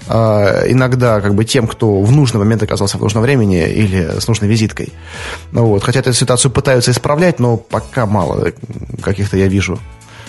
иногда 0.07 1.21
как 1.21 1.35
бы 1.35 1.45
тем, 1.45 1.67
кто 1.67 2.01
в 2.01 2.11
нужный 2.11 2.39
момент 2.39 2.63
оказался 2.63 2.97
в 2.97 3.01
нужном 3.01 3.23
времени 3.23 3.67
или 3.67 4.19
с 4.19 4.27
нужной 4.27 4.49
визиткой. 4.49 4.93
Вот. 5.51 5.83
Хотя 5.83 5.99
эту 5.99 6.13
ситуацию 6.13 6.51
пытаются 6.51 6.91
исправлять, 6.91 7.39
но 7.39 7.57
пока 7.57 8.05
мало 8.05 8.51
каких-то 9.01 9.37
я 9.37 9.47
вижу 9.47 9.79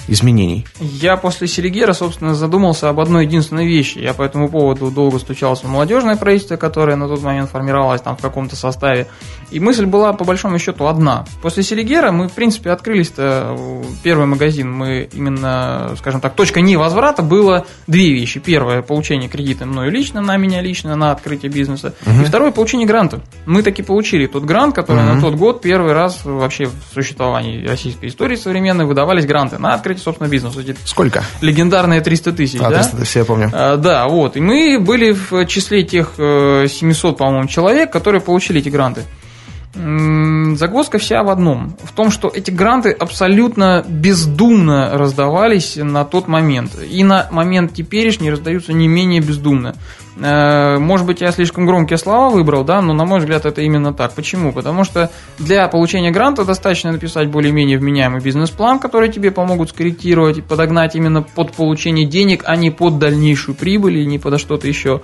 изменений? 0.09 0.67
Я 0.81 1.17
после 1.17 1.47
Селигера, 1.47 1.93
собственно, 1.93 2.35
задумался 2.35 2.89
об 2.89 3.01
одной 3.01 3.25
единственной 3.25 3.67
вещи. 3.67 3.99
Я 3.99 4.15
по 4.15 4.23
этому 4.23 4.49
поводу 4.49 4.91
долго 4.91 5.19
стучался 5.19 5.67
в 5.67 5.71
молодежное 5.71 6.17
правительство, 6.17 6.57
которое 6.57 6.97
на 6.97 7.09
тот 7.09 7.23
момент 7.23 7.51
формировалось 7.51 8.01
там 8.01 8.17
в 8.17 8.21
каком-то 8.23 8.57
составе. 8.57 9.09
И 9.51 9.61
мысль 9.61 9.87
была, 9.87 10.13
по 10.13 10.25
большому 10.25 10.59
счету, 10.59 10.87
одна. 10.87 11.25
После 11.43 11.63
Селигера 11.63 12.11
мы, 12.11 12.29
в 12.29 12.33
принципе, 12.33 12.71
открылись-то 12.71 13.57
первый 14.03 14.27
магазин. 14.27 14.73
Мы 14.73 15.09
именно, 15.13 15.95
скажем 15.99 16.21
так, 16.21 16.35
точка 16.35 16.61
невозврата 16.61 17.23
было 17.23 17.67
две 17.87 18.13
вещи. 18.13 18.41
Первое– 18.41 18.83
получение 18.83 19.29
кредита 19.29 19.67
мною 19.67 19.91
лично, 19.91 20.21
на 20.21 20.37
меня 20.37 20.61
лично, 20.61 20.97
на 20.97 21.13
открытие 21.13 21.51
бизнеса. 21.51 21.95
Угу. 22.07 22.23
И 22.23 22.25
второе– 22.25 22.51
получение 22.53 22.87
гранта. 22.87 23.21
Мы 23.47 23.63
таки 23.63 23.83
получили 23.83 24.27
тот 24.27 24.45
грант, 24.45 24.75
который 24.75 25.05
угу. 25.05 25.15
на 25.15 25.21
тот 25.21 25.35
год 25.35 25.63
первый 25.63 25.93
раз 25.93 26.25
вообще 26.25 26.67
в 26.67 26.75
существовании 26.95 27.67
российской 27.67 28.07
истории 28.09 28.37
современной 28.37 28.85
выдавались 28.85 29.27
гранты 29.27 29.59
на 29.59 29.75
открытие 29.75 29.96
открыть, 29.97 30.03
собственно, 30.03 30.29
бизнес. 30.29 30.55
Сколько? 30.85 31.25
Легендарные 31.41 32.01
300 32.01 32.33
тысяч, 32.33 32.61
а, 32.61 32.71
да? 32.71 32.83
300 32.83 32.97
тысяч, 32.97 33.17
я 33.17 33.25
помню. 33.25 33.51
А, 33.53 33.77
да, 33.77 34.07
вот. 34.09 34.37
И 34.37 34.41
мы 34.41 34.79
были 34.79 35.13
в 35.13 35.47
числе 35.47 35.83
тех 35.83 36.13
700, 36.17 37.15
э, 37.15 37.17
по-моему, 37.17 37.49
человек, 37.49 37.93
которые 37.93 38.21
получили 38.21 38.61
эти 38.61 38.69
гранты. 38.69 39.05
Загвоздка 39.77 40.99
вся 40.99 41.23
в 41.23 41.29
одном. 41.29 41.77
В 41.83 41.93
том, 41.93 42.11
что 42.11 42.31
эти 42.33 42.51
гранты 42.51 42.93
абсолютно 42.93 43.85
бездумно 43.87 44.97
раздавались 44.97 45.77
на 45.77 46.05
тот 46.05 46.29
момент. 46.29 46.73
И 46.83 47.05
на 47.05 47.29
момент 47.31 47.75
теперешний 47.75 48.31
раздаются 48.31 48.73
не 48.73 48.89
менее 48.89 49.21
бездумно. 49.21 49.75
Э, 50.19 50.79
может 50.79 51.07
быть, 51.07 51.21
я 51.21 51.31
слишком 51.31 51.67
громкие 51.67 51.99
слова 51.99 52.31
выбрал, 52.31 52.65
да, 52.65 52.81
но 52.81 52.95
на 52.95 53.05
мой 53.05 53.21
взгляд 53.21 53.45
это 53.45 53.61
именно 53.61 53.93
так. 53.93 54.15
Почему? 54.15 54.53
Потому 54.53 54.85
что 54.85 55.11
для 55.39 55.69
получения 55.69 56.11
гранта 56.11 56.45
достаточно 56.45 56.93
написать 56.93 57.29
более-менее 57.29 57.79
вменяемый 57.79 58.23
бизнес-план, 58.23 58.79
который 58.79 59.11
тебе 59.11 59.31
помогут 59.31 59.71
скорректировать 59.71 60.39
и 60.39 60.43
подогнать 60.43 60.97
именно 60.97 61.23
под 61.23 61.53
получение 61.53 62.07
денег, 62.07 62.45
а 62.47 62.57
не 62.57 62.71
под 62.71 62.99
дальнейшую 62.99 63.55
прибыль 63.55 63.99
и 63.99 64.07
не 64.07 64.19
под 64.19 64.41
что-то 64.41 64.67
еще. 64.67 65.03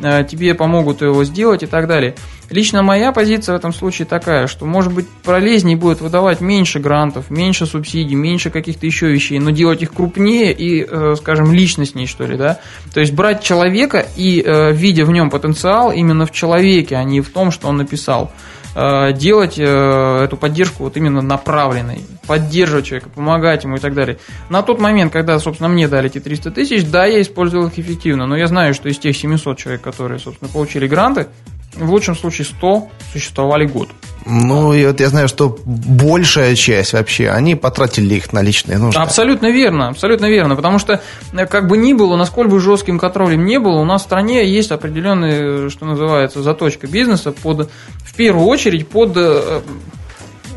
Э, 0.00 0.24
тебе 0.28 0.54
помогут 0.54 1.02
его 1.02 1.22
сделать 1.24 1.62
и 1.62 1.66
так 1.66 1.86
далее. 1.86 2.16
Лично 2.50 2.82
моя 2.82 3.12
позиция 3.12 3.54
в 3.54 3.56
этом 3.56 3.72
случае 3.72 4.06
такая, 4.06 4.48
что, 4.48 4.66
может 4.66 4.92
быть, 4.92 5.08
полезнее 5.08 5.76
будет 5.76 6.00
выдавать 6.00 6.40
меньше 6.40 6.80
грантов, 6.80 7.30
меньше 7.30 7.64
субсидий, 7.64 8.16
меньше 8.16 8.50
каких-то 8.50 8.86
еще 8.86 9.08
вещей, 9.08 9.38
но 9.38 9.50
делать 9.50 9.82
их 9.82 9.92
крупнее 9.92 10.52
и, 10.52 10.84
э, 10.84 11.14
скажем, 11.16 11.52
личностней, 11.52 12.06
что 12.06 12.26
ли, 12.26 12.36
да? 12.36 12.58
То 12.92 13.00
есть 13.00 13.12
брать 13.12 13.42
человека 13.42 14.04
и, 14.16 14.42
э, 14.44 14.72
видя 14.72 15.04
в 15.04 15.12
нем 15.12 15.30
потенциал, 15.30 15.92
именно 15.92 16.26
в 16.26 16.32
человеке, 16.32 16.96
а 16.96 17.04
не 17.04 17.20
в 17.20 17.30
том, 17.30 17.50
что 17.50 17.68
он 17.68 17.76
написал 17.76 18.32
делать 18.74 19.58
эту 19.58 20.36
поддержку 20.36 20.84
вот 20.84 20.96
именно 20.96 21.22
направленной, 21.22 22.00
поддерживать 22.26 22.86
человека, 22.86 23.08
помогать 23.08 23.64
ему 23.64 23.76
и 23.76 23.78
так 23.78 23.94
далее. 23.94 24.18
На 24.48 24.62
тот 24.62 24.80
момент, 24.80 25.12
когда, 25.12 25.38
собственно, 25.38 25.68
мне 25.68 25.86
дали 25.86 26.06
эти 26.08 26.18
300 26.18 26.50
тысяч, 26.50 26.84
да, 26.84 27.06
я 27.06 27.20
использовал 27.22 27.68
их 27.68 27.78
эффективно, 27.78 28.26
но 28.26 28.36
я 28.36 28.46
знаю, 28.48 28.74
что 28.74 28.88
из 28.88 28.98
тех 28.98 29.16
700 29.16 29.58
человек, 29.58 29.82
которые, 29.82 30.18
собственно, 30.18 30.50
получили 30.50 30.88
гранты, 30.88 31.28
в 31.74 31.90
лучшем 31.90 32.14
случае 32.16 32.46
100 32.46 32.88
существовали 33.12 33.66
год. 33.66 33.88
Ну, 34.26 34.72
и 34.72 34.86
вот 34.86 35.00
я 35.00 35.08
знаю, 35.08 35.28
что 35.28 35.58
большая 35.64 36.54
часть 36.54 36.94
вообще, 36.94 37.28
они 37.28 37.54
потратили 37.54 38.14
их 38.14 38.32
на 38.32 38.40
личные 38.40 38.78
нужды. 38.78 38.98
Абсолютно 38.98 39.50
верно, 39.50 39.88
абсолютно 39.88 40.26
верно, 40.26 40.56
потому 40.56 40.78
что 40.78 41.00
э, 41.32 41.46
как 41.46 41.68
бы 41.68 41.76
ни 41.76 41.92
было, 41.92 42.16
насколько 42.16 42.50
бы 42.50 42.60
жестким 42.60 42.98
контролем 42.98 43.44
не 43.44 43.58
было, 43.58 43.80
у 43.80 43.84
нас 43.84 44.02
в 44.02 44.04
стране 44.04 44.48
есть 44.48 44.72
определенная, 44.72 45.68
что 45.68 45.84
называется, 45.84 46.42
заточка 46.42 46.86
бизнеса 46.86 47.32
под, 47.32 47.70
в 48.04 48.14
первую 48.14 48.46
очередь 48.46 48.88
под 48.88 49.12
э, 49.16 49.60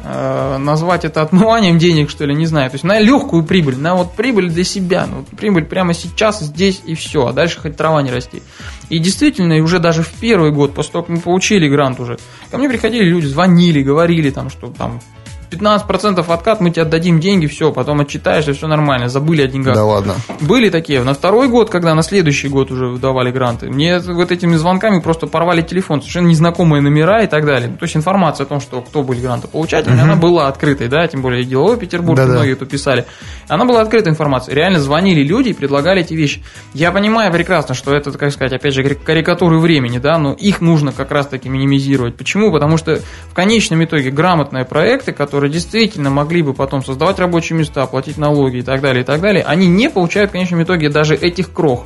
назвать 0.08 1.06
это 1.06 1.22
отмыванием 1.22 1.78
денег, 1.78 2.10
что 2.10 2.26
ли, 2.26 2.34
не 2.34 2.46
знаю. 2.46 2.70
То 2.70 2.76
есть 2.76 2.84
на 2.84 3.00
легкую 3.00 3.44
прибыль, 3.44 3.78
на 3.78 3.96
вот 3.96 4.14
прибыль 4.14 4.50
для 4.50 4.64
себя, 4.64 5.06
ну, 5.06 5.26
прибыль 5.36 5.66
прямо 5.66 5.94
сейчас, 5.94 6.40
здесь 6.40 6.82
и 6.86 6.96
все, 6.96 7.28
а 7.28 7.34
дальше 7.34 7.60
хоть 7.60 7.76
трава 7.76 8.02
не 8.02 8.12
расти. 8.12 8.42
И 8.90 9.00
действительно, 9.00 9.54
и 9.54 9.62
уже 9.62 9.80
даже 9.80 10.04
в 10.04 10.12
первый 10.12 10.52
год, 10.52 10.74
после 10.74 10.94
того, 10.94 11.04
как 11.04 11.16
мы 11.16 11.22
получили 11.22 11.68
грант 11.68 12.00
уже, 12.00 12.18
ко 12.50 12.58
мне 12.58 12.70
приходили 12.70 13.04
люди, 13.04 13.26
звонили, 13.26 13.84
говорили 13.84 14.30
там, 14.30 14.50
что 14.50 14.68
там 14.68 15.02
15% 15.50 16.26
откат, 16.32 16.62
мы 16.62 16.72
тебе 16.72 16.84
отдадим 16.84 17.20
деньги, 17.20 17.48
все, 17.48 17.72
потом 17.72 18.02
отчитаешься, 18.02 18.54
все 18.54 18.68
нормально, 18.68 19.10
забыли 19.10 19.42
о 19.42 19.48
деньгах. 19.48 19.76
Да 19.76 19.86
ладно. 19.86 20.16
Были 20.42 20.70
такие. 20.70 21.04
На 21.04 21.14
второй 21.14 21.48
год, 21.48 21.70
когда 21.70 21.96
на 21.96 22.02
следующий 22.02 22.50
год 22.50 22.72
уже 22.72 22.88
выдавали 22.88 23.32
гранты, 23.32 23.70
мне 23.70 24.00
вот 24.00 24.32
этими 24.32 24.56
звонками 24.56 25.00
просто 25.00 25.28
порвали 25.28 25.62
телефон, 25.62 26.02
совершенно 26.02 26.28
незнакомые 26.28 26.82
номера 26.82 27.24
и 27.24 27.28
так 27.28 27.46
далее. 27.46 27.70
То 27.70 27.84
есть 27.84 27.96
информация 27.96 28.46
о 28.46 28.48
том, 28.48 28.60
что 28.60 28.82
кто 28.82 29.04
были 29.04 29.22
грантополучатели, 29.22 29.94
угу. 29.94 30.02
она 30.02 30.16
была 30.16 30.48
открытой, 30.48 30.88
да, 30.88 31.08
тем 31.08 31.22
более 31.22 31.44
деловой 31.44 31.78
Петербург, 31.78 32.18
Да-да. 32.18 32.34
многие 32.34 32.54
это 32.54 32.66
писали. 32.66 33.06
Она 33.48 33.66
была 33.66 33.82
открытой 33.82 34.12
информацией. 34.12 34.56
Реально 34.56 34.80
звонили 34.80 35.24
люди 35.24 35.50
и 35.50 35.54
предлагали 35.54 36.02
эти 36.02 36.14
вещи. 36.14 36.44
Я 36.74 36.92
понимаю 36.92 37.32
прекрасно, 37.32 37.76
что 37.76 37.94
это, 37.94 38.12
как 38.12 38.32
сказать, 38.32 38.54
опять 38.54 38.74
же, 38.74 38.84
карикатуры 38.84 39.60
времени, 39.60 40.00
да, 40.00 40.18
но 40.18 40.34
их 40.34 40.62
нужно 40.62 40.92
как 40.92 41.12
раз-таки 41.12 41.50
минимизировать. 41.50 42.18
Почему? 42.18 42.52
Потому 42.52 42.78
что 42.78 43.00
в 43.30 43.34
конечном 43.34 43.84
итоге 43.84 44.12
грамотные 44.12 44.66
проекты, 44.66 45.12
которые 45.12 45.37
которые 45.38 45.54
действительно 45.54 46.10
могли 46.10 46.42
бы 46.42 46.56
потом 46.56 46.84
создавать 46.84 47.20
рабочие 47.20 47.60
места, 47.60 47.86
платить 47.86 48.18
налоги 48.18 48.58
и 48.58 48.62
так 48.64 48.82
далее, 48.82 49.04
и 49.04 49.06
так 49.06 49.22
далее, 49.22 49.44
они 49.44 49.68
не 49.68 49.88
получают 49.88 50.32
в 50.32 50.34
конечном 50.34 50.64
итоге 50.64 50.90
даже 50.90 51.14
этих 51.14 51.54
крох. 51.54 51.86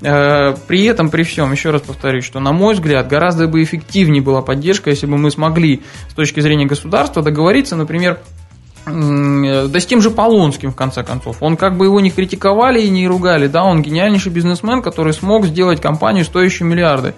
Э, 0.00 0.54
при 0.66 0.84
этом, 0.84 1.10
при 1.10 1.22
всем, 1.22 1.52
еще 1.52 1.72
раз 1.72 1.82
повторюсь, 1.82 2.24
что, 2.24 2.40
на 2.40 2.52
мой 2.52 2.72
взгляд, 2.72 3.06
гораздо 3.06 3.48
бы 3.48 3.62
эффективнее 3.62 4.22
была 4.22 4.40
поддержка, 4.40 4.88
если 4.88 5.04
бы 5.04 5.18
мы 5.18 5.30
смогли 5.30 5.82
с 6.08 6.14
точки 6.14 6.40
зрения 6.40 6.64
государства 6.64 7.22
договориться, 7.22 7.76
например, 7.76 8.18
да 8.86 9.80
с 9.80 9.84
тем 9.84 10.00
же 10.00 10.10
Полонским, 10.10 10.70
в 10.70 10.76
конце 10.76 11.02
концов. 11.02 11.36
Он 11.40 11.58
как 11.58 11.76
бы 11.76 11.84
его 11.84 12.00
не 12.00 12.10
критиковали 12.10 12.80
и 12.80 12.88
не 12.88 13.06
ругали, 13.06 13.46
да, 13.46 13.62
он 13.64 13.82
гениальнейший 13.82 14.32
бизнесмен, 14.32 14.80
который 14.80 15.12
смог 15.12 15.44
сделать 15.44 15.82
компанию, 15.82 16.24
стоящую 16.24 16.68
миллиарды 16.68 17.12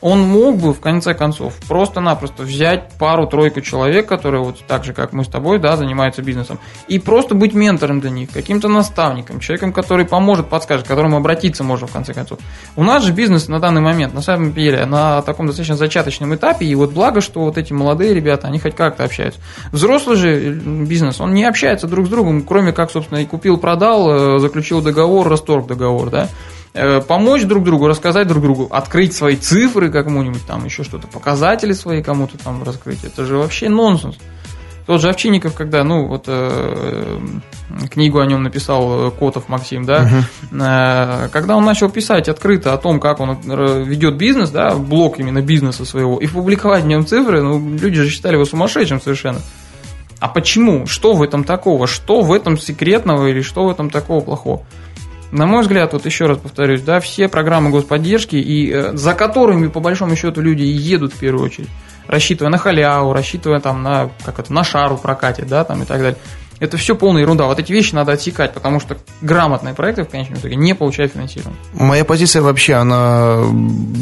он 0.00 0.22
мог 0.22 0.56
бы, 0.56 0.72
в 0.72 0.80
конце 0.80 1.14
концов, 1.14 1.54
просто-напросто 1.68 2.42
взять 2.42 2.92
пару-тройку 2.98 3.60
человек, 3.60 4.06
которые 4.06 4.42
вот 4.42 4.58
так 4.66 4.84
же, 4.84 4.92
как 4.92 5.12
мы 5.12 5.24
с 5.24 5.28
тобой, 5.28 5.58
да, 5.58 5.76
занимаются 5.76 6.22
бизнесом, 6.22 6.58
и 6.88 6.98
просто 6.98 7.34
быть 7.34 7.54
ментором 7.54 8.00
для 8.00 8.10
них, 8.10 8.30
каким-то 8.30 8.68
наставником, 8.68 9.40
человеком, 9.40 9.72
который 9.72 10.06
поможет, 10.06 10.48
подскажет, 10.48 10.86
к 10.86 10.88
которому 10.88 11.16
обратиться 11.16 11.64
можно, 11.64 11.86
в 11.86 11.92
конце 11.92 12.14
концов. 12.14 12.38
У 12.76 12.84
нас 12.84 13.04
же 13.04 13.12
бизнес 13.12 13.48
на 13.48 13.60
данный 13.60 13.80
момент, 13.80 14.14
на 14.14 14.22
самом 14.22 14.52
деле, 14.52 14.86
на 14.86 15.22
таком 15.22 15.46
достаточно 15.46 15.76
зачаточном 15.76 16.34
этапе, 16.34 16.66
и 16.66 16.74
вот 16.74 16.92
благо, 16.92 17.20
что 17.20 17.40
вот 17.40 17.58
эти 17.58 17.72
молодые 17.72 18.14
ребята, 18.14 18.48
они 18.48 18.58
хоть 18.58 18.74
как-то 18.74 19.04
общаются. 19.04 19.40
Взрослый 19.72 20.16
же 20.16 20.52
бизнес, 20.52 21.20
он 21.20 21.34
не 21.34 21.44
общается 21.44 21.86
друг 21.86 22.06
с 22.06 22.08
другом, 22.10 22.42
кроме 22.42 22.72
как, 22.72 22.90
собственно, 22.90 23.18
и 23.18 23.26
купил-продал, 23.26 24.36
э, 24.36 24.38
заключил 24.38 24.80
договор, 24.80 25.28
расторг 25.28 25.66
договор, 25.66 26.10
да. 26.10 26.28
Э, 26.72 27.00
помочь 27.00 27.42
друг 27.44 27.64
другу, 27.64 27.88
рассказать 27.88 28.28
друг 28.28 28.42
другу, 28.42 28.68
открыть 28.70 29.12
свои 29.12 29.34
цифры 29.34 29.90
кому-нибудь, 29.90 30.46
там 30.46 30.64
еще 30.64 30.84
что-то, 30.84 31.08
показатели 31.08 31.72
свои 31.72 32.00
кому-то 32.02 32.38
там 32.38 32.62
раскрыть. 32.62 33.02
Это 33.02 33.24
же 33.24 33.38
вообще 33.38 33.68
нонсенс. 33.68 34.16
Тот 34.86 35.00
же 35.00 35.08
Овчинников, 35.08 35.54
когда, 35.54 35.84
ну, 35.84 36.06
вот 36.06 36.24
э, 36.26 37.18
книгу 37.90 38.18
о 38.18 38.26
нем 38.26 38.42
написал 38.42 39.08
э, 39.08 39.10
Котов 39.10 39.48
Максим, 39.48 39.84
да, 39.84 40.02
угу. 40.02 40.62
э, 40.62 41.28
когда 41.28 41.56
он 41.56 41.64
начал 41.64 41.90
писать 41.90 42.28
открыто 42.28 42.72
о 42.72 42.78
том, 42.78 43.00
как 43.00 43.20
он 43.20 43.38
ведет 43.84 44.16
бизнес, 44.16 44.50
да, 44.50 44.74
блок 44.74 45.18
именно 45.18 45.42
бизнеса 45.42 45.84
своего, 45.84 46.18
и 46.18 46.26
публиковать 46.28 46.84
в 46.84 46.86
нем 46.86 47.04
цифры, 47.04 47.42
ну, 47.42 47.76
люди 47.76 48.02
же 48.02 48.10
считали 48.10 48.34
его 48.34 48.44
сумасшедшим 48.44 49.00
совершенно. 49.00 49.40
А 50.20 50.28
почему? 50.28 50.86
Что 50.86 51.14
в 51.14 51.22
этом 51.22 51.44
такого? 51.44 51.86
Что 51.86 52.20
в 52.20 52.32
этом 52.32 52.58
секретного 52.58 53.26
или 53.28 53.42
что 53.42 53.64
в 53.64 53.70
этом 53.70 53.90
такого 53.90 54.20
плохого? 54.20 54.64
На 55.32 55.46
мой 55.46 55.62
взгляд, 55.62 55.92
вот 55.92 56.06
еще 56.06 56.26
раз 56.26 56.38
повторюсь, 56.38 56.82
да, 56.82 56.98
все 56.98 57.28
программы 57.28 57.70
господдержки, 57.70 58.34
и 58.36 58.70
э, 58.72 58.96
за 58.96 59.14
которыми, 59.14 59.68
по 59.68 59.78
большому 59.78 60.16
счету, 60.16 60.40
люди 60.40 60.62
едут 60.62 61.12
в 61.12 61.18
первую 61.18 61.44
очередь, 61.44 61.68
рассчитывая 62.08 62.50
на 62.50 62.58
халяву, 62.58 63.12
рассчитывая 63.12 63.60
там 63.60 63.82
на, 63.82 64.10
как 64.24 64.40
это, 64.40 64.52
на 64.52 64.64
шару 64.64 64.96
прокатить, 64.96 65.46
да, 65.46 65.62
там 65.64 65.82
и 65.82 65.86
так 65.86 65.98
далее. 65.98 66.18
Это 66.60 66.76
все 66.76 66.94
полная 66.94 67.22
ерунда. 67.22 67.46
Вот 67.46 67.58
эти 67.58 67.72
вещи 67.72 67.94
надо 67.94 68.12
отсекать, 68.12 68.52
потому 68.52 68.80
что 68.80 68.98
грамотные 69.22 69.74
проекты 69.74 70.04
в 70.04 70.08
конечном 70.08 70.38
итоге 70.38 70.56
не 70.56 70.74
получают 70.74 71.12
финансирование. 71.12 71.58
Моя 71.72 72.04
позиция 72.04 72.42
вообще, 72.42 72.74
она 72.74 73.38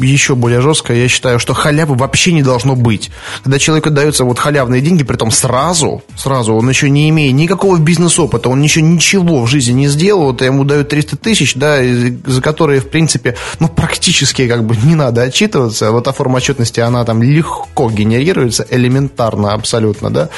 еще 0.01 0.35
более 0.35 0.59
жесткая. 0.59 0.97
Я 0.97 1.07
считаю, 1.07 1.39
что 1.39 1.53
халявы 1.53 1.95
вообще 1.95 2.33
не 2.33 2.43
должно 2.43 2.75
быть. 2.75 3.11
Когда 3.43 3.59
человеку 3.59 3.89
даются 3.91 4.25
вот 4.25 4.39
халявные 4.39 4.81
деньги, 4.81 5.03
при 5.03 5.15
том 5.15 5.31
сразу, 5.31 6.03
сразу, 6.17 6.53
он 6.53 6.67
еще 6.67 6.89
не 6.89 7.09
имея 7.09 7.31
никакого 7.31 7.77
бизнес-опыта, 7.79 8.49
он 8.49 8.61
еще 8.61 8.81
ничего 8.81 9.43
в 9.43 9.47
жизни 9.47 9.71
не 9.71 9.87
сделал, 9.87 10.25
вот 10.25 10.41
ему 10.41 10.65
дают 10.65 10.89
300 10.89 11.15
тысяч, 11.15 11.55
да, 11.55 11.79
за 11.81 12.41
которые, 12.41 12.81
в 12.81 12.89
принципе, 12.89 13.37
ну, 13.59 13.69
практически 13.69 14.47
как 14.49 14.65
бы 14.65 14.75
не 14.75 14.95
надо 14.95 15.21
отчитываться. 15.21 15.91
Вот 15.91 16.03
та 16.03 16.11
форма 16.11 16.37
отчетности, 16.37 16.81
она 16.81 17.05
там 17.05 17.23
легко 17.23 17.89
генерируется, 17.89 18.65
элементарно 18.69 19.53
абсолютно, 19.53 20.09
да. 20.09 20.29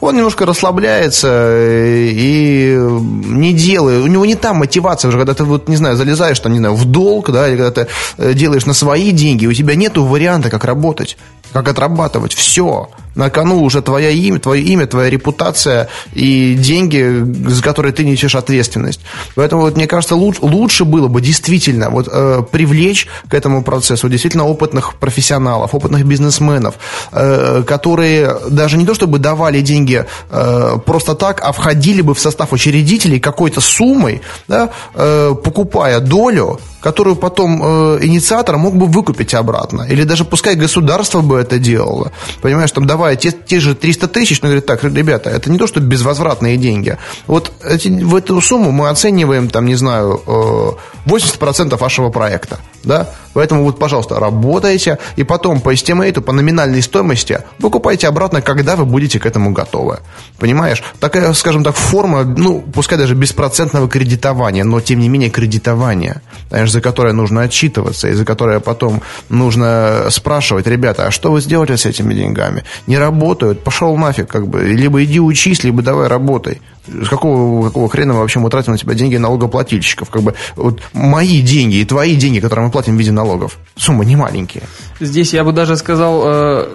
Он 0.00 0.16
немножко 0.16 0.44
расслабляется, 0.44 1.67
и 1.68 2.76
не 2.78 3.52
делает, 3.52 4.02
у 4.02 4.06
него 4.06 4.24
не 4.26 4.34
там 4.34 4.56
мотивация 4.56 5.08
уже, 5.08 5.18
когда 5.18 5.34
ты 5.34 5.44
вот, 5.44 5.68
не 5.68 5.76
знаю, 5.76 5.96
залезаешь 5.96 6.40
там, 6.40 6.52
не 6.52 6.58
знаю, 6.58 6.74
в 6.74 6.84
долг, 6.84 7.30
да, 7.30 7.48
или 7.48 7.56
когда 7.56 7.84
ты 7.84 7.90
э, 8.18 8.34
делаешь 8.34 8.66
на 8.66 8.74
свои 8.74 9.10
деньги, 9.12 9.46
у 9.46 9.52
тебя 9.52 9.74
нету 9.74 10.04
варианта, 10.04 10.50
как 10.50 10.64
работать, 10.64 11.16
как 11.52 11.68
отрабатывать, 11.68 12.34
все. 12.34 12.88
На 13.18 13.30
кону 13.30 13.64
уже 13.64 13.82
твое 13.82 14.14
имя, 14.14 14.38
твое 14.38 14.62
имя, 14.62 14.86
твоя 14.86 15.10
репутация 15.10 15.88
и 16.12 16.54
деньги, 16.54 17.24
за 17.48 17.62
которые 17.64 17.92
ты 17.92 18.04
несешь 18.04 18.36
ответственность. 18.36 19.00
Поэтому, 19.34 19.62
вот, 19.62 19.74
мне 19.74 19.88
кажется, 19.88 20.14
лучше, 20.14 20.40
лучше 20.42 20.84
было 20.84 21.08
бы 21.08 21.20
действительно 21.20 21.90
вот, 21.90 22.08
э, 22.08 22.42
привлечь 22.52 23.08
к 23.28 23.34
этому 23.34 23.64
процессу 23.64 24.08
действительно 24.08 24.46
опытных 24.46 24.94
профессионалов, 24.94 25.74
опытных 25.74 26.04
бизнесменов, 26.04 26.76
э, 27.10 27.64
которые 27.66 28.36
даже 28.50 28.76
не 28.76 28.86
то 28.86 28.94
чтобы 28.94 29.18
давали 29.18 29.62
деньги 29.62 30.04
э, 30.30 30.78
просто 30.86 31.16
так, 31.16 31.40
а 31.42 31.50
входили 31.50 32.02
бы 32.02 32.14
в 32.14 32.20
состав 32.20 32.52
учредителей 32.52 33.18
какой-то 33.18 33.60
суммой, 33.60 34.22
да, 34.46 34.70
э, 34.94 35.34
покупая 35.42 35.98
долю 35.98 36.60
которую 36.80 37.16
потом 37.16 37.62
э, 37.62 37.98
инициатор 38.02 38.56
мог 38.56 38.76
бы 38.76 38.86
выкупить 38.86 39.34
обратно. 39.34 39.82
Или 39.82 40.04
даже 40.04 40.24
пускай 40.24 40.54
государство 40.54 41.20
бы 41.20 41.38
это 41.38 41.58
делало. 41.58 42.12
Понимаешь, 42.40 42.70
там 42.70 42.86
давая 42.86 43.16
те, 43.16 43.32
те 43.32 43.60
же 43.60 43.74
300 43.74 44.08
тысяч, 44.08 44.42
но 44.42 44.48
говорит, 44.48 44.66
так, 44.66 44.84
ребята, 44.84 45.30
это 45.30 45.50
не 45.50 45.58
то, 45.58 45.66
что 45.66 45.80
безвозвратные 45.80 46.56
деньги. 46.56 46.96
Вот 47.26 47.52
эти, 47.64 47.88
в 47.88 48.14
эту 48.14 48.40
сумму 48.40 48.70
мы 48.70 48.88
оцениваем, 48.88 49.48
там, 49.48 49.66
не 49.66 49.74
знаю, 49.74 50.22
э, 50.26 51.08
80% 51.08 51.76
вашего 51.78 52.10
проекта. 52.10 52.58
да, 52.84 53.10
Поэтому 53.38 53.62
вот, 53.62 53.78
пожалуйста, 53.78 54.18
работайте, 54.18 54.98
и 55.14 55.22
потом 55.22 55.60
по 55.60 55.72
эстимейту, 55.72 56.22
по 56.22 56.32
номинальной 56.32 56.82
стоимости 56.82 57.38
выкупайте 57.60 58.08
обратно, 58.08 58.42
когда 58.42 58.74
вы 58.74 58.84
будете 58.84 59.20
к 59.20 59.26
этому 59.26 59.52
готовы. 59.52 60.00
Понимаешь? 60.40 60.82
Такая, 60.98 61.32
скажем 61.34 61.62
так, 61.62 61.76
форма, 61.76 62.24
ну, 62.24 62.60
пускай 62.74 62.98
даже 62.98 63.14
беспроцентного 63.14 63.88
кредитования, 63.88 64.64
но 64.64 64.80
тем 64.80 64.98
не 64.98 65.08
менее 65.08 65.30
кредитования, 65.30 66.20
знаешь, 66.48 66.72
за 66.72 66.80
которое 66.80 67.12
нужно 67.12 67.42
отчитываться, 67.42 68.08
и 68.08 68.12
за 68.12 68.24
которое 68.24 68.58
потом 68.58 69.02
нужно 69.28 70.08
спрашивать, 70.10 70.66
ребята, 70.66 71.06
а 71.06 71.12
что 71.12 71.30
вы 71.30 71.40
сделали 71.40 71.76
с 71.76 71.86
этими 71.86 72.14
деньгами? 72.14 72.64
Не 72.88 72.98
работают, 72.98 73.62
пошел 73.62 73.96
нафиг, 73.96 74.26
как 74.26 74.48
бы, 74.48 74.64
либо 74.64 75.04
иди 75.04 75.20
учись, 75.20 75.62
либо 75.62 75.80
давай 75.82 76.08
работай. 76.08 76.60
С 76.88 77.08
какого, 77.08 77.66
какого 77.68 77.88
хрена 77.88 78.14
мы 78.14 78.20
вообще 78.20 78.38
мы 78.38 78.50
тратим 78.50 78.72
на 78.72 78.78
тебя 78.78 78.94
деньги 78.94 79.16
налогоплательщиков? 79.16 80.10
Как 80.10 80.22
бы 80.22 80.34
вот 80.56 80.82
мои 80.92 81.42
деньги 81.42 81.76
и 81.76 81.84
твои 81.84 82.16
деньги, 82.16 82.40
которые 82.40 82.66
мы 82.66 82.72
платим 82.72 82.96
в 82.96 82.98
виде 82.98 83.12
налогов, 83.12 83.58
суммы 83.76 84.04
не 84.04 84.16
маленькие. 84.16 84.64
Здесь 85.00 85.32
я 85.34 85.44
бы 85.44 85.52
даже 85.52 85.76
сказал, 85.76 86.22
э, 86.24 86.68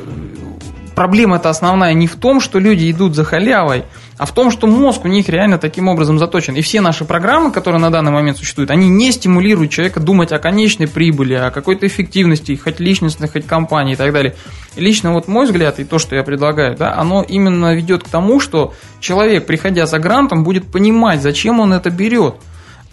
проблема-то 0.96 1.50
основная 1.50 1.94
не 1.94 2.08
в 2.08 2.16
том, 2.16 2.40
что 2.40 2.60
люди 2.60 2.90
идут 2.92 3.16
за 3.16 3.24
халявой, 3.24 3.84
а 4.18 4.26
в 4.26 4.32
том, 4.32 4.52
что 4.52 4.68
мозг 4.68 5.06
у 5.06 5.08
них 5.08 5.28
реально 5.30 5.58
таким 5.58 5.88
образом 5.88 6.20
заточен. 6.20 6.56
И 6.56 6.62
все 6.62 6.82
наши 6.82 7.06
программы, 7.06 7.52
которые 7.52 7.82
на 7.82 7.90
данный 7.90 8.12
момент 8.12 8.38
существуют, 8.38 8.72
они 8.72 8.90
не 8.90 9.12
стимулируют 9.12 9.72
человека 9.72 10.00
думать 10.00 10.32
о 10.32 10.40
конечной 10.40 10.88
прибыли, 10.88 11.34
о 11.34 11.52
какой-то 11.52 11.88
эффективности, 11.88 12.56
хоть 12.56 12.80
личностной, 12.80 13.28
хоть 13.28 13.46
компании 13.46 13.94
и 13.94 13.98
так 13.98 14.14
далее. 14.14 14.36
И 14.76 14.82
лично 14.82 15.14
вот 15.14 15.28
мой 15.28 15.46
взгляд 15.46 15.80
и 15.80 15.84
то, 15.84 16.00
что 16.00 16.16
я 16.16 16.24
предлагаю, 16.24 16.78
да, 16.78 16.96
оно 16.96 17.24
именно 17.24 17.74
ведет 17.76 18.04
к 18.04 18.10
тому, 18.10 18.40
что 18.40 18.74
человек, 19.00 19.46
приходя 19.46 19.86
за 19.86 20.00
грантом, 20.00 20.44
будет 20.44 20.72
понимать, 20.72 21.22
зачем 21.22 21.60
он 21.60 21.74
это 21.74 21.90
берет. 21.90 22.36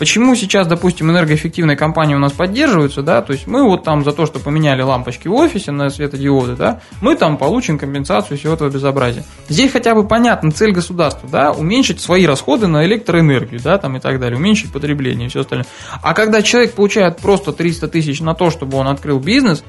Почему 0.01 0.35
сейчас, 0.35 0.67
допустим, 0.67 1.11
энергоэффективные 1.11 1.77
компании 1.77 2.15
у 2.15 2.19
нас 2.19 2.33
поддерживаются, 2.33 3.03
да, 3.03 3.21
то 3.21 3.35
есть 3.35 3.47
мы 3.47 3.63
вот 3.65 3.85
там 3.85 4.03
за 4.03 4.13
то, 4.13 4.25
что 4.25 4.39
поменяли 4.39 4.81
лампочки 4.81 5.29
в 5.29 5.35
офисе 5.35 5.73
на 5.73 5.91
светодиоды, 5.91 6.57
да, 6.57 6.81
мы 7.03 7.17
там 7.17 7.37
получим 7.37 7.79
компенсацию 7.79 8.39
всего 8.39 8.55
этого 8.55 8.71
безобразия. 8.71 9.25
Здесь 9.51 9.71
хотя 9.71 9.95
бы 9.95 10.09
понятна 10.09 10.53
цель 10.53 10.73
государства, 10.73 11.29
да, 11.29 11.53
уменьшить 11.53 12.01
свои 12.01 12.25
расходы 12.25 12.67
на 12.67 12.87
электроэнергию, 12.87 13.61
да, 13.63 13.77
там 13.77 13.99
и 13.99 14.01
так 14.01 14.19
далее, 14.19 14.39
уменьшить 14.39 14.73
потребление 14.73 15.27
и 15.27 15.29
все 15.29 15.41
остальное. 15.41 15.67
А 16.01 16.15
когда 16.15 16.41
человек 16.41 16.73
получает 16.73 17.19
просто 17.19 17.53
300 17.53 17.89
тысяч 17.89 18.21
на 18.21 18.33
то, 18.33 18.49
чтобы 18.49 18.79
он 18.79 18.89
открыл 18.89 19.21
бизнес, 19.21 19.63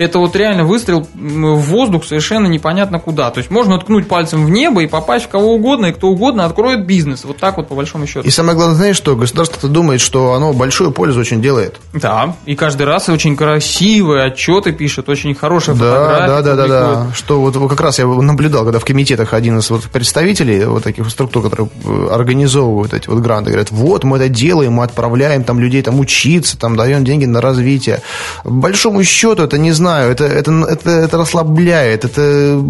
это 0.00 0.18
вот 0.18 0.34
реально 0.34 0.64
выстрел 0.64 1.06
в 1.14 1.60
воздух 1.60 2.06
совершенно 2.06 2.46
непонятно 2.46 2.98
куда. 2.98 3.30
То 3.30 3.38
есть 3.38 3.50
можно 3.50 3.78
ткнуть 3.78 4.08
пальцем 4.08 4.46
в 4.46 4.50
небо 4.50 4.82
и 4.82 4.86
попасть 4.86 5.26
в 5.26 5.28
кого 5.28 5.52
угодно, 5.54 5.86
и 5.86 5.92
кто 5.92 6.08
угодно 6.08 6.46
откроет 6.46 6.86
бизнес. 6.86 7.24
Вот 7.24 7.36
так 7.36 7.58
вот 7.58 7.68
по 7.68 7.74
большому 7.74 8.06
счету. 8.06 8.26
И 8.26 8.30
самое 8.30 8.56
главное, 8.56 8.76
знаешь 8.76 8.96
что? 8.96 9.14
Государство-то 9.14 9.68
думает, 9.68 10.00
что 10.00 10.32
оно 10.32 10.54
большую 10.54 10.90
пользу 10.92 11.20
очень 11.20 11.42
делает. 11.42 11.76
Да, 11.92 12.34
и 12.46 12.56
каждый 12.56 12.84
раз 12.84 13.10
очень 13.10 13.36
красивые 13.36 14.24
отчеты 14.24 14.72
пишет, 14.72 15.10
очень 15.10 15.34
хорошие 15.34 15.74
да, 15.76 15.80
фотографии. 15.80 16.26
Да, 16.28 16.42
да, 16.42 16.56
да, 16.56 16.66
да. 16.66 17.06
Что 17.14 17.42
вот 17.42 17.68
как 17.68 17.80
раз 17.82 17.98
я 17.98 18.06
наблюдал, 18.06 18.64
когда 18.64 18.78
в 18.78 18.86
комитетах 18.86 19.34
один 19.34 19.58
из 19.58 19.68
вот 19.68 19.82
представителей 19.82 20.64
вот 20.64 20.82
таких 20.82 21.10
структур, 21.10 21.42
которые 21.42 21.68
э, 21.84 22.08
организовывают 22.10 22.94
эти 22.94 23.06
вот 23.06 23.18
гранты, 23.18 23.50
говорят, 23.50 23.70
вот 23.70 24.04
мы 24.04 24.16
это 24.16 24.30
делаем, 24.30 24.72
мы 24.72 24.84
отправляем 24.84 25.44
там 25.44 25.60
людей 25.60 25.82
там 25.82 26.00
учиться, 26.00 26.58
там 26.58 26.74
даем 26.74 27.04
деньги 27.04 27.26
на 27.26 27.42
развитие. 27.42 28.00
По 28.44 28.50
большому 28.50 29.04
счету 29.04 29.42
это 29.42 29.58
не 29.58 29.72
знаю 29.72 29.89
знаю, 29.90 30.12
это, 30.12 30.24
это, 30.24 30.52
это, 30.68 30.90
это 30.90 31.18
расслабляет, 31.18 32.04
это 32.04 32.62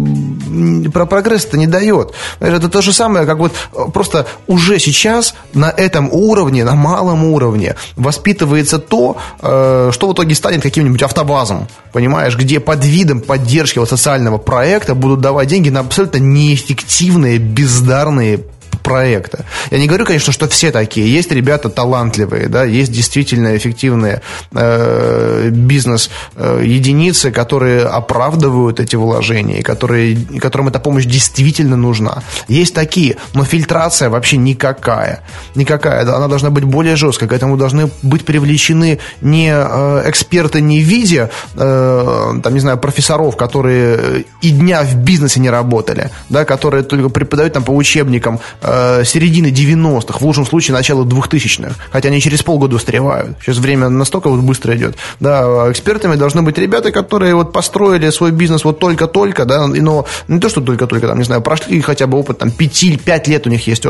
про 0.91 1.05
прогресс 1.05 1.45
это 1.45 1.57
не 1.57 1.67
дает. 1.67 2.13
Это 2.39 2.67
то 2.69 2.81
же 2.81 2.93
самое, 2.93 3.25
как 3.25 3.37
вот 3.37 3.53
просто 3.93 4.25
уже 4.47 4.79
сейчас 4.79 5.35
на 5.53 5.69
этом 5.69 6.09
уровне, 6.11 6.63
на 6.63 6.75
малом 6.75 7.23
уровне 7.25 7.75
воспитывается 7.95 8.79
то, 8.79 9.17
э, 9.41 9.91
что 9.93 10.09
в 10.09 10.13
итоге 10.13 10.35
станет 10.35 10.61
каким-нибудь 10.63 11.03
автобазом, 11.03 11.67
понимаешь, 11.93 12.35
где 12.35 12.59
под 12.59 12.83
видом 12.85 13.21
поддержки 13.21 13.79
вот 13.79 13.89
социального 13.89 14.37
проекта 14.37 14.95
будут 14.95 15.21
давать 15.21 15.47
деньги 15.47 15.69
на 15.69 15.81
абсолютно 15.81 16.17
неэффективные, 16.17 17.37
бездарные 17.37 18.39
проекта. 18.81 19.45
Я 19.69 19.79
не 19.79 19.87
говорю, 19.87 20.05
конечно, 20.05 20.33
что 20.33 20.47
все 20.47 20.71
такие. 20.71 21.11
Есть 21.11 21.31
ребята 21.31 21.69
талантливые, 21.69 22.47
да, 22.47 22.63
есть 22.63 22.91
действительно 22.91 23.55
эффективные 23.55 24.21
э, 24.53 25.49
бизнес-единицы, 25.51 27.31
которые 27.31 27.85
оправдывают 27.85 28.79
эти 28.79 28.95
вложения, 28.95 29.59
и 29.59 29.63
которые, 29.63 30.15
которым 30.39 30.69
эта 30.69 30.79
помощь 30.79 31.05
действительно 31.05 31.77
нужна. 31.77 32.23
Есть 32.47 32.73
такие, 32.73 33.17
но 33.33 33.43
фильтрация 33.43 34.09
вообще 34.09 34.37
никакая. 34.37 35.21
Никакая. 35.55 36.01
Она 36.01 36.27
должна 36.27 36.49
быть 36.49 36.63
более 36.63 36.95
жесткой. 36.95 37.27
К 37.27 37.33
этому 37.33 37.57
должны 37.57 37.89
быть 38.01 38.25
привлечены 38.25 38.99
не 39.21 39.51
э, 39.53 40.09
эксперты 40.09 40.61
не 40.61 40.81
в 40.81 40.83
виде, 40.83 41.29
э, 41.55 42.33
там, 42.43 42.53
не 42.53 42.59
знаю, 42.59 42.77
профессоров, 42.77 43.37
которые 43.37 44.25
и 44.41 44.49
дня 44.49 44.83
в 44.83 44.95
бизнесе 44.95 45.39
не 45.39 45.49
работали, 45.49 46.09
да, 46.29 46.45
которые 46.45 46.83
только 46.83 47.09
преподают 47.09 47.53
там 47.53 47.63
по 47.63 47.71
учебникам 47.71 48.39
э, 48.61 48.70
э, 48.71 49.03
середины 49.05 49.47
90-х, 49.47 50.19
в 50.19 50.21
лучшем 50.21 50.45
случае 50.45 50.75
начала 50.75 51.03
2000-х, 51.03 51.75
хотя 51.91 52.09
они 52.09 52.21
через 52.21 52.41
полгода 52.43 52.75
устаревают. 52.75 53.37
Сейчас 53.41 53.57
время 53.57 53.89
настолько 53.89 54.29
вот 54.29 54.39
быстро 54.41 54.75
идет. 54.75 54.95
Да, 55.19 55.69
экспертами 55.71 56.15
должны 56.15 56.41
быть 56.41 56.57
ребята, 56.57 56.91
которые 56.91 57.35
вот 57.35 57.51
построили 57.51 58.09
свой 58.09 58.31
бизнес 58.31 58.63
вот 58.63 58.79
только-только, 58.79 59.45
да, 59.45 59.67
но 59.67 60.05
не 60.27 60.39
то, 60.39 60.49
что 60.49 60.61
только-только, 60.61 61.07
там, 61.07 61.17
не 61.17 61.25
знаю, 61.25 61.41
прошли 61.41 61.81
хотя 61.81 62.07
бы 62.07 62.17
опыт, 62.17 62.37
там, 62.39 62.49
5-5 62.49 63.29
лет 63.29 63.47
у 63.47 63.49
них 63.49 63.67
есть 63.67 63.85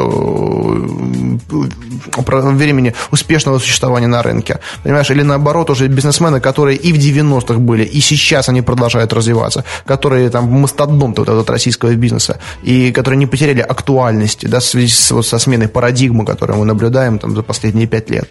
времени 2.57 2.93
успешного 3.11 3.59
существования 3.59 4.07
на 4.07 4.21
рынке. 4.21 4.59
Понимаешь, 4.83 5.09
или 5.11 5.21
наоборот, 5.21 5.69
уже 5.69 5.87
бизнесмены, 5.87 6.39
которые 6.39 6.77
и 6.77 6.93
в 6.93 6.97
90-х 6.97 7.59
были, 7.59 7.83
и 7.83 7.99
сейчас 7.99 8.49
они 8.49 8.61
продолжают 8.61 9.13
развиваться, 9.13 9.63
которые 9.85 10.29
там 10.29 10.49
мастодонты 10.49 11.21
вот 11.21 11.29
этого 11.29 11.45
российского 11.45 11.93
бизнеса, 11.95 12.39
и 12.63 12.91
которые 12.91 13.17
не 13.17 13.27
потеряли 13.27 13.61
актуальности, 13.61 14.47
да, 14.47 14.61
связи 14.71 15.13
вот, 15.13 15.25
со 15.25 15.37
сменой 15.39 15.67
парадигмы, 15.67 16.25
которую 16.25 16.59
мы 16.59 16.65
наблюдаем 16.65 17.19
там, 17.19 17.35
за 17.35 17.43
последние 17.43 17.87
пять 17.87 18.09
лет. 18.09 18.29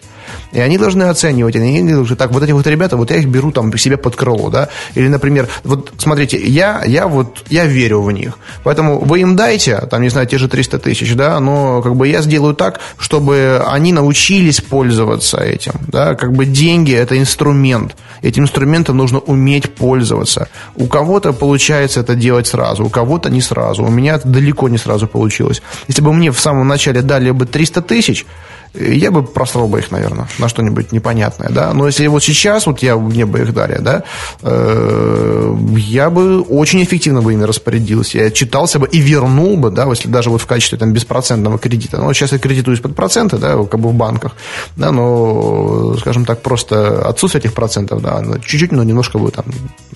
И 0.51 0.59
они 0.59 0.77
должны 0.77 1.03
оценивать, 1.03 1.55
они 1.55 1.81
говорят, 1.81 2.17
так, 2.17 2.31
вот 2.31 2.43
эти 2.43 2.51
вот 2.51 2.67
ребята, 2.67 2.97
вот 2.97 3.11
я 3.11 3.17
их 3.17 3.27
беру 3.27 3.51
там 3.51 3.75
себе 3.77 3.97
под 3.97 4.15
крыло, 4.15 4.49
да, 4.49 4.69
или, 4.95 5.07
например, 5.07 5.47
вот 5.63 5.91
смотрите, 5.97 6.37
я, 6.37 6.83
я 6.85 7.07
вот, 7.07 7.43
я 7.49 7.65
верю 7.65 8.01
в 8.01 8.11
них, 8.11 8.37
поэтому 8.63 8.99
вы 8.99 9.21
им 9.21 9.35
дайте, 9.35 9.77
там, 9.89 10.01
не 10.01 10.09
знаю, 10.09 10.27
те 10.27 10.37
же 10.37 10.47
300 10.47 10.79
тысяч, 10.79 11.13
да, 11.15 11.39
но 11.39 11.81
как 11.81 11.95
бы 11.95 12.07
я 12.07 12.21
сделаю 12.21 12.53
так, 12.53 12.79
чтобы 12.97 13.63
они 13.67 13.93
научились 13.93 14.61
пользоваться 14.61 15.37
этим, 15.37 15.73
да, 15.87 16.15
как 16.15 16.33
бы 16.33 16.45
деньги– 16.45 16.93
это 16.93 17.17
инструмент, 17.17 17.95
этим 18.21 18.43
инструментом 18.43 18.97
нужно 18.97 19.19
уметь 19.19 19.73
пользоваться. 19.75 20.47
У 20.75 20.87
кого-то 20.87 21.33
получается 21.33 22.01
это 22.01 22.15
делать 22.15 22.47
сразу, 22.47 22.85
у 22.85 22.89
кого-то 22.89 23.29
не 23.29 23.41
сразу, 23.41 23.83
у 23.83 23.89
меня 23.89 24.15
это 24.15 24.27
далеко 24.27 24.69
не 24.69 24.77
сразу 24.77 25.07
получилось. 25.07 25.61
Если 25.87 26.01
бы 26.01 26.13
мне 26.13 26.30
в 26.31 26.39
самом 26.39 26.67
начале 26.67 27.01
дали 27.01 27.31
бы 27.31 27.45
300 27.45 27.81
тысяч, 27.81 28.25
я 28.73 29.11
бы 29.11 29.23
просрал 29.23 29.67
бы 29.67 29.79
их, 29.79 29.91
наверное, 29.91 30.27
на 30.39 30.47
что-нибудь 30.47 30.93
непонятное, 30.93 31.49
да. 31.49 31.73
Но 31.73 31.87
если 31.87 32.07
вот 32.07 32.23
сейчас, 32.23 32.65
вот 32.65 32.81
я, 32.81 32.95
мне 32.95 33.25
бы 33.25 33.39
их 33.39 33.53
дали, 33.53 33.79
да, 33.79 34.03
э, 34.41 35.55
я 35.77 36.09
бы 36.09 36.41
очень 36.41 36.81
эффективно 36.81 37.21
бы 37.21 37.33
ими 37.33 37.43
распорядился. 37.43 38.19
Я 38.19 38.31
читался 38.31 38.79
бы 38.79 38.87
и 38.87 38.99
вернул 38.99 39.57
бы, 39.57 39.71
да, 39.71 39.85
если 39.89 40.07
даже 40.07 40.29
вот 40.29 40.41
в 40.41 40.45
качестве 40.45 40.77
там 40.77 40.93
беспроцентного 40.93 41.57
кредита. 41.57 41.97
Ну, 41.97 42.13
сейчас 42.13 42.31
я 42.31 42.39
кредитуюсь 42.39 42.79
под 42.79 42.95
проценты, 42.95 43.37
да, 43.37 43.61
как 43.65 43.79
бы 43.79 43.89
в 43.89 43.93
банках, 43.93 44.37
да, 44.77 44.91
но, 44.91 45.97
скажем 45.99 46.23
так, 46.23 46.41
просто 46.41 47.05
отсутствие 47.05 47.41
этих 47.41 47.53
процентов, 47.53 48.01
да, 48.01 48.23
чуть-чуть, 48.45 48.71
но 48.71 48.83
немножко 48.83 49.17
бы 49.19 49.31
там 49.31 49.45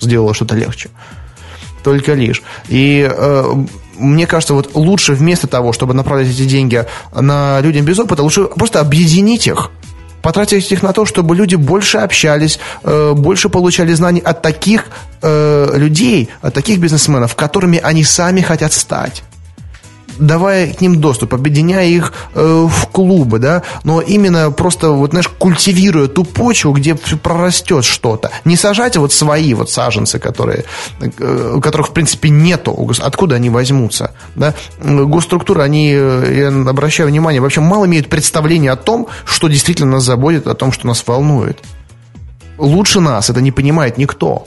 сделало 0.00 0.34
что-то 0.34 0.54
легче 0.54 0.90
только 1.82 2.14
лишь. 2.14 2.42
И 2.68 3.08
э, 3.08 3.54
мне 3.98 4.26
кажется, 4.26 4.54
вот 4.54 4.70
лучше 4.74 5.12
вместо 5.14 5.46
того, 5.46 5.72
чтобы 5.72 5.94
направлять 5.94 6.28
эти 6.28 6.44
деньги 6.44 6.84
на 7.14 7.60
людям 7.60 7.84
без 7.84 7.98
опыта, 7.98 8.22
лучше 8.22 8.44
просто 8.44 8.80
объединить 8.80 9.46
их. 9.46 9.70
Потратить 10.22 10.72
их 10.72 10.82
на 10.82 10.92
то, 10.92 11.06
чтобы 11.06 11.36
люди 11.36 11.54
больше 11.54 11.98
общались, 11.98 12.58
э, 12.82 13.12
больше 13.12 13.48
получали 13.48 13.92
знаний 13.92 14.20
от 14.20 14.42
таких 14.42 14.86
э, 15.22 15.72
людей, 15.76 16.30
от 16.40 16.52
таких 16.52 16.80
бизнесменов, 16.80 17.36
которыми 17.36 17.78
они 17.82 18.02
сами 18.02 18.40
хотят 18.40 18.72
стать 18.72 19.22
давая 20.18 20.72
к 20.72 20.80
ним 20.80 21.00
доступ, 21.00 21.34
объединяя 21.34 21.86
их 21.86 22.12
э, 22.34 22.66
в 22.68 22.86
клубы, 22.88 23.38
да, 23.38 23.62
но 23.84 24.00
именно 24.00 24.50
просто, 24.50 24.90
вот, 24.90 25.10
знаешь, 25.10 25.28
культивируя 25.28 26.08
ту 26.08 26.24
почву, 26.24 26.72
где 26.72 26.94
прорастет 26.94 27.84
что-то. 27.84 28.30
Не 28.44 28.56
сажать 28.56 28.96
вот 28.96 29.12
свои 29.12 29.54
вот 29.54 29.70
саженцы, 29.70 30.18
которые, 30.18 30.64
э, 31.00 31.60
которых, 31.62 31.88
в 31.88 31.92
принципе, 31.92 32.30
нету. 32.30 32.76
Откуда 33.00 33.36
они 33.36 33.50
возьмутся, 33.50 34.12
да? 34.34 34.54
Госструктуры, 34.82 35.62
они, 35.62 35.92
э, 35.94 36.50
я 36.52 36.70
обращаю 36.70 37.08
внимание, 37.08 37.40
вообще 37.40 37.60
мало 37.60 37.86
имеют 37.86 38.08
представления 38.08 38.72
о 38.72 38.76
том, 38.76 39.08
что 39.24 39.48
действительно 39.48 39.92
нас 39.92 40.04
заботит, 40.04 40.46
о 40.46 40.54
том, 40.54 40.72
что 40.72 40.86
нас 40.86 41.06
волнует. 41.06 41.60
Лучше 42.58 43.00
нас 43.00 43.28
это 43.30 43.40
не 43.40 43.52
понимает 43.52 43.98
никто. 43.98 44.46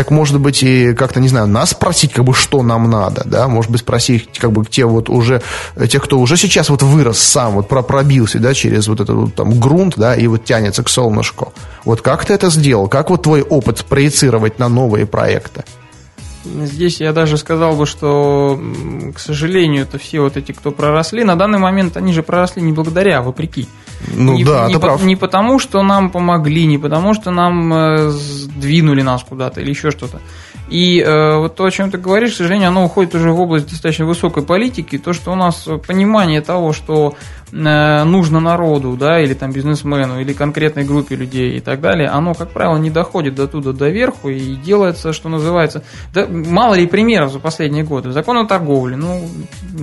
Так 0.00 0.10
может 0.10 0.40
быть 0.40 0.62
и 0.62 0.94
как-то, 0.94 1.20
не 1.20 1.28
знаю, 1.28 1.46
нас 1.46 1.72
спросить, 1.72 2.14
как 2.14 2.24
бы, 2.24 2.32
что 2.32 2.62
нам 2.62 2.88
надо, 2.88 3.22
да, 3.26 3.48
может 3.48 3.70
быть, 3.70 3.82
спросить, 3.82 4.38
как 4.38 4.50
бы, 4.50 4.64
те 4.64 4.86
вот 4.86 5.10
уже, 5.10 5.42
тех, 5.90 6.02
кто 6.02 6.18
уже 6.18 6.38
сейчас 6.38 6.70
вот 6.70 6.82
вырос 6.82 7.18
сам, 7.18 7.52
вот 7.52 7.68
пробился, 7.68 8.38
да, 8.38 8.54
через 8.54 8.88
вот 8.88 9.00
этот 9.00 9.14
вот 9.14 9.34
там 9.34 9.60
грунт, 9.60 9.96
да, 9.98 10.14
и 10.14 10.26
вот 10.26 10.46
тянется 10.46 10.82
к 10.82 10.88
солнышку. 10.88 11.52
Вот 11.84 12.00
как 12.00 12.24
ты 12.24 12.32
это 12.32 12.48
сделал? 12.48 12.88
Как 12.88 13.10
вот 13.10 13.24
твой 13.24 13.42
опыт 13.42 13.84
проецировать 13.84 14.58
на 14.58 14.70
новые 14.70 15.04
проекты? 15.04 15.64
Здесь 16.44 17.00
я 17.00 17.12
даже 17.12 17.36
сказал 17.36 17.76
бы, 17.76 17.84
что, 17.86 18.58
к 19.14 19.18
сожалению, 19.18 19.82
это 19.82 19.98
все 19.98 20.20
вот 20.20 20.36
эти, 20.36 20.52
кто 20.52 20.70
проросли, 20.70 21.22
на 21.22 21.36
данный 21.36 21.58
момент 21.58 21.96
они 21.96 22.12
же 22.12 22.22
проросли 22.22 22.62
не 22.62 22.72
благодаря, 22.72 23.18
а 23.18 23.22
вопреки. 23.22 23.68
Ну 24.14 24.34
не, 24.34 24.44
да, 24.44 24.66
не, 24.66 24.74
по, 24.74 24.80
прав. 24.80 25.02
не 25.02 25.16
потому, 25.16 25.58
что 25.58 25.82
нам 25.82 26.10
помогли, 26.10 26.64
не 26.64 26.78
потому, 26.78 27.12
что 27.12 27.30
нам 27.30 27.72
э, 27.72 28.10
сдвинули 28.10 29.02
нас 29.02 29.22
куда-то 29.22 29.60
или 29.60 29.70
еще 29.70 29.90
что-то. 29.90 30.20
И 30.70 31.00
э, 31.00 31.36
вот 31.36 31.56
то, 31.56 31.64
о 31.64 31.70
чем 31.70 31.90
ты 31.90 31.98
говоришь, 31.98 32.34
к 32.34 32.36
сожалению, 32.36 32.68
оно 32.68 32.84
уходит 32.84 33.14
уже 33.16 33.32
в 33.32 33.40
область 33.40 33.68
достаточно 33.68 34.06
высокой 34.06 34.44
политики. 34.44 34.98
То, 34.98 35.12
что 35.12 35.32
у 35.32 35.34
нас 35.34 35.66
понимание 35.86 36.40
того, 36.40 36.72
что 36.72 37.16
э, 37.52 38.04
нужно 38.04 38.38
народу, 38.38 38.96
да, 38.96 39.20
или 39.20 39.34
там 39.34 39.50
бизнесмену, 39.50 40.20
или 40.20 40.32
конкретной 40.32 40.84
группе 40.84 41.16
людей 41.16 41.56
и 41.56 41.60
так 41.60 41.80
далее, 41.80 42.08
оно, 42.08 42.34
как 42.34 42.50
правило, 42.50 42.76
не 42.78 42.90
доходит 42.90 43.34
до 43.34 43.48
туда 43.48 43.72
до 43.72 43.88
верху 43.88 44.28
и 44.28 44.54
делается, 44.54 45.12
что 45.12 45.28
называется, 45.28 45.82
да, 46.14 46.28
мало 46.28 46.74
ли 46.74 46.86
примеров 46.86 47.32
за 47.32 47.40
последние 47.40 47.82
годы. 47.82 48.12
Закон 48.12 48.36
о 48.38 48.46
торговле, 48.46 48.96
ну, 48.96 49.28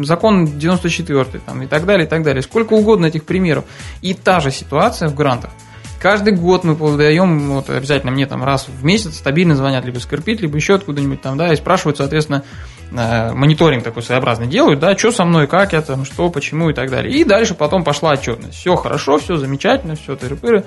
закон 0.04 0.46
94 0.46 1.42
там, 1.46 1.64
и 1.64 1.68
так 1.68 1.86
далее, 1.86 2.08
и 2.08 2.10
так 2.10 2.24
далее. 2.24 2.42
Сколько 2.42 2.74
угодно 2.74 3.08
этих 3.08 3.26
примеров. 3.26 3.66
И 4.02 4.14
та 4.14 4.40
же 4.40 4.52
ситуация 4.52 5.10
в 5.10 5.16
грантах. 5.16 5.52
Каждый 6.00 6.34
год 6.34 6.64
мы 6.64 6.76
подаем, 6.76 7.50
вот 7.50 7.70
обязательно 7.70 8.12
мне 8.12 8.28
там 8.28 8.44
раз 8.44 8.68
в 8.68 8.86
месяц 8.86 9.18
стабильно 9.18 9.56
звонят 9.56 9.84
либо 9.84 9.98
Скорпит, 9.98 10.42
либо 10.42 10.56
еще 10.56 10.76
откуда-нибудь 10.76 11.22
там, 11.22 11.38
да, 11.38 11.52
и 11.52 11.56
спрашивают, 11.56 11.98
соответственно, 11.98 12.44
э, 12.92 13.34
мониторинг 13.34 13.84
такой 13.84 14.04
своеобразный 14.04 14.48
делают, 14.48 14.80
да, 14.80 14.96
что 14.96 15.12
со 15.12 15.26
мной, 15.26 15.48
как 15.48 15.74
я 15.74 15.82
там, 15.82 16.06
что, 16.06 16.30
почему 16.30 16.70
и 16.70 16.74
так 16.74 16.92
далее. 16.92 17.12
И 17.14 17.24
дальше 17.24 17.56
потом 17.56 17.84
пошла 17.84 18.12
отчетность. 18.12 18.56
Все 18.56 18.76
хорошо, 18.76 19.18
все 19.18 19.38
замечательно, 19.38 19.96
все 19.96 20.16
тыры-пыры. 20.16 20.66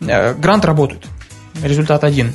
Э, 0.00 0.32
Грант 0.34 0.64
работает. 0.64 1.04
Результат 1.62 2.02
один. 2.02 2.34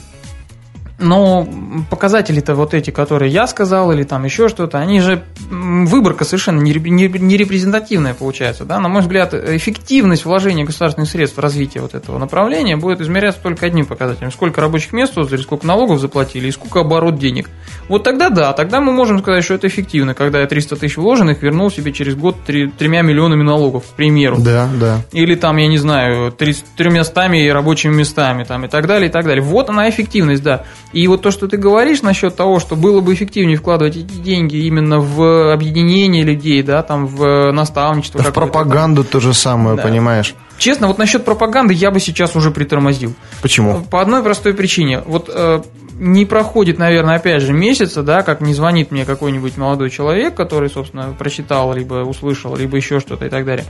Но 0.99 1.47
показатели-то 1.89 2.55
вот 2.55 2.73
эти, 2.73 2.91
которые 2.91 3.31
я 3.31 3.47
сказал, 3.47 3.91
или 3.91 4.03
там 4.03 4.25
еще 4.25 4.49
что-то, 4.49 4.79
они 4.79 4.99
же 4.99 5.23
выборка 5.49 6.25
совершенно 6.25 6.59
не 6.59 7.37
репрезентативная 7.37 8.13
получается. 8.13 8.65
Да? 8.65 8.79
На 8.79 8.89
мой 8.89 9.01
взгляд, 9.01 9.33
эффективность 9.33 10.25
вложения 10.25 10.65
государственных 10.65 11.09
средств 11.09 11.37
в 11.37 11.41
развитие 11.41 11.81
вот 11.81 11.95
этого 11.95 12.17
направления 12.17 12.75
будет 12.75 13.01
измеряться 13.01 13.41
только 13.41 13.65
одним 13.65 13.85
показателем. 13.85 14.31
Сколько 14.31 14.61
рабочих 14.61 14.91
мест 14.91 15.13
создали, 15.13 15.41
сколько 15.41 15.65
налогов 15.65 15.99
заплатили 15.99 16.47
и 16.47 16.51
сколько 16.51 16.81
оборот 16.81 17.17
денег. 17.17 17.49
Вот 17.87 18.03
тогда 18.03 18.29
да, 18.29 18.53
тогда 18.53 18.81
мы 18.81 18.91
можем 18.91 19.19
сказать, 19.19 19.43
что 19.43 19.53
это 19.53 19.67
эффективно, 19.67 20.13
когда 20.13 20.41
я 20.41 20.47
300 20.47 20.75
тысяч 20.75 20.97
вложенных 20.97 21.41
вернул 21.41 21.71
себе 21.71 21.93
через 21.93 22.15
год 22.15 22.35
3, 22.45 22.71
тремя 22.77 23.01
миллионами 23.01 23.43
налогов, 23.43 23.85
к 23.85 23.95
примеру. 23.95 24.37
Да, 24.39 24.67
да. 24.79 25.01
Или 25.11 25.35
там, 25.35 25.57
я 25.57 25.67
не 25.67 25.77
знаю, 25.77 26.31
тремя 26.31 27.03
стами 27.03 27.47
рабочими 27.47 27.93
местами 27.93 28.43
там, 28.43 28.65
и 28.65 28.67
так 28.67 28.85
далее, 28.85 29.09
и 29.09 29.11
так 29.11 29.25
далее. 29.25 29.41
Вот 29.41 29.69
она 29.69 29.89
эффективность, 29.89 30.43
да. 30.43 30.65
И 30.91 31.07
вот 31.07 31.21
то, 31.21 31.29
что 31.29 31.47
ты 31.47 31.57
говоришь 31.57 32.01
насчет 32.01 32.35
того, 32.35 32.59
что 32.59 32.75
было 32.75 32.99
бы 33.01 33.13
эффективнее 33.13 33.57
вкладывать 33.57 33.95
эти 33.95 34.13
деньги 34.15 34.55
именно 34.57 34.99
в 34.99 35.53
объединение 35.53 36.23
людей, 36.23 36.63
да, 36.63 36.81
там 36.81 37.05
в 37.05 37.51
наставничество. 37.51 38.21
Да 38.23 38.31
в 38.31 38.33
пропаганду 38.33 39.03
то 39.03 39.19
же 39.19 39.33
самое, 39.33 39.75
Да. 39.75 39.83
понимаешь? 39.83 40.33
Честно, 40.57 40.87
вот 40.87 40.97
насчет 40.97 41.23
пропаганды 41.23 41.73
я 41.73 41.91
бы 41.91 41.99
сейчас 41.99 42.35
уже 42.35 42.49
притормозил. 42.51 43.13
Почему? 43.41 43.81
По 43.89 44.01
одной 44.01 44.23
простой 44.23 44.53
причине. 44.53 45.01
Вот 45.05 45.29
э, 45.33 45.61
не 45.99 46.25
проходит, 46.25 46.79
наверное, 46.79 47.15
опять 47.15 47.43
же, 47.43 47.53
месяца, 47.53 48.01
да, 48.01 48.23
как 48.23 48.41
не 48.41 48.53
звонит 48.53 48.91
мне 48.91 49.05
какой-нибудь 49.05 49.57
молодой 49.57 49.89
человек, 49.91 50.33
который, 50.35 50.69
собственно, 50.69 51.13
прочитал, 51.17 51.73
либо 51.73 51.95
услышал, 52.03 52.55
либо 52.55 52.77
еще 52.77 52.99
что-то 52.99 53.25
и 53.25 53.29
так 53.29 53.45
далее. 53.45 53.65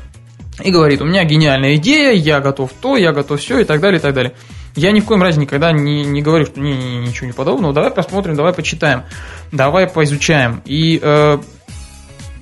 И 0.64 0.72
говорит, 0.72 1.02
у 1.02 1.06
меня 1.06 1.24
гениальная 1.24 1.76
идея, 1.76 2.12
я 2.12 2.40
готов 2.40 2.72
то, 2.82 2.98
я 2.98 3.12
готов 3.14 3.40
все 3.40 3.60
и 3.60 3.64
так 3.64 3.80
далее, 3.82 4.00
и 4.00 4.02
так 4.02 4.14
далее. 4.14 4.34
Я 4.76 4.92
ни 4.92 5.00
в 5.00 5.06
коем 5.06 5.22
разе 5.22 5.40
никогда 5.40 5.72
не, 5.72 6.04
не 6.04 6.22
говорю, 6.22 6.46
что 6.46 6.60
не, 6.60 6.74
не, 6.74 6.98
ничего 7.08 7.28
не 7.28 7.34
подобного, 7.34 7.74
давай 7.74 7.92
посмотрим, 7.92 8.36
давай 8.36 8.54
почитаем, 8.54 9.04
давай 9.52 9.88
поизучаем. 9.88 10.62
И 10.66 11.00
э, 11.02 11.40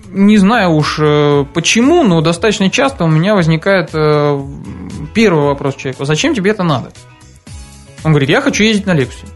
не 0.09 0.38
знаю 0.38 0.71
уж 0.71 0.99
э, 0.99 1.45
почему, 1.53 2.03
но 2.03 2.21
достаточно 2.21 2.69
часто 2.69 3.05
у 3.05 3.07
меня 3.07 3.36
возникает 3.36 3.89
э, 3.93 4.41
первый 5.13 5.45
вопрос 5.45 5.75
человеку, 5.75 6.05
зачем 6.05 6.36
тебе 6.36 6.51
это 6.51 6.63
надо? 6.63 6.91
Он 8.03 8.11
говорит, 8.11 8.30
я 8.30 8.41
хочу 8.41 8.63
ездить 8.63 8.86
на 8.86 8.93
лекцию. 8.93 9.30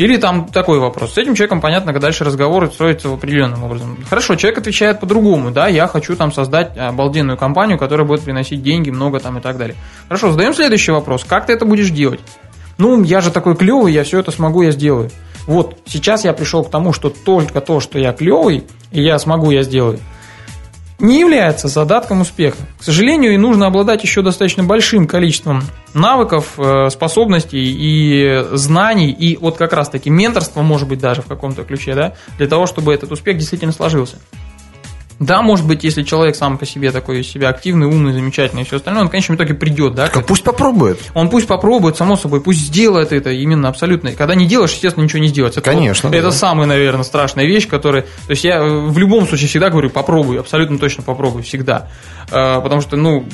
Или 0.00 0.16
там 0.16 0.46
такой 0.46 0.78
вопрос. 0.78 1.12
С 1.12 1.18
этим 1.18 1.34
человеком, 1.34 1.60
понятно, 1.60 1.92
дальше 1.92 2.24
разговор 2.24 2.72
строится 2.72 3.12
определенным 3.12 3.64
образом. 3.64 3.98
Хорошо, 4.08 4.34
человек 4.34 4.60
отвечает 4.60 4.98
по-другому. 4.98 5.50
Да, 5.50 5.68
я 5.68 5.86
хочу 5.86 6.16
там 6.16 6.32
создать 6.32 6.74
обалденную 6.74 7.36
компанию, 7.36 7.76
которая 7.76 8.06
будет 8.06 8.22
приносить 8.22 8.62
деньги, 8.62 8.88
много 8.88 9.20
там 9.20 9.36
и 9.36 9.42
так 9.42 9.58
далее. 9.58 9.76
Хорошо, 10.08 10.32
задаем 10.32 10.54
следующий 10.54 10.90
вопрос. 10.92 11.24
Как 11.24 11.44
ты 11.44 11.52
это 11.52 11.66
будешь 11.66 11.90
делать? 11.90 12.20
Ну, 12.78 13.02
я 13.02 13.20
же 13.20 13.30
такой 13.30 13.54
клевый, 13.54 13.92
я 13.92 14.04
все 14.04 14.20
это 14.20 14.30
смогу, 14.30 14.62
я 14.62 14.70
сделаю. 14.70 15.10
Вот 15.46 15.76
сейчас 15.84 16.24
я 16.24 16.32
пришел 16.32 16.64
к 16.64 16.70
тому, 16.70 16.94
что 16.94 17.10
только 17.10 17.60
то, 17.60 17.80
что 17.80 17.98
я 17.98 18.14
клевый, 18.14 18.64
и 18.92 19.02
я 19.02 19.18
смогу, 19.18 19.50
я 19.50 19.62
сделаю, 19.62 19.98
не 21.00 21.20
является 21.20 21.68
задатком 21.68 22.20
успеха. 22.20 22.58
К 22.78 22.84
сожалению, 22.84 23.34
и 23.34 23.36
нужно 23.36 23.66
обладать 23.66 24.02
еще 24.02 24.22
достаточно 24.22 24.62
большим 24.62 25.06
количеством 25.06 25.62
навыков, 25.94 26.52
э, 26.58 26.88
способностей 26.90 27.58
и 27.58 28.44
знаний, 28.56 29.10
и 29.10 29.36
вот 29.36 29.56
как 29.56 29.72
раз-таки 29.72 30.10
менторство, 30.10 30.62
может 30.62 30.88
быть, 30.88 31.00
даже 31.00 31.22
в 31.22 31.26
каком-то 31.26 31.64
ключе, 31.64 31.94
да, 31.94 32.14
для 32.38 32.46
того, 32.46 32.66
чтобы 32.66 32.94
этот 32.94 33.10
успех 33.12 33.38
действительно 33.38 33.72
сложился. 33.72 34.16
Да, 35.20 35.42
может 35.42 35.66
быть, 35.66 35.84
если 35.84 36.02
человек 36.02 36.34
сам 36.34 36.56
по 36.56 36.64
себе 36.64 36.90
такой 36.92 37.20
из 37.20 37.28
себя 37.28 37.50
активный, 37.50 37.86
умный, 37.86 38.14
замечательный 38.14 38.62
и 38.62 38.64
все 38.64 38.76
остальное, 38.76 39.02
он 39.02 39.08
в 39.08 39.10
конечном 39.10 39.36
итоге 39.36 39.52
придет, 39.52 39.94
да. 39.94 40.08
Так, 40.08 40.26
пусть 40.26 40.42
попробует. 40.42 40.98
он 41.12 41.28
пусть 41.28 41.46
попробует, 41.46 41.98
само 41.98 42.16
собой, 42.16 42.40
пусть 42.40 42.60
сделает 42.60 43.12
это 43.12 43.30
именно 43.30 43.68
абсолютно. 43.68 44.12
Когда 44.12 44.34
не 44.34 44.46
делаешь, 44.46 44.72
естественно, 44.72 45.04
ничего 45.04 45.20
не 45.20 45.28
сделать. 45.28 45.52
Это 45.58 45.60
Конечно, 45.70 46.08
вот- 46.08 46.16
Это 46.16 46.28
да. 46.28 46.32
самая, 46.32 46.66
наверное, 46.66 47.04
страшная 47.04 47.44
вещь, 47.44 47.68
которая... 47.68 48.02
То 48.02 48.30
есть 48.30 48.44
я 48.44 48.60
э, 48.60 48.86
в 48.88 48.96
любом 48.96 49.28
случае 49.28 49.48
всегда 49.48 49.68
говорю, 49.68 49.90
попробуй, 49.90 50.40
абсолютно 50.40 50.78
точно 50.78 51.02
попробуй, 51.02 51.42
всегда. 51.42 51.88
Э, 52.30 52.60
Потому 52.62 52.80
что, 52.80 52.96
ну, 52.96 53.26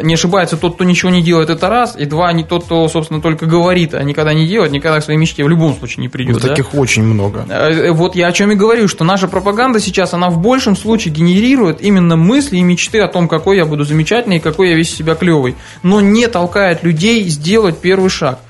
не 0.00 0.14
ошибается 0.14 0.56
тот, 0.56 0.76
кто 0.76 0.84
ничего 0.84 1.10
не 1.10 1.22
делает, 1.22 1.50
это 1.50 1.68
раз. 1.68 1.96
И 1.98 2.04
два, 2.04 2.32
не 2.32 2.44
тот, 2.44 2.66
кто, 2.66 2.86
собственно, 2.86 3.20
только 3.20 3.46
говорит, 3.46 3.94
а 3.94 4.02
никогда 4.04 4.32
не 4.32 4.46
делает, 4.46 4.70
никогда 4.70 5.00
к 5.00 5.04
своей 5.04 5.18
мечте 5.18 5.42
в 5.42 5.48
любом 5.48 5.74
случае 5.76 6.02
не 6.02 6.08
придет. 6.08 6.34
Вот 6.34 6.42
да? 6.42 6.48
таких 6.50 6.72
очень 6.74 7.02
много. 7.02 7.44
Э, 7.48 7.90
Вот 7.90 8.14
я 8.14 8.28
о 8.28 8.32
чем 8.32 8.52
и 8.52 8.54
говорю, 8.54 8.86
что 8.86 9.02
наша 9.02 9.26
пропаганда 9.26 9.80
сейчас, 9.80 10.14
она 10.14 10.30
в 10.30 10.38
большем 10.38 10.76
случае 10.76 11.12
генерирует 11.12 11.31
именно 11.80 12.16
мысли 12.16 12.58
и 12.58 12.62
мечты 12.62 13.00
о 13.00 13.08
том, 13.08 13.28
какой 13.28 13.56
я 13.56 13.64
буду 13.64 13.84
замечательный 13.84 14.36
и 14.36 14.40
какой 14.40 14.70
я 14.70 14.74
весь 14.74 14.94
себя 14.94 15.14
клевый, 15.14 15.56
но 15.82 16.00
не 16.00 16.26
толкает 16.28 16.82
людей 16.82 17.28
сделать 17.28 17.78
первый 17.78 18.10
шаг. 18.10 18.40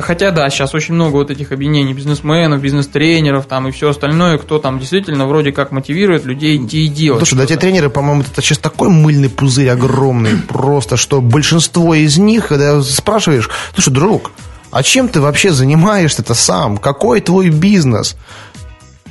Хотя 0.00 0.30
да, 0.30 0.48
сейчас 0.48 0.74
очень 0.74 0.94
много 0.94 1.16
вот 1.16 1.30
этих 1.30 1.52
объединений 1.52 1.92
бизнесменов, 1.92 2.62
бизнес-тренеров 2.62 3.44
там 3.44 3.68
и 3.68 3.72
все 3.72 3.90
остальное, 3.90 4.38
кто 4.38 4.58
там 4.58 4.78
действительно 4.78 5.26
вроде 5.26 5.52
как 5.52 5.70
мотивирует 5.70 6.24
людей 6.24 6.56
идти 6.56 6.86
и 6.86 6.88
делать. 6.88 7.18
Слушай, 7.18 7.38
да 7.38 7.46
те 7.46 7.56
тренеры, 7.58 7.90
по-моему, 7.90 8.22
это 8.22 8.40
сейчас 8.40 8.56
такой 8.56 8.88
мыльный 8.88 9.28
пузырь 9.28 9.68
огромный, 9.68 10.38
просто, 10.48 10.96
что 10.96 11.20
большинство 11.20 11.94
из 11.94 12.16
них, 12.16 12.48
когда 12.48 12.80
спрашиваешь, 12.80 13.50
слушай, 13.74 13.92
друг, 13.92 14.30
а 14.70 14.82
чем 14.82 15.08
ты 15.08 15.20
вообще 15.20 15.52
занимаешься-то 15.52 16.32
сам? 16.32 16.78
Какой 16.78 17.20
твой 17.20 17.50
бизнес? 17.50 18.16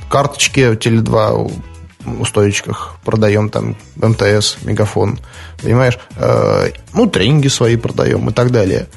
Карточки 0.09 0.74
Теле2 0.74 1.51
у 2.06 2.26
стоечках 2.26 2.95
продаем 3.06 3.49
там 3.49 3.76
МТС, 3.95 4.58
Мегафон, 4.64 5.20
понимаешь? 5.62 5.97
Э, 6.18 6.70
Ну, 6.93 7.08
тренинги 7.08 7.47
свои 7.47 7.76
продаем 7.76 8.30
и 8.30 8.34
так 8.34 8.52
далее. 8.52 8.88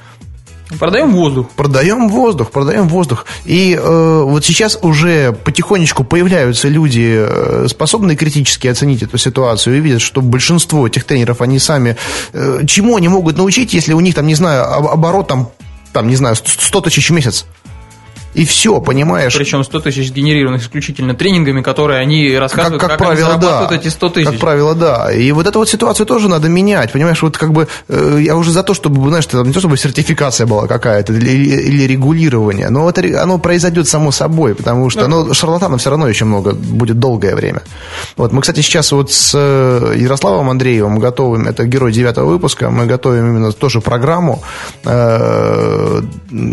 Продаем 0.78 1.12
воздух. 1.12 1.50
Продаем 1.50 2.08
воздух, 2.08 2.50
продаем 2.50 2.88
воздух. 2.88 3.26
И 3.44 3.78
э, 3.80 4.22
вот 4.24 4.44
сейчас 4.44 4.78
уже 4.82 5.32
потихонечку 5.32 6.04
появляются 6.04 6.68
люди, 6.68 7.14
э, 7.16 7.66
способные 7.68 8.16
критически 8.16 8.66
оценить 8.68 9.02
эту 9.02 9.18
ситуацию 9.18 9.76
и 9.76 9.80
видят, 9.80 10.00
что 10.00 10.22
большинство 10.22 10.86
этих 10.86 11.04
тренеров, 11.04 11.42
они 11.42 11.58
сами... 11.58 11.96
э, 12.32 12.60
чему 12.66 12.96
они 12.96 13.08
могут 13.08 13.36
научить, 13.36 13.74
если 13.74 13.92
у 13.92 14.00
них 14.00 14.14
там, 14.14 14.26
не 14.26 14.34
знаю, 14.34 14.64
об- 14.72 14.86
оборот 14.88 15.28
там, 15.28 15.50
там 15.92 16.08
не 16.08 16.16
знаю, 16.16 16.34
100 16.34 16.80
тысяч 16.80 17.10
в 17.10 17.12
месяц? 17.12 17.44
И 18.34 18.44
все, 18.44 18.80
понимаешь? 18.80 19.34
Причем 19.36 19.64
100 19.64 19.80
тысяч 19.80 20.10
генерированных 20.12 20.62
исключительно 20.62 21.14
тренингами, 21.14 21.62
которые 21.62 22.00
они 22.00 22.36
рассказывают, 22.36 22.80
как, 22.80 22.90
как, 22.90 22.98
как 22.98 23.08
они 23.08 23.16
правило, 23.16 23.38
да. 23.38 23.40
зарабатывают 23.40 23.80
эти 23.80 23.88
100 23.92 24.08
тысяч. 24.10 24.26
Как 24.26 24.38
правило, 24.38 24.74
да. 24.74 25.12
И 25.12 25.30
вот 25.32 25.46
эту 25.46 25.60
вот 25.60 25.68
ситуацию 25.68 26.06
тоже 26.06 26.28
надо 26.28 26.48
менять. 26.48 26.92
Понимаешь, 26.92 27.22
вот 27.22 27.38
как 27.38 27.52
бы 27.52 27.68
э, 27.88 28.18
я 28.20 28.36
уже 28.36 28.50
за 28.50 28.62
то, 28.62 28.74
чтобы, 28.74 29.08
знаешь, 29.08 29.26
там 29.26 29.46
не 29.46 29.52
то, 29.52 29.60
чтобы 29.60 29.76
сертификация 29.76 30.46
была 30.46 30.66
какая-то 30.66 31.12
или, 31.12 31.30
или 31.30 31.84
регулирование, 31.84 32.70
но 32.70 32.90
это, 32.90 33.22
оно 33.22 33.38
произойдет 33.38 33.88
само 33.88 34.10
собой, 34.10 34.54
потому 34.54 34.90
что 34.90 35.06
ну, 35.06 35.32
шарлатанов 35.32 35.80
все 35.80 35.90
равно 35.90 36.08
еще 36.08 36.24
много 36.24 36.52
будет 36.52 36.98
долгое 36.98 37.34
время. 37.36 37.62
Вот 38.16 38.32
мы, 38.32 38.40
кстати, 38.40 38.60
сейчас 38.60 38.92
вот 38.92 39.12
с 39.12 39.32
э, 39.34 39.94
Ярославом 39.96 40.50
Андреевым 40.50 40.98
готовим, 40.98 41.46
это 41.46 41.64
герой 41.66 41.92
девятого 41.92 42.30
выпуска, 42.30 42.70
мы 42.70 42.86
готовим 42.86 43.30
именно 43.30 43.52
тоже 43.52 43.80
программу. 43.80 44.42
Э, 44.84 46.02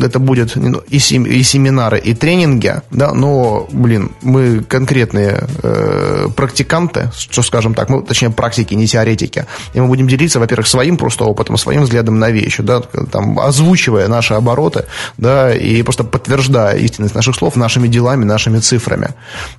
Это 0.02 0.20
будет 0.20 0.56
ну, 0.56 0.82
и 0.90 1.00
семинар, 1.00 1.71
семинары 1.72 2.00
и 2.00 2.14
тренинги, 2.14 2.82
да, 2.92 3.14
но, 3.14 3.68
блин, 3.72 4.12
мы 4.22 4.64
конкретные 4.64 5.48
э, 5.64 6.28
практиканты, 6.36 7.12
что 7.18 7.44
скажем 7.44 7.74
так, 7.74 7.90
ну, 7.90 8.02
точнее, 8.02 8.30
практики, 8.30 8.74
не 8.74 8.88
теоретики, 8.88 9.46
и 9.74 9.80
мы 9.80 9.88
будем 9.88 10.08
делиться, 10.08 10.40
во-первых, 10.40 10.68
своим 10.68 10.98
просто 10.98 11.24
опытом, 11.24 11.58
своим 11.58 11.84
взглядом 11.84 12.20
на 12.20 12.32
вещи, 12.32 12.64
да, 12.64 12.82
там, 12.82 13.40
озвучивая 13.40 14.08
наши 14.08 14.34
обороты, 14.34 14.86
да, 15.18 15.54
и 15.54 15.82
просто 15.84 16.04
подтверждая 16.04 16.78
истинность 16.78 17.16
наших 17.16 17.36
слов 17.36 17.56
нашими 17.56 17.88
делами, 17.88 18.26
нашими 18.26 18.60
цифрами, 18.60 19.10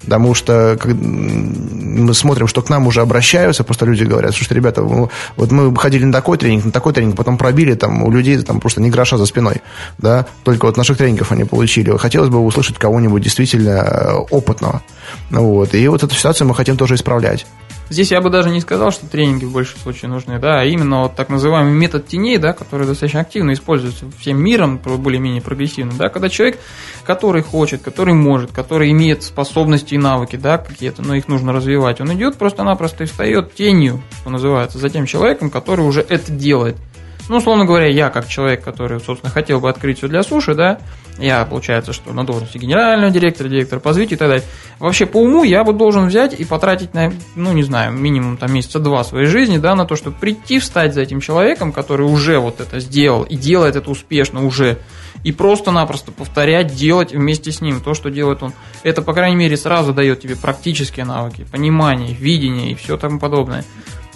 потому 0.03 0.35
что 0.35 0.79
мы 0.85 2.15
смотрим, 2.15 2.47
что 2.47 2.63
к 2.63 2.71
нам 2.71 2.87
уже 2.87 3.01
обращаются, 3.01 3.65
просто 3.65 3.87
люди 3.87 4.05
говорят, 4.05 4.35
что, 4.35 4.55
ребята, 4.55 4.83
вот 4.83 5.53
мы 5.53 5.75
ходили 5.77 6.05
на 6.05 6.13
такой 6.13 6.39
тренинг, 6.39 6.65
на 6.65 6.73
такой 6.73 6.93
тренинг, 6.93 7.17
потом 7.17 7.39
пробили 7.39 7.75
там 7.75 8.03
у 8.03 8.11
людей 8.11 8.39
там 8.43 8.61
просто 8.61 8.81
не 8.81 8.91
гроша 8.91 9.17
за 9.17 9.27
спиной, 9.27 9.63
да, 9.99 10.27
только 10.45 10.67
вот 10.67 10.77
наших 10.77 10.99
тренингов 10.99 11.33
они 11.33 11.45
получили. 11.45 11.91
Хотелось 12.03 12.31
бы 12.31 12.41
услышать 12.41 12.79
кого-нибудь 12.79 13.23
действительно 13.23 13.79
э, 13.79 14.13
опытного. 14.31 14.83
Вот. 15.31 15.73
И 15.73 15.87
вот 15.87 16.03
эту 16.03 16.13
ситуацию 16.17 16.49
мы 16.49 16.55
хотим 16.57 16.77
тоже 16.77 16.97
исправлять. 16.97 17.47
Здесь 17.91 18.11
я 18.11 18.21
бы 18.21 18.29
даже 18.29 18.51
не 18.51 18.61
сказал, 18.61 18.91
что 18.91 19.07
тренинги 19.07 19.45
в 19.45 19.53
большем 19.53 19.79
случае 19.79 20.11
нужны, 20.11 20.41
да, 20.41 20.63
а 20.63 20.65
именно 20.65 21.03
вот 21.03 21.15
так 21.15 21.29
называемый 21.29 21.75
метод 21.75 22.09
теней, 22.09 22.39
да, 22.39 22.55
который 22.55 22.89
достаточно 22.89 23.21
активно 23.21 23.53
используется 23.53 24.07
всем 24.19 24.43
миром, 24.43 24.79
более-менее 24.79 25.43
прогрессивно, 25.43 25.93
да, 25.97 26.09
когда 26.09 26.29
человек, 26.29 26.59
который 27.05 27.43
хочет, 27.43 27.83
который 27.83 28.15
может, 28.15 28.51
который 28.51 28.91
имеет 28.91 29.23
способности 29.23 29.95
и 29.95 29.99
навыки, 29.99 30.35
да, 30.35 30.59
какие-то, 30.59 31.03
но 31.03 31.15
их 31.15 31.29
нужно 31.29 31.53
развивать, 31.53 32.01
он 32.01 32.13
идет 32.15 32.37
просто-напросто 32.37 33.05
и 33.05 33.07
встает 33.07 33.55
тенью, 33.55 34.03
что 34.23 34.31
называется, 34.31 34.79
за 34.79 34.89
тем 34.89 35.07
человеком, 35.07 35.51
который 35.51 35.83
уже 35.83 36.01
это 36.01 36.33
делает– 36.33 36.77
ну, 37.29 37.37
условно 37.37 37.65
говоря, 37.65 37.87
я 37.87 38.11
как 38.11 38.29
человек, 38.29 38.63
который, 38.63 39.01
собственно, 39.01 39.33
хотел 39.33 39.61
бы 39.61 39.69
открыть 39.69 39.99
все 39.99 40.09
для 40.09 40.23
суши, 40.23 40.55
да, 40.55 40.79
я, 41.19 41.45
получается, 41.45 41.93
что 41.93 42.13
на 42.13 42.25
должности 42.25 42.59
генерального 42.59 43.13
директора, 43.13 43.49
директора 43.49 43.81
по 43.81 43.91
развитию 43.91 44.17
и 44.17 44.19
так 44.19 44.29
далее. 44.29 44.45
Вообще, 44.79 45.07
по 45.07 45.19
уму 45.19 45.45
я 45.45 45.63
бы 45.63 45.73
должен 45.73 46.07
взять 46.07 46.39
и 46.39 46.45
потратить 46.45 46.95
на, 46.95 47.13
ну, 47.37 47.53
не 47.53 47.63
знаю, 47.63 47.93
минимум 47.93 48.37
там 48.37 48.53
месяца 48.53 48.79
два 48.79 49.05
своей 49.05 49.27
жизни, 49.27 49.59
да, 49.59 49.75
на 49.75 49.85
то, 49.85 49.95
чтобы 49.95 50.17
прийти, 50.19 50.59
встать 50.59 50.95
за 50.95 51.03
этим 51.03 51.21
человеком, 51.21 51.73
который 51.73 52.07
уже 52.07 52.39
вот 52.39 52.61
это 52.61 52.81
сделал 52.81 53.23
и 53.23 53.37
делает 53.37 53.77
это 53.77 53.91
успешно 53.91 54.45
уже, 54.45 54.79
и 55.23 55.33
просто-напросто 55.33 56.13
повторять, 56.13 56.75
делать 56.75 57.13
вместе 57.13 57.53
с 57.53 57.61
ним 57.61 57.81
то, 57.81 57.95
что 57.95 58.11
делает 58.11 58.43
он. 58.43 58.53
Это, 58.83 59.03
по 59.03 59.13
крайней 59.13 59.37
мере, 59.37 59.57
сразу 59.57 59.93
дает 59.93 60.21
тебе 60.21 60.35
практические 60.35 61.05
навыки, 61.05 61.47
понимание, 61.51 62.15
видение 62.15 62.73
и 62.73 62.75
все 62.75 62.97
тому 62.97 63.19
подобное. 63.19 63.65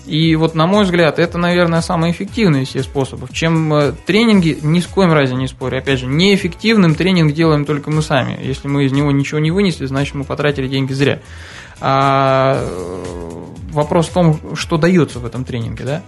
И 0.06 0.36
вот, 0.36 0.54
на 0.54 0.66
мой 0.66 0.84
взгляд, 0.84 1.18
это, 1.18 1.36
наверное, 1.36 1.80
самый 1.80 2.12
эффективный 2.12 2.62
из 2.62 2.68
всех 2.68 2.84
способов. 2.84 3.32
Чем 3.32 3.72
э, 3.74 3.92
тренинги, 4.06 4.56
ни 4.62 4.80
в 4.80 4.88
коем 4.88 5.12
разе 5.12 5.34
не 5.34 5.48
спорю. 5.48 5.78
Опять 5.78 5.98
же, 5.98 6.06
неэффективным 6.06 6.94
тренинг 6.94 7.34
делаем 7.34 7.64
только 7.64 7.90
мы 7.90 8.02
сами. 8.02 8.38
Если 8.40 8.68
мы 8.68 8.84
из 8.84 8.92
него 8.92 9.10
ничего 9.10 9.40
не 9.40 9.50
вынесли, 9.50 9.86
значит, 9.86 10.14
мы 10.14 10.24
потратили 10.24 10.68
деньги 10.68 10.92
зря. 10.92 11.20
А 11.80 12.56
э, 12.56 13.44
вопрос 13.72 14.06
в 14.06 14.12
том, 14.12 14.40
что 14.54 14.76
дается 14.76 15.18
в 15.18 15.26
этом 15.26 15.44
тренинге, 15.44 15.84
да? 15.84 16.02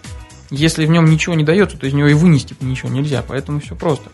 Если 0.50 0.86
в 0.86 0.90
нем 0.90 1.04
ничего 1.04 1.34
не 1.34 1.44
дается, 1.44 1.76
то 1.76 1.86
из 1.86 1.92
него 1.92 2.08
и 2.08 2.14
вынести 2.14 2.56
ничего 2.60 2.88
нельзя. 2.90 3.24
Поэтому 3.26 3.60
все 3.60 3.74
просто. 3.74 4.10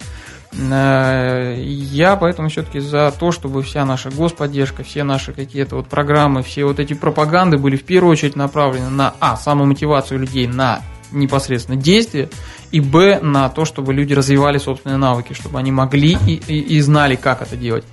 Э, 0.56 1.56
я 1.58 2.16
поэтому 2.16 2.48
все-таки 2.48 2.80
за 2.80 3.12
то, 3.18 3.32
чтобы 3.32 3.62
вся 3.62 3.84
наша 3.84 4.10
господдержка, 4.10 4.82
все 4.82 5.04
наши 5.04 5.32
какие-то 5.32 5.76
вот 5.76 5.88
программы, 5.88 6.42
все 6.42 6.64
вот 6.64 6.78
эти 6.78 6.94
пропаганды 6.94 7.58
были 7.58 7.76
в 7.76 7.84
первую 7.84 8.12
очередь 8.12 8.36
направлены 8.36 8.90
на 8.90 9.14
А, 9.20 9.36
самомотивацию 9.36 10.20
людей 10.20 10.46
на 10.46 10.80
непосредственно 11.10 11.80
действие, 11.80 12.28
и 12.70 12.80
Б, 12.80 13.20
на 13.20 13.48
то, 13.48 13.64
чтобы 13.64 13.94
люди 13.94 14.14
развивали 14.14 14.58
собственные 14.58 14.98
навыки, 14.98 15.32
чтобы 15.32 15.58
они 15.58 15.70
могли 15.70 16.16
и, 16.26 16.34
и, 16.34 16.58
и 16.76 16.80
знали, 16.80 17.16
как 17.16 17.42
это 17.42 17.56
делать. 17.56 17.84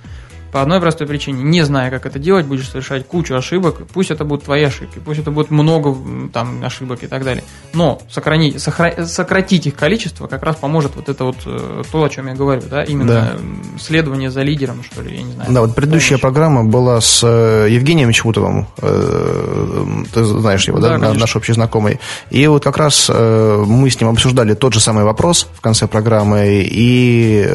По 0.52 0.60
одной 0.60 0.80
простой 0.80 1.06
причине, 1.06 1.42
не 1.42 1.62
зная, 1.62 1.90
как 1.90 2.04
это 2.04 2.18
делать, 2.18 2.44
будешь 2.44 2.68
совершать 2.68 3.06
кучу 3.06 3.34
ошибок, 3.34 3.78
пусть 3.90 4.10
это 4.10 4.26
будут 4.26 4.44
твои 4.44 4.64
ошибки, 4.64 5.00
пусть 5.02 5.20
это 5.20 5.30
будет 5.30 5.50
много 5.50 5.96
там 6.30 6.62
ошибок 6.62 7.02
и 7.02 7.06
так 7.06 7.24
далее. 7.24 7.42
Но 7.72 8.02
сохранить, 8.10 8.60
сохра... 8.60 9.06
сократить 9.06 9.66
их 9.66 9.74
количество 9.74 10.26
как 10.26 10.42
раз 10.42 10.56
поможет 10.56 10.94
вот 10.94 11.08
это 11.08 11.24
вот 11.24 11.36
э, 11.46 11.82
то, 11.90 12.04
о 12.04 12.08
чем 12.10 12.26
я 12.26 12.34
говорю, 12.34 12.60
да, 12.70 12.84
именно 12.84 13.12
да. 13.12 13.78
следование 13.80 14.30
за 14.30 14.42
лидером, 14.42 14.82
что 14.82 15.00
ли, 15.00 15.16
я 15.16 15.22
не 15.22 15.32
знаю. 15.32 15.50
Да, 15.50 15.60
вот 15.62 15.74
предыдущая 15.74 16.18
помощь. 16.18 16.20
программа 16.20 16.64
была 16.64 17.00
с 17.00 17.22
э, 17.24 17.68
Евгением 17.70 18.12
Чмутовым, 18.12 18.66
э, 18.76 19.86
ты 20.12 20.22
знаешь 20.22 20.68
его, 20.68 20.80
да, 20.80 20.98
да 20.98 21.14
наш 21.14 21.34
общий 21.34 21.54
знакомый. 21.54 21.98
И 22.28 22.46
вот 22.46 22.62
как 22.62 22.76
раз 22.76 23.08
мы 23.08 23.88
с 23.88 23.98
ним 23.98 24.10
обсуждали 24.10 24.52
тот 24.52 24.74
же 24.74 24.80
самый 24.80 25.04
вопрос 25.04 25.48
в 25.54 25.62
конце 25.62 25.86
программы, 25.86 26.62
и 26.62 27.48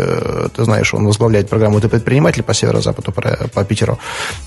ты 0.55 0.63
знаешь, 0.63 0.95
он 0.95 1.05
возглавляет 1.05 1.47
программу 1.47 1.79
«Ты 1.79 1.89
предприниматель» 1.89 2.41
по 2.41 2.55
северо 2.55 2.81
западу, 2.88 3.11
по 3.11 3.63
Питеру. 3.63 3.99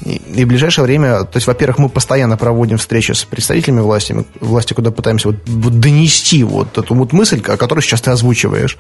И, 0.05 0.21
и 0.41 0.45
в 0.45 0.49
ближайшее 0.49 0.85
время, 0.85 1.25
то 1.25 1.37
есть, 1.37 1.47
во-первых, 1.47 1.79
мы 1.79 1.89
постоянно 1.89 2.37
проводим 2.37 2.79
встречи 2.79 3.13
с 3.13 3.25
представителями 3.25 3.81
власти, 3.81 4.25
власти, 4.41 4.75
куда 4.75 4.91
пытаемся 4.91 5.29
вот, 5.29 5.37
вот 5.47 5.81
донести 5.81 6.45
вот 6.45 6.79
эту 6.79 6.95
вот 6.95 7.13
мысль, 7.13 7.43
о 7.47 7.57
которой 7.57 7.81
сейчас 7.81 8.01
ты 8.01 8.11
озвучиваешь. 8.11 8.79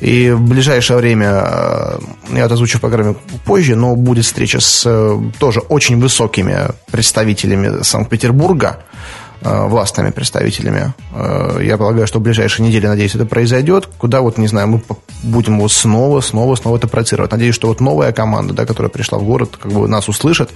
И 0.00 0.30
в 0.30 0.40
ближайшее 0.40 0.96
время, 0.96 1.44
э, 1.46 1.98
я 2.32 2.44
это 2.44 2.54
озвучу 2.54 2.78
в 2.78 2.80
программе 2.80 3.14
позже, 3.44 3.76
но 3.76 3.96
будет 3.96 4.24
встреча 4.24 4.60
с 4.60 4.82
э, 4.86 5.20
тоже 5.38 5.60
очень 5.60 6.00
высокими 6.00 6.68
представителями 6.90 7.82
Санкт-Петербурга, 7.82 8.78
властными 9.44 10.10
представителями. 10.10 10.94
Э, 11.12 11.60
я 11.62 11.76
полагаю, 11.76 12.06
что 12.06 12.18
в 12.18 12.22
ближайшие 12.22 12.66
недели, 12.66 12.86
надеюсь, 12.86 13.14
это 13.14 13.26
произойдет. 13.26 13.88
Куда 13.98 14.22
вот, 14.22 14.38
не 14.38 14.46
знаю, 14.46 14.68
мы 14.68 14.82
будем 15.22 15.60
вот 15.60 15.70
снова, 15.70 16.20
снова, 16.20 16.54
снова 16.54 16.78
это 16.78 16.88
проецировать. 16.88 17.30
Надеюсь, 17.30 17.54
что 17.54 17.68
вот 17.68 17.80
новая 17.80 18.12
команда, 18.12 18.54
да, 18.54 18.66
которая 18.66 18.90
пришла 18.90 19.18
в 19.18 19.24
город, 19.24 19.56
как 19.60 19.70
бы 19.72 19.86
нас 19.86 20.08
услышит 20.08 20.50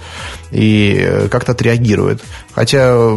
и 0.51 0.97
э, 0.99 1.27
как-то 1.29 1.51
отреагирует. 1.51 2.23
Хотя, 2.53 3.15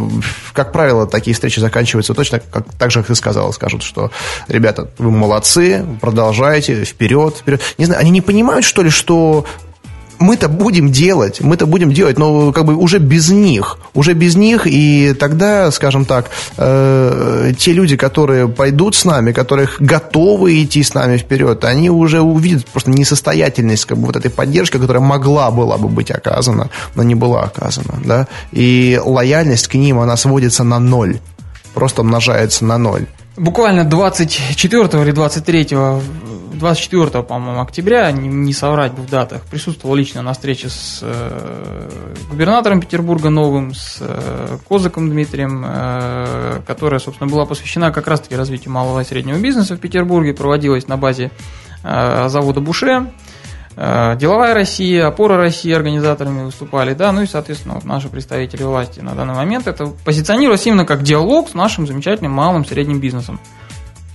как 0.53 0.71
правило, 0.71 1.07
такие 1.07 1.33
встречи 1.33 1.59
заканчиваются 1.59 2.13
точно 2.13 2.39
как, 2.39 2.65
так 2.77 2.91
же, 2.91 2.99
как 2.99 3.07
ты 3.07 3.15
сказал, 3.15 3.51
скажут, 3.51 3.81
что, 3.83 4.11
ребята, 4.47 4.89
вы 4.99 5.11
молодцы, 5.11 5.85
продолжайте, 6.01 6.83
вперед, 6.85 7.37
вперед. 7.37 7.61
Не 7.77 7.85
знаю, 7.85 8.01
они 8.01 8.11
не 8.11 8.21
понимают, 8.21 8.63
что 8.63 8.83
ли, 8.83 8.89
что 8.89 9.45
мы-то 10.19 10.47
будем 10.47 10.91
делать, 10.91 11.41
мы-то 11.41 11.65
будем 11.65 11.91
делать, 11.91 12.17
но 12.17 12.51
как 12.51 12.65
бы 12.65 12.75
уже 12.75 12.99
без 12.99 13.29
них, 13.29 13.77
уже 13.93 14.13
без 14.13 14.35
них, 14.35 14.65
и 14.65 15.13
тогда, 15.13 15.71
скажем 15.71 16.05
так, 16.05 16.29
э, 16.57 17.53
те 17.57 17.73
люди, 17.73 17.97
которые 17.97 18.47
пойдут 18.47 18.95
с 18.95 19.05
нами, 19.05 19.31
которые 19.31 19.67
готовы 19.79 20.63
идти 20.63 20.83
с 20.83 20.93
нами 20.93 21.17
вперед, 21.17 21.63
они 21.65 21.89
уже 21.89 22.21
увидят 22.21 22.65
просто 22.67 22.91
несостоятельность 22.91 23.85
как 23.85 23.97
бы 23.97 24.07
вот 24.07 24.15
этой 24.15 24.31
поддержки, 24.31 24.77
которая 24.77 25.03
могла 25.03 25.51
была 25.51 25.77
бы 25.77 25.89
быть 25.89 26.11
оказана, 26.11 26.69
но 26.95 27.03
не 27.03 27.15
была 27.15 27.43
оказана, 27.43 27.99
да, 28.03 28.27
и 28.51 28.99
лояльность 29.03 29.67
к 29.67 29.75
ним, 29.75 29.99
она 29.99 30.17
сводится 30.17 30.63
на 30.63 30.79
ноль, 30.79 31.19
просто 31.73 32.01
умножается 32.01 32.65
на 32.65 32.77
ноль. 32.77 33.05
Буквально 33.35 33.83
24 33.83 35.03
или 35.03 35.11
23 35.11 35.67
24, 36.53 37.23
по-моему, 37.23 37.61
октября, 37.61 38.11
не, 38.11 38.27
не 38.27 38.53
соврать 38.53 38.93
бы 38.93 39.01
в 39.01 39.09
датах, 39.09 39.41
присутствовал 39.43 39.95
лично 39.95 40.21
на 40.21 40.33
встрече 40.33 40.69
с 40.69 40.99
э, 41.01 41.89
губернатором 42.29 42.79
Петербурга 42.79 43.29
новым, 43.29 43.73
с 43.73 43.97
э, 43.99 44.57
Козаком 44.67 45.09
Дмитрием, 45.09 45.63
э, 45.65 46.61
которая, 46.67 46.99
собственно, 46.99 47.29
была 47.29 47.45
посвящена 47.45 47.91
как 47.91 48.07
раз-таки 48.07 48.35
развитию 48.35 48.71
малого 48.71 49.01
и 49.01 49.03
среднего 49.03 49.37
бизнеса 49.37 49.75
в 49.75 49.79
Петербурге, 49.79 50.33
проводилась 50.33 50.87
на 50.87 50.97
базе 50.97 51.31
э, 51.83 52.27
завода 52.29 52.61
Буше. 52.61 53.11
Э, 53.75 54.15
Деловая 54.17 54.53
Россия, 54.53 55.07
Опора 55.07 55.37
России 55.37 55.71
организаторами 55.71 56.43
выступали, 56.43 56.93
да, 56.93 57.11
ну 57.11 57.23
и, 57.23 57.25
соответственно, 57.25 57.75
вот 57.75 57.85
наши 57.85 58.09
представители 58.09 58.63
власти 58.63 58.99
на 58.99 59.15
данный 59.15 59.33
момент 59.33 59.67
это 59.67 59.87
позиционировалось 60.05 60.65
именно 60.67 60.85
как 60.85 61.01
диалог 61.01 61.49
с 61.49 61.53
нашим 61.53 61.87
замечательным 61.87 62.31
малым 62.31 62.65
средним 62.65 62.99
бизнесом. 62.99 63.39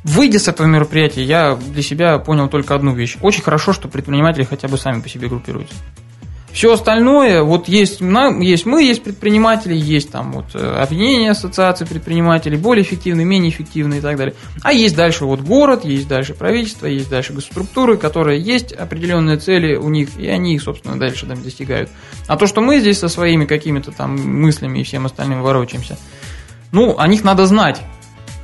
Выйдя 0.08 0.38
с 0.38 0.48
этого 0.48 0.66
мероприятия, 0.66 1.22
я 1.22 1.54
для 1.54 1.82
себя 1.82 2.18
понял 2.18 2.48
только 2.48 2.74
одну 2.74 2.94
вещь. 2.94 3.18
Очень 3.20 3.42
хорошо, 3.42 3.74
что 3.74 3.88
предприниматели 3.88 4.42
хотя 4.44 4.66
бы 4.66 4.78
сами 4.78 5.02
по 5.02 5.08
себе 5.08 5.28
группируются. 5.28 5.74
Все 6.50 6.72
остальное, 6.72 7.42
вот 7.42 7.68
есть, 7.68 8.00
есть 8.00 8.66
мы, 8.66 8.82
есть 8.82 9.04
предприниматели, 9.04 9.74
есть 9.74 10.10
там 10.10 10.32
вот 10.32 10.46
э, 10.54 10.58
объединение 10.58 11.32
ассоциаций 11.32 11.86
предпринимателей, 11.86 12.56
более 12.56 12.84
эффективные, 12.84 13.26
менее 13.26 13.50
эффективные 13.50 13.98
и 13.98 14.02
так 14.02 14.16
далее. 14.16 14.34
А 14.62 14.72
есть 14.72 14.96
дальше 14.96 15.26
вот 15.26 15.40
город, 15.40 15.84
есть 15.84 16.08
дальше 16.08 16.32
правительство, 16.32 16.86
есть 16.86 17.10
дальше 17.10 17.34
госструктуры, 17.34 17.98
которые 17.98 18.40
есть 18.40 18.72
определенные 18.72 19.36
цели 19.36 19.76
у 19.76 19.90
них, 19.90 20.18
и 20.18 20.26
они 20.26 20.54
их, 20.54 20.62
собственно, 20.62 20.98
дальше 20.98 21.26
там 21.26 21.42
достигают. 21.42 21.90
А 22.26 22.38
то, 22.38 22.46
что 22.46 22.62
мы 22.62 22.80
здесь 22.80 22.98
со 22.98 23.08
своими 23.08 23.44
какими-то 23.44 23.92
там 23.92 24.16
мыслями 24.16 24.78
и 24.78 24.84
всем 24.84 25.04
остальным 25.04 25.42
ворочаемся, 25.42 25.98
ну, 26.72 26.98
о 26.98 27.06
них 27.08 27.24
надо 27.24 27.44
знать. 27.44 27.78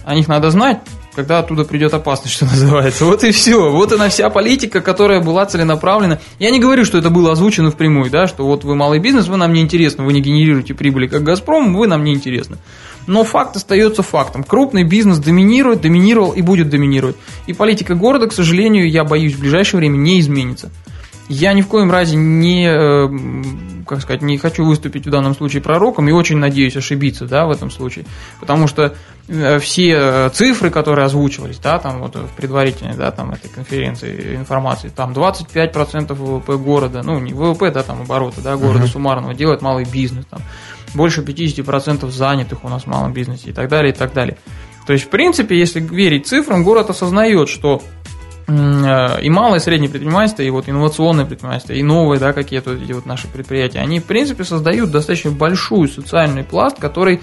О 0.05 0.15
них 0.15 0.29
надо 0.29 0.51
знать, 0.51 0.83
когда 1.15 1.39
оттуда 1.39 1.65
придет 1.65 1.95
опасность, 1.95 2.35
что 2.37 2.45
называется. 2.45 3.05
Вот 3.05 3.25
и 3.25 3.31
все. 3.31 3.71
Вот 3.71 3.93
она 3.93 4.09
вся 4.09 4.29
политика, 4.31 4.81
которая 4.81 5.21
была 5.21 5.47
целенаправлена. 5.47 6.21
Я 6.39 6.51
не 6.51 6.61
говорю, 6.61 6.85
что 6.85 6.99
это 6.99 7.11
было 7.11 7.33
озвучено 7.33 7.71
впрямую, 7.71 8.11
да, 8.11 8.27
что 8.27 8.45
вот 8.45 8.65
вы 8.65 8.75
малый 8.75 8.99
бизнес, 8.99 9.29
вы 9.29 9.37
нам 9.37 9.53
не 9.53 9.61
интересны, 9.61 10.05
вы 10.05 10.13
не 10.13 10.21
генерируете 10.21 10.75
прибыли, 10.75 11.07
как 11.07 11.23
Газпром, 11.23 11.75
вы 11.75 11.87
нам 11.87 12.05
не 12.05 12.15
интересны. 12.15 12.59
Но 13.07 13.25
факт 13.25 13.57
остается 13.57 14.03
фактом. 14.03 14.45
Крупный 14.45 14.85
бизнес 14.85 15.19
доминирует, 15.19 15.83
доминировал 15.83 16.33
и 16.33 16.43
будет 16.43 16.71
доминировать. 16.71 17.17
И 17.47 17.53
политика 17.53 17.95
города, 17.95 18.27
к 18.27 18.33
сожалению, 18.33 18.91
я 18.91 19.05
боюсь, 19.05 19.35
в 19.35 19.41
ближайшее 19.41 19.79
время 19.79 19.97
не 19.97 20.21
изменится. 20.21 20.71
Я 21.29 21.55
ни 21.55 21.63
в 21.63 21.69
коем 21.69 21.91
разе 21.91 22.17
не, 22.17 22.67
э, 22.69 23.85
как 23.87 24.03
сказать, 24.03 24.21
не 24.21 24.37
хочу 24.37 24.65
выступить 24.65 25.07
в 25.07 25.11
данном 25.11 25.35
случае 25.35 25.63
пророком 25.63 26.09
и 26.09 26.13
очень 26.13 26.37
надеюсь 26.37 26.77
ошибиться, 26.77 27.25
да, 27.27 27.47
в 27.47 27.51
этом 27.51 27.71
случае, 27.71 28.05
потому 28.41 28.69
что 28.69 28.95
все 29.61 30.29
цифры, 30.31 30.71
которые 30.71 31.07
озвучивались, 31.07 31.59
да, 31.59 31.79
там 31.79 32.01
вот 32.01 32.15
в 32.15 32.29
предварительной, 32.37 32.95
да, 32.95 33.11
там 33.11 33.33
этой 33.33 33.49
конференции 33.49 34.37
информации, 34.37 34.91
там 34.95 35.13
25% 35.13 36.13
ВВП 36.13 36.57
города, 36.59 37.03
ну 37.03 37.19
не 37.19 37.33
ВВП, 37.33 37.71
да, 37.71 37.83
там 37.83 38.03
обороты, 38.03 38.43
да, 38.43 38.57
города 38.57 38.85
uh-huh. 38.85 38.89
суммарного 38.89 39.35
делает 39.35 39.63
малый 39.63 39.85
бизнес, 39.85 40.27
там 40.27 40.41
больше 40.95 41.23
50% 41.23 42.11
занятых 42.11 42.65
у 42.65 42.69
нас 42.69 42.83
в 42.83 42.87
малом 42.87 43.13
бизнесе 43.13 43.51
и 43.51 43.53
так 43.53 43.69
далее, 43.69 43.93
и 43.93 43.97
так 43.97 44.13
далее. 44.13 44.37
То 44.87 44.93
есть, 44.93 45.07
в 45.07 45.09
принципе, 45.09 45.59
если 45.59 45.81
верить 45.81 46.27
цифрам, 46.27 46.63
город 46.63 46.91
осознает, 46.91 47.49
что 47.49 47.83
Э, 48.47 49.21
и 49.23 49.31
малое, 49.31 49.59
и 49.59 49.63
среднее 49.63 49.89
предпринимательство, 49.91 50.43
и 50.43 50.51
вот 50.51 50.69
инновационное 50.69 51.25
предпринимательство, 51.25 51.73
и 51.73 51.83
новые, 51.83 52.21
да, 52.21 52.33
какие-то 52.33 52.75
эти 52.75 52.93
вот 52.93 53.07
наши 53.07 53.27
предприятия, 53.27 53.79
они, 53.79 54.01
в 54.01 54.05
принципе, 54.05 54.45
создают 54.45 54.91
достаточно 54.91 55.31
большую 55.31 55.89
социальный 55.89 56.45
пласт, 56.45 56.79
который 56.79 57.21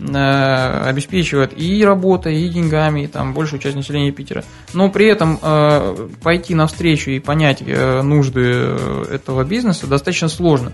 э, 0.00 0.88
обеспечивает 0.88 1.52
и 1.56 1.84
работой, 1.84 2.42
и 2.42 2.48
деньгами, 2.48 3.02
и 3.02 3.06
там 3.06 3.34
большую 3.34 3.60
часть 3.60 3.76
населения 3.76 4.12
Питера. 4.12 4.44
Но 4.72 4.90
при 4.90 5.06
этом 5.06 5.38
э, 5.40 6.08
пойти 6.22 6.54
навстречу 6.54 7.10
и 7.10 7.18
понять 7.18 7.62
э, 7.64 8.02
нужды 8.02 8.40
этого 9.10 9.44
бизнеса 9.44 9.86
достаточно 9.86 10.28
сложно 10.28 10.72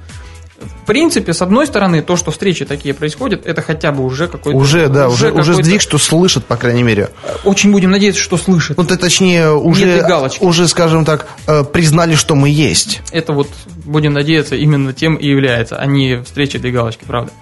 в 0.59 0.87
принципе, 0.87 1.33
с 1.33 1.43
одной 1.43 1.66
стороны, 1.66 2.03
то, 2.03 2.16
что 2.16 2.31
встречи 2.31 2.64
такие 2.64 2.95
происходят, 2.95 3.47
это 3.47 3.61
хотя 3.61 3.93
бы 3.93 4.05
уже 4.05 4.29
какой-то... 4.29 4.57
Уже, 4.57 4.89
да, 4.89 5.09
уже, 5.09 5.31
уже 5.31 5.55
сдвиг, 5.55 5.81
что 5.81 5.99
слышат, 5.99 6.45
по 6.45 6.57
крайней 6.57 6.83
мере. 6.83 7.11
Очень 7.45 7.72
будем 7.72 7.91
надеяться, 7.91 8.22
что 8.22 8.37
слышат. 8.37 8.77
Ну, 8.77 8.85
ты, 8.85 8.97
точнее, 8.97 9.53
уже, 9.53 10.07
уже, 10.41 10.68
скажем 10.68 11.05
так, 11.05 11.27
признали, 11.72 12.14
что 12.14 12.35
мы 12.35 12.49
есть. 12.49 13.03
Это 13.11 13.33
вот, 13.33 13.49
будем 13.85 14.12
надеяться, 14.12 14.57
именно 14.57 14.93
тем 14.93 15.16
и 15.16 15.27
является, 15.27 15.77
а 15.77 15.87
не 15.87 16.22
встреча 16.22 16.59
для 16.59 16.70
галочки, 16.70 17.05
правда. 17.07 17.33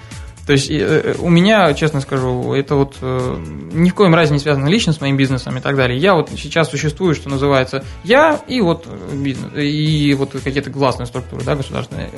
То 0.47 0.53
есть 0.53 0.71
э, 0.71 0.75
э, 0.75 1.15
у 1.21 1.31
меня, 1.31 1.73
честно 1.75 2.01
скажу, 2.01 2.53
это 2.53 2.75
вот 2.75 2.97
э, 3.01 3.37
ни 3.73 3.89
в 3.89 3.95
коем 3.95 4.15
разе 4.15 4.33
не 4.35 4.39
связано 4.39 4.69
лично 4.69 4.93
с 4.93 5.01
моим 5.01 5.17
бизнесом 5.17 5.57
и 5.57 5.61
так 5.61 5.75
далее. 5.77 5.99
Я 5.99 6.15
вот 6.15 6.31
сейчас 6.37 6.71
существую, 6.71 7.15
что 7.15 7.31
называется, 7.31 7.83
я 8.03 8.41
и 8.47 8.61
вот 8.61 8.87
бизнес, 9.13 9.53
и 9.57 10.15
вот 10.19 10.33
какие-то 10.33 10.71
гласные 10.71 11.07
структуры, 11.07 11.43
да, 11.45 11.57
государственные. 11.57 12.11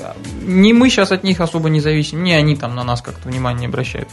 Не 0.42 0.72
мы 0.72 0.90
сейчас 0.90 1.12
от 1.12 1.22
них 1.22 1.40
особо 1.40 1.68
не 1.68 1.80
зависим, 1.80 2.24
не 2.24 2.32
они 2.32 2.56
там 2.56 2.74
на 2.74 2.82
нас 2.82 3.00
как-то 3.00 3.28
внимание 3.28 3.60
не 3.60 3.66
обращают. 3.66 4.08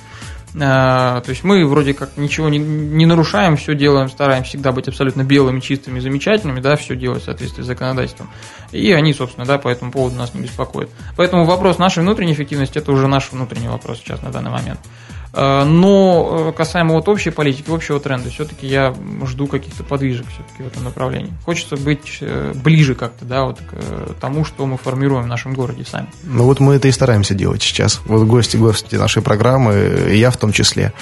А, 0.62 1.22
то 1.22 1.32
есть 1.32 1.44
мы 1.44 1.66
вроде 1.66 1.94
как 1.94 2.16
ничего 2.16 2.48
не, 2.50 2.60
не 2.60 3.06
нарушаем, 3.06 3.58
все 3.58 3.74
делаем, 3.74 4.08
стараемся 4.08 4.50
всегда 4.50 4.72
быть 4.72 4.88
абсолютно 4.88 5.24
белыми, 5.24 5.60
чистыми, 5.60 6.00
замечательными, 6.00 6.60
да, 6.60 6.76
все 6.76 6.96
делать 6.96 7.24
в 7.24 7.26
соответствии 7.26 7.64
с 7.64 7.66
законодательством. 7.66 8.30
И 8.72 8.92
они, 8.92 9.14
собственно, 9.14 9.48
да, 9.48 9.58
по 9.58 9.68
этому 9.68 9.92
поводу 9.92 10.16
нас 10.16 10.34
не 10.34 10.42
беспокоят. 10.42 10.90
Поэтому 11.18 11.46
вопрос 11.46 11.80
нашей 11.80 12.04
внутренней 12.04 12.34
эффективности 12.34 12.78
это 12.78 12.92
уже 12.92 13.08
наш 13.08 13.32
внутренний 13.32 13.68
вопрос 13.68 14.00
сейчас 14.00 14.22
на 14.22 14.32
данный 14.32 14.52
момент. 14.52 14.80
Э, 15.34 15.64
но 15.64 16.50
э, 16.50 16.52
касаемо 16.56 16.94
вот 16.94 17.10
общей 17.10 17.32
политики, 17.32 17.70
общего 17.70 18.00
тренда, 18.00 18.30
все-таки 18.30 18.68
я 18.68 18.94
жду 19.26 19.48
каких-то 19.48 19.84
подвижек 19.84 20.28
все-таки 20.28 20.64
в 20.64 20.68
этом 20.68 20.84
направлении. 20.84 21.34
Хочется 21.44 21.76
быть 21.76 22.20
э, 22.22 22.54
ближе 22.54 22.94
как-то, 22.94 23.26
да, 23.26 23.46
вот 23.46 23.60
к 23.60 24.14
тому, 24.22 24.46
что 24.46 24.66
мы 24.68 24.78
формируем 24.78 25.24
в 25.24 25.28
нашем 25.28 25.54
городе 25.54 25.86
сами. 25.86 26.08
Ну 26.24 26.44
вот 26.44 26.60
мы 26.60 26.76
это 26.76 26.88
и 26.88 26.92
стараемся 26.92 27.34
делать 27.34 27.64
сейчас. 27.64 28.00
Вот 28.06 28.28
гости, 28.28 28.58
гости 28.58 28.96
нашей 28.96 29.24
программы, 29.24 30.12
и 30.12 30.18
я 30.18 30.30
в 30.30 30.38
том 30.38 30.52
числе. 30.52 30.94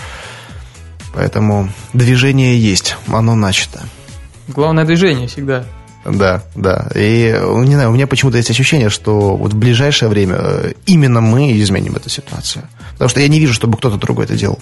Поэтому 1.13 1.69
движение 1.91 2.57
есть, 2.57 2.95
оно 3.07 3.35
начато. 3.35 3.81
Главное 4.47 4.85
движение 4.85 5.27
всегда. 5.27 5.65
Да, 6.05 6.41
да. 6.55 6.89
И, 6.95 7.37
не 7.65 7.75
знаю, 7.75 7.89
у 7.89 7.93
меня 7.93 8.07
почему-то 8.07 8.37
есть 8.37 8.49
ощущение, 8.49 8.89
что 8.89 9.35
вот 9.35 9.53
в 9.53 9.57
ближайшее 9.57 10.07
время 10.07 10.73
именно 10.85 11.19
мы 11.19 11.59
изменим 11.59 11.97
эту 11.97 12.09
ситуацию. 12.09 12.63
Потому 13.01 13.09
что 13.09 13.21
я 13.21 13.29
не 13.29 13.39
вижу, 13.39 13.55
чтобы 13.55 13.79
кто-то 13.79 13.97
другой 13.97 14.25
это 14.25 14.37
делал. 14.37 14.59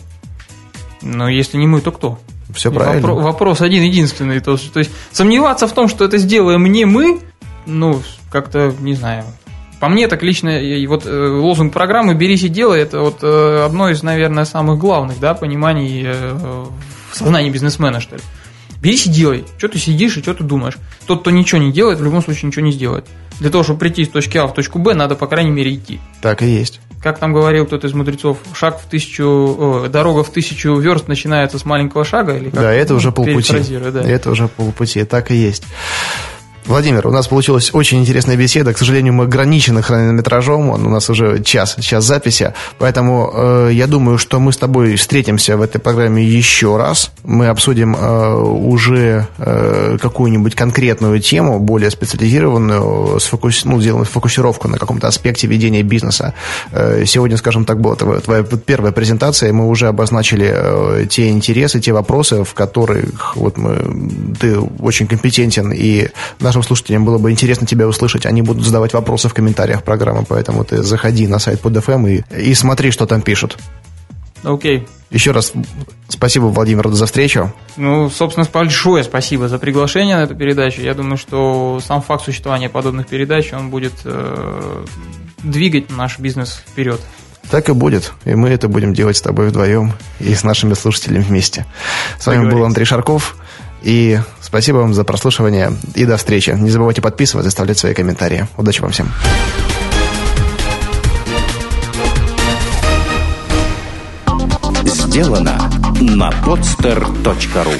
Но 1.01 1.27
если 1.27 1.57
не 1.57 1.67
мы, 1.67 1.81
то 1.81 1.91
кто? 1.91 2.19
Все 2.53 2.71
правильно. 2.71 3.05
Вопро- 3.05 3.21
вопрос 3.21 3.59
один 3.59 3.83
единственный. 3.83 4.39
То, 4.39 4.55
то 4.55 4.79
есть 4.79 4.91
сомневаться 5.11 5.67
в 5.67 5.73
том, 5.73 5.89
что 5.89 6.05
это 6.05 6.17
сделаем 6.17 6.65
не 6.71 6.85
мы, 6.85 7.19
ну, 7.65 8.01
как-то, 8.31 8.73
не 8.79 8.93
знаю. 8.93 9.25
По 9.81 9.89
мне 9.89 10.07
так 10.07 10.23
лично, 10.23 10.57
и 10.57 10.87
вот 10.87 11.05
э, 11.05 11.27
лозунг 11.27 11.73
программы 11.73 12.13
«Берись 12.13 12.43
и 12.43 12.47
делай» 12.47 12.79
это 12.79 13.01
вот 13.01 13.17
э, 13.23 13.63
одно 13.65 13.89
из, 13.89 14.03
наверное, 14.03 14.45
самых 14.45 14.79
главных, 14.79 15.19
да, 15.19 15.33
пониманий 15.33 16.03
э, 16.05 16.33
в 17.11 17.17
сознании 17.17 17.49
бизнесмена, 17.49 17.99
что 17.99 18.15
ли. 18.15 18.21
Берись 18.81 19.05
и 19.05 19.09
делай. 19.09 19.43
Что 19.57 19.67
ты 19.67 19.79
сидишь 19.79 20.15
и 20.15 20.21
что 20.21 20.33
ты 20.33 20.45
думаешь? 20.45 20.77
Тот, 21.07 21.19
кто 21.19 21.31
ничего 21.31 21.59
не 21.59 21.73
делает, 21.73 21.99
в 21.99 22.05
любом 22.05 22.23
случае 22.23 22.47
ничего 22.47 22.65
не 22.65 22.71
сделает. 22.71 23.05
Для 23.39 23.49
того, 23.49 23.63
чтобы 23.63 23.79
прийти 23.79 24.01
из 24.01 24.09
точки 24.09 24.37
А 24.37 24.47
в 24.47 24.53
точку 24.53 24.79
Б, 24.79 24.93
надо, 24.93 25.15
по 25.15 25.27
крайней 25.27 25.51
мере, 25.51 25.73
идти. 25.73 25.99
Так 26.21 26.41
и 26.41 26.47
есть. 26.47 26.81
Как 27.01 27.17
там 27.19 27.31
говорил 27.31 27.65
кто-то 27.65 27.87
из 27.87 27.93
мудрецов, 27.93 28.39
шаг 28.53 28.79
в 28.81 28.85
тысячу, 28.85 29.25
о, 29.25 29.87
дорога 29.87 30.23
в 30.23 30.29
тысячу 30.29 30.75
верст 30.75 31.07
начинается 31.07 31.57
с 31.57 31.63
маленького 31.63 32.03
шага, 32.03 32.35
или 32.35 32.49
как? 32.49 32.59
Да, 32.59 32.73
это 32.73 32.93
уже 32.93 33.11
полпути. 33.13 33.53
Да. 33.91 34.01
Это 34.01 34.29
уже 34.29 34.49
полпути, 34.49 35.05
так 35.05 35.31
и 35.31 35.35
есть. 35.35 35.63
Владимир, 36.69 37.07
у 37.07 37.11
нас 37.11 37.27
получилась 37.27 37.71
очень 37.73 37.99
интересная 37.99 38.35
беседа. 38.35 38.73
К 38.73 38.77
сожалению, 38.77 39.11
мы 39.13 39.23
ограничены 39.23 39.81
хронометражом. 39.81 40.69
Он 40.69 40.85
у 40.85 40.89
нас 40.91 41.09
уже 41.09 41.41
час, 41.43 41.75
час 41.79 42.03
записи. 42.03 42.53
Поэтому 42.77 43.31
э, 43.33 43.69
я 43.73 43.87
думаю, 43.87 44.19
что 44.19 44.39
мы 44.39 44.53
с 44.53 44.57
тобой 44.57 44.95
встретимся 44.95 45.57
в 45.57 45.63
этой 45.63 45.79
программе 45.79 46.23
еще 46.23 46.77
раз. 46.77 47.09
Мы 47.23 47.47
обсудим 47.47 47.95
э, 47.95 48.35
уже 48.35 49.27
э, 49.39 49.97
какую-нибудь 49.99 50.53
конкретную 50.53 51.19
тему, 51.19 51.59
более 51.59 51.89
специализированную, 51.89 53.19
сфокус... 53.19 53.65
ну, 53.65 53.81
сделаем 53.81 54.05
фокусировку 54.05 54.67
на 54.67 54.77
каком-то 54.77 55.07
аспекте 55.07 55.47
ведения 55.47 55.81
бизнеса. 55.81 56.35
Э, 56.71 57.03
сегодня, 57.07 57.37
скажем 57.37 57.65
так, 57.65 57.81
была 57.81 57.95
твоя, 57.95 58.19
твоя 58.19 58.43
первая 58.43 58.91
презентация, 58.91 59.49
и 59.49 59.53
мы 59.53 59.67
уже 59.67 59.87
обозначили 59.87 60.53
э, 60.53 61.07
те 61.09 61.29
интересы, 61.29 61.79
те 61.79 61.93
вопросы, 61.93 62.43
в 62.43 62.53
которых 62.53 63.35
вот 63.35 63.57
мы, 63.57 64.35
ты 64.39 64.59
очень 64.59 65.07
компетентен, 65.07 65.71
и 65.71 66.09
нашим 66.39 66.58
нашим 66.59 66.63
слушателям 66.63 67.05
было 67.05 67.17
бы 67.17 67.31
интересно 67.31 67.65
тебя 67.65 67.87
услышать. 67.87 68.25
Они 68.25 68.41
будут 68.41 68.65
задавать 68.65 68.93
вопросы 68.93 69.29
в 69.29 69.33
комментариях 69.33 69.83
программы, 69.83 70.25
поэтому 70.27 70.63
ты 70.63 70.83
заходи 70.83 71.27
на 71.27 71.39
сайт 71.39 71.61
под 71.61 71.73
FM 71.77 72.09
и, 72.09 72.41
и 72.41 72.53
смотри, 72.53 72.91
что 72.91 73.05
там 73.05 73.21
пишут. 73.21 73.57
Окей. 74.43 74.79
Okay. 74.79 74.87
Еще 75.11 75.31
раз 75.31 75.53
спасибо, 76.07 76.45
Владимир, 76.45 76.87
за 76.89 77.05
встречу. 77.05 77.51
Ну, 77.77 78.09
собственно, 78.09 78.47
большое 78.51 79.03
спасибо 79.03 79.47
за 79.47 79.57
приглашение 79.57 80.17
на 80.17 80.23
эту 80.23 80.35
передачу. 80.35 80.81
Я 80.81 80.93
думаю, 80.93 81.17
что 81.17 81.79
сам 81.85 82.01
факт 82.01 82.25
существования 82.25 82.69
подобных 82.69 83.07
передач, 83.07 83.51
он 83.51 83.71
будет 83.71 83.93
э, 84.05 84.85
двигать 85.43 85.89
наш 85.89 86.19
бизнес 86.19 86.61
вперед. 86.67 87.01
Так 87.49 87.69
и 87.69 87.73
будет. 87.73 88.13
И 88.25 88.35
мы 88.35 88.49
это 88.49 88.67
будем 88.67 88.93
делать 88.93 89.17
с 89.17 89.21
тобой 89.21 89.47
вдвоем 89.47 89.93
и 90.19 90.35
с 90.35 90.43
нашими 90.43 90.75
слушателями 90.75 91.23
вместе. 91.23 91.65
С 92.19 92.27
вами 92.27 92.47
был 92.49 92.63
Андрей 92.63 92.85
Шарков. 92.85 93.35
И 93.81 94.19
спасибо 94.41 94.77
вам 94.77 94.93
за 94.93 95.03
прослушивание. 95.03 95.71
И 95.95 96.05
до 96.05 96.17
встречи. 96.17 96.51
Не 96.51 96.69
забывайте 96.69 97.01
подписываться 97.01 97.47
и 97.47 97.49
оставлять 97.49 97.77
свои 97.77 97.93
комментарии. 97.93 98.47
Удачи 98.57 98.81
вам 98.81 98.91
всем. 98.91 99.11
Сделано 104.85 105.69
на 105.99 106.29
podster.ru 106.29 107.79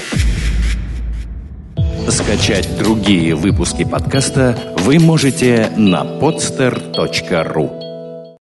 Скачать 2.10 2.78
другие 2.78 3.36
выпуски 3.36 3.84
подкаста 3.84 4.58
вы 4.80 5.00
можете 5.00 5.72
на 5.78 6.04
podster.ru 6.04 7.89